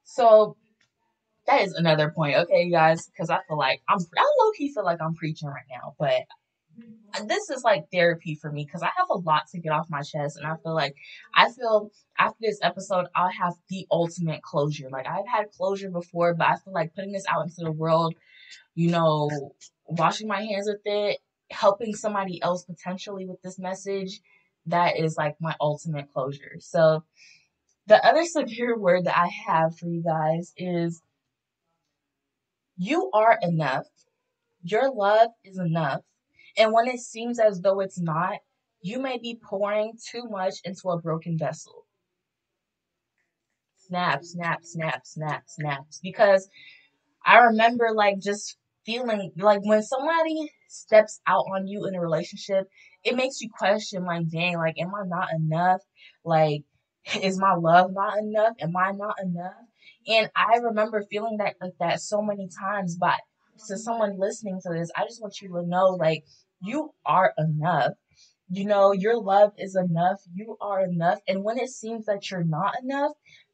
So 0.05 0.57
that 1.47 1.63
is 1.63 1.73
another 1.75 2.11
point, 2.11 2.37
okay, 2.37 2.71
guys? 2.71 3.09
Because 3.09 3.31
I 3.31 3.39
feel 3.49 3.59
like 3.59 3.81
I'm, 3.89 3.99
I 3.99 4.33
lowkey 4.41 4.73
feel 4.73 4.85
like 4.85 5.01
I'm 5.01 5.15
preaching 5.15 5.49
right 5.49 5.67
now, 5.71 5.95
but 5.99 6.23
this 7.27 7.51
is 7.51 7.65
like 7.65 7.87
therapy 7.91 8.35
for 8.35 8.53
me 8.53 8.65
because 8.65 8.83
I 8.83 8.91
have 8.97 9.09
a 9.11 9.19
lot 9.19 9.49
to 9.53 9.59
get 9.59 9.73
off 9.73 9.91
my 9.91 10.03
chest, 10.03 10.37
and 10.37 10.47
I 10.47 10.57
feel 10.63 10.75
like 10.75 10.95
I 11.35 11.51
feel 11.51 11.91
after 12.19 12.37
this 12.41 12.59
episode 12.63 13.07
I'll 13.15 13.31
have 13.31 13.55
the 13.69 13.87
ultimate 13.91 14.43
closure. 14.43 14.89
Like 14.91 15.07
I've 15.07 15.27
had 15.27 15.51
closure 15.51 15.91
before, 15.91 16.35
but 16.35 16.47
I 16.47 16.57
feel 16.57 16.75
like 16.75 16.95
putting 16.95 17.13
this 17.13 17.25
out 17.29 17.45
into 17.45 17.65
the 17.65 17.73
world, 17.73 18.15
you 18.75 18.91
know, 18.91 19.31
washing 19.87 20.29
my 20.29 20.43
hands 20.43 20.69
with 20.69 20.83
it, 20.85 21.19
helping 21.51 21.95
somebody 21.95 22.41
else 22.43 22.65
potentially 22.65 23.27
with 23.27 23.41
this 23.43 23.59
message, 23.59 24.21
that 24.67 24.99
is 24.99 25.17
like 25.17 25.37
my 25.41 25.55
ultimate 25.61 26.13
closure. 26.13 26.57
So 26.61 27.05
the 27.87 28.05
other 28.07 28.25
severe 28.25 28.79
word 28.79 29.05
that 29.05 29.19
I 29.19 29.29
have 29.47 29.77
for 29.79 29.87
you 29.87 30.03
guys 30.03 30.53
is 30.57 31.03
you 32.77 33.11
are 33.13 33.39
enough. 33.43 33.87
Your 34.63 34.93
love 34.93 35.31
is 35.45 35.59
enough. 35.59 36.03
And 36.57 36.73
when 36.73 36.87
it 36.89 37.01
seems 37.01 37.39
as 37.39 37.61
though 37.61 37.81
it's 37.81 38.01
not, 38.01 38.39
you 38.81 39.01
may 39.01 39.19
be 39.19 39.41
pouring 39.43 39.93
too 40.11 40.25
much 40.29 40.55
into 40.65 40.91
a 40.91 41.01
broken 41.01 41.39
vessel. 41.39 41.87
Snap, 43.77 44.23
snap, 44.25 44.65
snap, 44.65 45.07
snap, 45.07 45.45
snaps. 45.47 45.99
Because 46.03 46.49
I 47.25 47.39
remember 47.39 47.89
like 47.95 48.21
just 48.21 48.57
feeling 48.85 49.33
like 49.37 49.61
when 49.65 49.83
somebody 49.83 50.51
steps 50.69 51.21
out 51.27 51.45
on 51.55 51.67
you 51.67 51.87
in 51.87 51.95
a 51.95 52.01
relationship, 52.01 52.69
it 53.05 53.17
makes 53.17 53.41
you 53.41 53.49
question 53.51 54.05
like, 54.05 54.29
dang, 54.29 54.57
like, 54.57 54.79
am 54.79 54.95
I 54.95 55.07
not 55.07 55.29
enough? 55.35 55.81
Like, 56.25 56.63
is 57.23 57.39
my 57.39 57.55
love 57.55 57.93
not 57.93 58.19
enough? 58.19 58.55
Am 58.61 58.77
I 58.77 58.93
not 58.93 59.17
enough? 59.23 59.55
And 60.07 60.31
I 60.37 60.59
remember 60.59 61.03
feeling 61.11 61.39
that 61.39 61.57
like 61.61 61.77
that 61.81 62.01
so 62.01 62.23
many 62.23 62.49
times. 62.49 62.97
But 62.97 63.19
to 63.69 63.77
someone 63.77 64.19
listening 64.19 64.61
to 64.63 64.73
this, 64.73 64.91
I 64.97 65.05
just 65.05 65.21
want 65.21 65.41
you 65.41 65.49
to 65.49 65.67
know 65.67 65.97
like 65.99 66.25
you 66.61 66.93
are 67.05 67.33
enough. 67.39 67.93
You 68.51 68.65
know, 68.65 68.93
your 68.93 69.21
love 69.21 69.53
is 69.59 69.77
enough. 69.77 70.21
You 70.33 70.57
are 70.61 70.85
enough. 70.85 71.21
And 71.29 71.45
when 71.45 71.59
it 71.59 71.69
seems 71.69 72.07
that 72.07 72.31
you're 72.31 72.45
not 72.45 72.75
enough, 72.83 73.13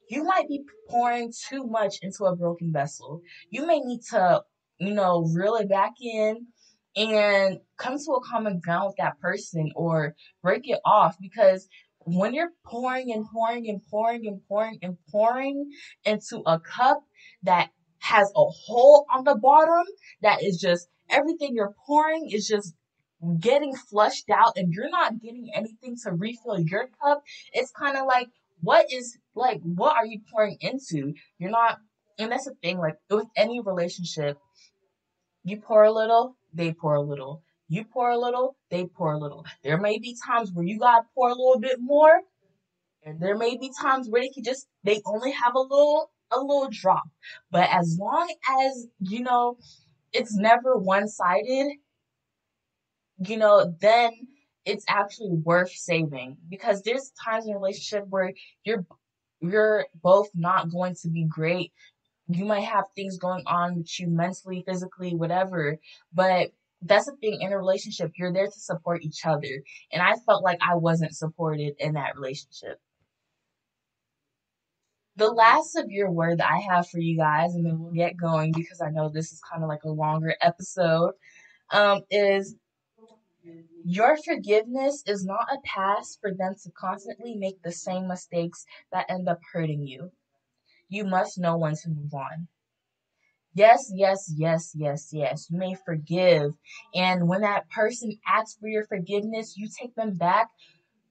you 0.09 0.23
might 0.23 0.49
be 0.49 0.65
pouring 0.89 1.33
too 1.49 1.65
much 1.65 1.97
into 2.03 2.25
a 2.25 2.37
broken 2.37 2.73
vessel. 2.73 3.23
You 3.51 3.67
may 3.67 3.81
need 3.81 4.03
to, 4.11 4.43
you 4.79 4.95
know, 4.95 5.29
reel 5.35 5.57
it 5.57 5.69
back 5.69 5.93
in 6.01 6.47
and 6.97 7.61
come 7.77 7.99
to 7.99 8.13
a 8.13 8.21
common 8.25 8.61
ground 8.61 8.87
with 8.89 8.97
that 8.97 9.21
person 9.21 9.73
or 9.75 10.15
break 10.43 10.69
it 10.69 10.81
off 10.85 11.17
because 11.21 11.69
when 12.07 12.35
you're 12.35 12.53
pouring 12.65 13.11
and 13.13 13.25
pouring 13.33 13.69
and 13.69 13.81
pouring 13.91 14.27
and 14.27 14.41
pouring 14.47 14.79
and 14.83 14.97
pouring 15.11 15.71
into 16.05 16.43
a 16.47 16.61
cup 16.61 17.03
that 17.43 17.71
has 17.99 18.31
a 18.37 18.45
hole 18.45 19.07
on 19.13 19.25
the 19.25 19.35
bottom 19.35 19.87
that 20.21 20.43
is 20.43 20.59
just 20.61 20.89
everything 21.09 21.55
you're 21.55 21.75
pouring 21.87 22.29
is 22.31 22.47
just 22.47 22.75
getting 23.41 23.75
flushed 23.75 24.29
out 24.31 24.53
and 24.57 24.73
you're 24.73 24.91
not 24.91 25.21
getting 25.21 25.51
anything 25.55 25.97
to 26.05 26.13
refill 26.13 26.61
your 26.61 26.89
cup, 27.03 27.23
it's 27.53 27.71
kind 27.71 27.97
of 27.97 28.07
like, 28.07 28.29
what 28.61 28.87
is, 28.93 29.19
like, 29.35 29.61
what 29.63 29.97
are 29.97 30.07
you 30.07 30.21
pouring 30.31 30.57
into? 30.61 31.15
You're 31.39 31.51
not, 31.51 31.79
and 32.19 32.33
that's 32.33 32.45
the 32.45 32.55
thing, 32.63 32.79
like, 32.79 32.97
with 33.11 33.27
any 33.37 33.61
relationship, 33.61 34.39
you 35.45 35.59
pour 35.59 35.85
a 35.85 35.93
little, 35.93 36.37
they 36.55 36.73
pour 36.73 36.95
a 36.95 37.01
little. 37.01 37.43
You 37.69 37.85
pour 37.85 38.11
a 38.11 38.19
little, 38.19 38.57
they 38.71 38.87
pour 38.87 39.13
a 39.13 39.19
little. 39.19 39.45
There 39.63 39.79
may 39.79 39.99
be 39.99 40.17
times 40.27 40.53
where 40.53 40.65
you 40.65 40.79
gotta 40.79 41.05
pour 41.15 41.29
a 41.29 41.35
little 41.35 41.59
bit 41.59 41.79
more, 41.81 42.21
and 43.03 43.21
there 43.21 43.37
may 43.37 43.57
be 43.57 43.71
times 43.81 44.09
where 44.09 44.23
they 44.23 44.29
can 44.29 44.45
just, 44.45 44.67
they 44.85 45.01
only 45.07 45.33
have 45.33 45.55
a 45.55 45.61
little, 45.61 46.11
a 46.31 46.41
little 46.41 46.69
drop. 46.71 47.05
But 47.51 47.69
as 47.71 47.97
long 47.99 48.33
as, 48.51 48.87
you 49.01 49.21
know, 49.21 49.59
it's 50.13 50.35
never 50.37 50.77
one 50.77 51.09
sided, 51.09 51.73
you 53.19 53.37
know, 53.37 53.75
then 53.81 54.13
it's 54.65 54.85
actually 54.89 55.31
worth 55.31 55.71
saving 55.71 56.37
because 56.49 56.83
there's 56.83 57.13
times 57.23 57.47
in 57.47 57.53
a 57.53 57.59
relationship 57.59 58.07
where 58.09 58.33
you're 58.65 58.87
you're 59.41 59.87
both 60.03 60.29
not 60.35 60.71
going 60.71 60.95
to 61.03 61.09
be 61.09 61.25
great. 61.25 61.73
You 62.29 62.45
might 62.45 62.65
have 62.65 62.85
things 62.97 63.19
going 63.19 63.45
on 63.47 63.77
with 63.77 64.01
you 64.01 64.09
mentally, 64.09 64.65
physically, 64.67 65.15
whatever, 65.15 65.79
but 66.13 66.53
that's 66.85 67.07
the 67.07 67.17
thing 67.17 67.41
in 67.41 67.53
a 67.53 67.59
relationship, 67.59 68.13
you're 68.17 68.33
there 68.33 68.47
to 68.47 68.61
support 68.61 69.03
each 69.03 69.25
other. 69.25 69.63
And 69.91 70.03
I 70.03 70.15
felt 70.27 70.45
like 70.45 70.59
I 70.61 70.77
wasn't 70.77 71.15
supported 71.15 71.75
in 71.79 71.95
that 71.95 72.17
relationship. 72.17 72.79
The 75.17 75.31
last 75.31 75.73
severe 75.73 76.11
word 76.11 76.39
that 76.39 76.51
I 76.51 76.59
have 76.75 76.89
for 76.89 76.99
you 76.99 77.17
guys, 77.17 77.55
and 77.55 77.65
then 77.65 77.79
we'll 77.79 77.93
get 77.93 78.17
going 78.17 78.53
because 78.53 78.81
I 78.81 78.91
know 78.91 79.09
this 79.09 79.33
is 79.33 79.41
kind 79.41 79.63
of 79.63 79.69
like 79.69 79.85
a 79.85 79.91
longer 79.91 80.35
episode, 80.41 81.13
um, 81.71 82.03
is 82.11 82.57
your 83.85 84.17
forgiveness 84.17 85.03
is 85.07 85.25
not 85.25 85.47
a 85.53 85.59
pass 85.65 86.19
for 86.21 86.33
them 86.33 86.55
to 86.65 86.71
constantly 86.73 87.37
make 87.37 87.63
the 87.63 87.73
same 87.73 88.09
mistakes 88.09 88.65
that 88.93 89.11
end 89.11 89.29
up 89.29 89.41
hurting 89.53 89.87
you. 89.87 90.11
You 90.89 91.05
must 91.05 91.39
know 91.39 91.57
when 91.57 91.75
to 91.77 91.89
move 91.91 92.15
on. 92.15 92.49
Yes, 93.55 93.91
yes, 93.95 94.33
yes, 94.37 94.73
yes, 94.75 95.11
yes. 95.13 95.49
You 95.51 95.59
may 95.59 95.75
forgive. 95.87 96.53
And 96.95 97.29
when 97.29 97.43
that 97.43 97.71
person 97.71 98.19
asks 98.29 98.59
for 98.61 98.69
your 98.69 98.85
forgiveness, 98.87 99.57
you 99.57 99.69
take 99.69 99.95
them 99.95 100.15
back. 100.15 100.49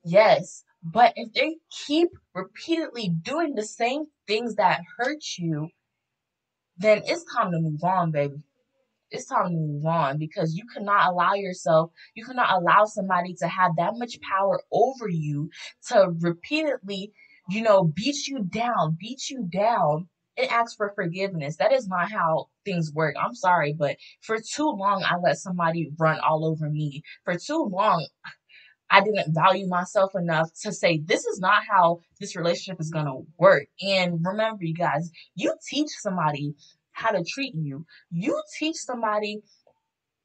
Yes. 0.04 0.64
But 0.84 1.14
if 1.16 1.34
they 1.34 1.58
keep 1.86 2.10
repeatedly 2.36 3.10
doing 3.10 3.56
the 3.56 3.64
same 3.64 4.06
things 4.28 4.56
that 4.56 4.82
hurt 4.98 5.24
you, 5.38 5.70
then 6.78 7.02
it's 7.06 7.26
time 7.36 7.52
to 7.52 7.60
move 7.60 7.84
on, 7.84 8.12
baby 8.12 8.44
it's 9.12 9.28
time 9.28 9.50
to 9.50 9.56
move 9.58 9.86
on 9.86 10.18
because 10.18 10.56
you 10.56 10.64
cannot 10.76 11.08
allow 11.12 11.34
yourself, 11.34 11.92
you 12.16 12.26
cannot 12.26 12.52
allow 12.52 12.86
somebody 12.86 13.34
to 13.36 13.48
have 13.48 13.72
that 13.78 13.94
much 13.96 14.20
power 14.22 14.62
over 14.72 15.08
you 15.08 15.50
to 15.88 16.12
repeatedly, 16.20 17.14
you 17.54 17.62
know, 17.62 17.84
beat 17.84 18.28
you 18.28 18.44
down, 18.44 18.98
beat 19.00 19.30
you 19.30 19.48
down 19.52 20.08
and 20.38 20.50
ask 20.50 20.76
for 20.76 20.92
forgiveness. 20.96 21.58
That 21.58 21.72
is 21.72 21.88
not 21.88 22.12
how 22.12 22.48
things 22.66 22.92
work. 22.92 23.16
I'm 23.20 23.36
sorry, 23.36 23.74
but 23.78 23.98
for 24.22 24.38
too 24.40 24.70
long, 24.70 25.04
I 25.04 25.18
let 25.18 25.38
somebody 25.38 25.92
run 26.00 26.20
all 26.20 26.46
over 26.46 26.70
me. 26.70 27.04
For 27.24 27.36
too 27.38 27.70
long, 27.72 28.08
I 28.90 29.02
didn't 29.02 29.34
value 29.34 29.68
myself 29.68 30.14
enough 30.16 30.50
to 30.64 30.72
say, 30.72 31.02
this 31.04 31.26
is 31.26 31.40
not 31.40 31.64
how 31.70 32.00
this 32.20 32.36
relationship 32.36 32.80
is 32.80 32.92
going 32.92 33.06
to 33.06 33.26
work. 33.38 33.68
And 33.82 34.20
remember, 34.24 34.64
you 34.64 34.74
guys, 34.74 35.12
you 35.36 35.54
teach 35.68 35.90
somebody 35.90 36.56
how 36.92 37.12
to 37.12 37.24
treat 37.24 37.54
you. 37.56 37.86
You 38.12 38.42
teach 38.60 38.78
somebody, 38.78 39.42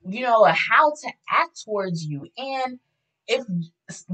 you 0.06 0.22
know, 0.22 0.44
how 0.44 0.90
to 0.90 1.12
act 1.30 1.62
towards 1.64 2.04
you. 2.04 2.26
And 2.36 2.78
if 3.26 3.44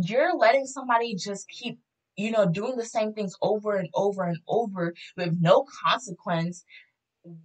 you're 0.02 0.36
letting 0.36 0.66
somebody 0.66 1.14
just 1.14 1.48
keep, 1.48 1.78
you 2.16 2.30
know, 2.30 2.46
doing 2.46 2.76
the 2.76 2.84
same 2.84 3.12
things 3.12 3.34
over 3.42 3.76
and 3.76 3.88
over 3.94 4.24
and 4.24 4.38
over 4.46 4.94
with 5.16 5.36
no 5.40 5.64
consequence, 5.84 6.64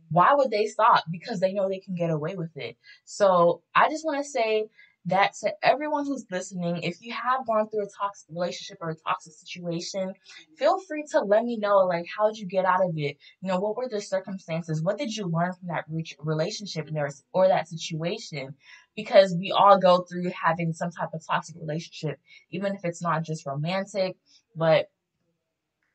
why 0.09 0.33
would 0.33 0.51
they 0.51 0.65
stop? 0.65 1.03
Because 1.11 1.39
they 1.39 1.53
know 1.53 1.69
they 1.69 1.79
can 1.79 1.95
get 1.95 2.09
away 2.09 2.35
with 2.35 2.55
it. 2.55 2.77
So 3.05 3.61
I 3.75 3.89
just 3.89 4.05
want 4.05 4.23
to 4.23 4.29
say 4.29 4.65
that 5.05 5.33
to 5.41 5.51
everyone 5.63 6.05
who's 6.05 6.25
listening, 6.29 6.83
if 6.83 7.01
you 7.01 7.13
have 7.13 7.47
gone 7.47 7.69
through 7.69 7.85
a 7.85 7.89
toxic 7.99 8.27
relationship 8.29 8.77
or 8.81 8.89
a 8.89 8.95
toxic 8.95 9.33
situation, 9.33 10.13
feel 10.57 10.77
free 10.81 11.05
to 11.11 11.21
let 11.21 11.45
me 11.45 11.57
know, 11.57 11.77
like, 11.79 12.05
how 12.15 12.27
did 12.27 12.37
you 12.37 12.45
get 12.45 12.65
out 12.65 12.83
of 12.83 12.91
it? 12.97 13.17
You 13.41 13.47
know, 13.47 13.59
what 13.59 13.77
were 13.77 13.87
the 13.87 14.01
circumstances? 14.01 14.83
What 14.83 14.97
did 14.97 15.15
you 15.15 15.25
learn 15.25 15.53
from 15.53 15.69
that 15.69 15.85
relationship 16.19 16.89
or 17.31 17.47
that 17.47 17.69
situation? 17.69 18.55
Because 18.95 19.33
we 19.39 19.51
all 19.51 19.79
go 19.79 20.01
through 20.01 20.29
having 20.29 20.73
some 20.73 20.91
type 20.91 21.09
of 21.13 21.25
toxic 21.25 21.55
relationship, 21.57 22.19
even 22.51 22.75
if 22.75 22.81
it's 22.83 23.01
not 23.01 23.23
just 23.23 23.45
romantic, 23.45 24.17
but 24.59 24.89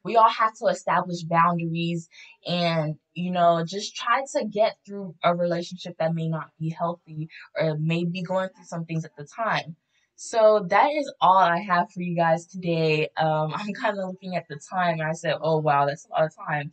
we 0.05 0.17
all 0.17 0.29
have 0.29 0.55
to 0.59 0.67
establish 0.67 1.23
boundaries 1.23 2.09
and 2.47 2.97
you 3.15 3.31
know 3.31 3.65
just 3.67 3.97
try 3.97 4.23
to 4.33 4.45
get 4.47 4.77
through 4.87 5.15
a 5.25 5.35
relationship 5.35 5.97
that 5.99 6.15
may 6.15 6.29
not 6.29 6.51
be 6.61 6.71
healthy 6.71 7.29
or 7.59 7.77
may 7.79 8.05
be 8.05 8.23
going 8.23 8.49
through 8.51 8.67
some 8.67 8.85
things 8.85 9.05
at 9.05 9.17
the 9.17 9.25
time. 9.25 9.77
So 10.17 10.65
that 10.69 10.91
is 10.97 11.13
all 11.21 11.39
i 11.39 11.59
have 11.59 11.91
for 11.91 12.03
you 12.03 12.17
guys 12.17 12.47
today. 12.47 13.09
Um, 13.17 13.53
i'm 13.57 13.73
kind 13.75 13.99
of 13.99 14.09
looking 14.09 14.37
at 14.37 14.47
the 14.49 14.61
time 14.71 15.01
and 15.01 15.09
i 15.09 15.13
said 15.13 15.37
oh 15.41 15.59
wow 15.59 15.87
that's 15.87 16.07
a 16.07 16.11
lot 16.11 16.25
of 16.25 16.37
time. 16.49 16.71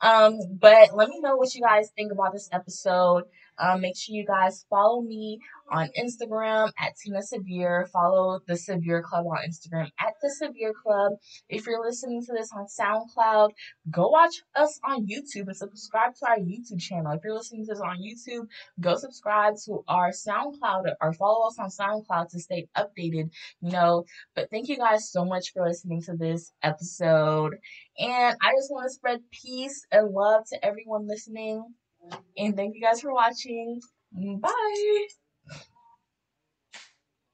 Um, 0.00 0.36
but 0.58 0.96
let 0.96 1.08
me 1.08 1.20
know 1.20 1.36
what 1.36 1.54
you 1.54 1.62
guys 1.62 1.92
think 1.94 2.10
about 2.10 2.32
this 2.32 2.48
episode 2.50 3.24
Um, 3.58 3.80
make 3.80 3.96
sure 3.96 4.14
you 4.14 4.26
guys 4.26 4.64
follow 4.70 5.02
me 5.02 5.38
on 5.70 5.88
Instagram 5.98 6.70
at 6.78 6.92
Tina 7.02 7.22
Severe. 7.22 7.88
Follow 7.92 8.40
the 8.46 8.56
Severe 8.56 9.02
Club 9.02 9.26
on 9.26 9.38
Instagram 9.48 9.88
at 9.98 10.14
the 10.22 10.30
Severe 10.30 10.72
Club. 10.72 11.12
If 11.48 11.66
you're 11.66 11.84
listening 11.84 12.22
to 12.26 12.32
this 12.32 12.50
on 12.56 12.66
SoundCloud, 12.66 13.50
go 13.90 14.08
watch 14.08 14.42
us 14.54 14.78
on 14.86 15.06
YouTube 15.06 15.46
and 15.46 15.56
subscribe 15.56 16.14
to 16.16 16.28
our 16.28 16.38
YouTube 16.38 16.80
channel. 16.80 17.12
If 17.12 17.20
you're 17.24 17.34
listening 17.34 17.64
to 17.66 17.72
this 17.72 17.80
on 17.80 17.98
YouTube, 17.98 18.46
go 18.80 18.96
subscribe 18.96 19.54
to 19.66 19.84
our 19.88 20.10
SoundCloud 20.10 20.94
or 21.00 21.12
follow 21.12 21.48
us 21.48 21.58
on 21.58 21.68
SoundCloud 21.68 22.30
to 22.30 22.40
stay 22.40 22.68
updated. 22.76 23.30
You 23.60 23.70
know, 23.70 24.04
but 24.34 24.50
thank 24.50 24.68
you 24.68 24.76
guys 24.76 25.10
so 25.10 25.24
much 25.24 25.52
for 25.52 25.66
listening 25.66 26.02
to 26.02 26.16
this 26.16 26.52
episode. 26.62 27.56
And 27.98 28.36
I 28.42 28.52
just 28.56 28.70
want 28.70 28.88
to 28.88 28.94
spread 28.94 29.20
peace 29.30 29.86
and 29.90 30.12
love 30.12 30.44
to 30.48 30.64
everyone 30.64 31.06
listening. 31.06 31.64
And 32.36 32.56
thank 32.56 32.74
you 32.74 32.80
guys 32.82 33.00
for 33.00 33.12
watching. 33.12 33.80
Bye. 34.12 35.06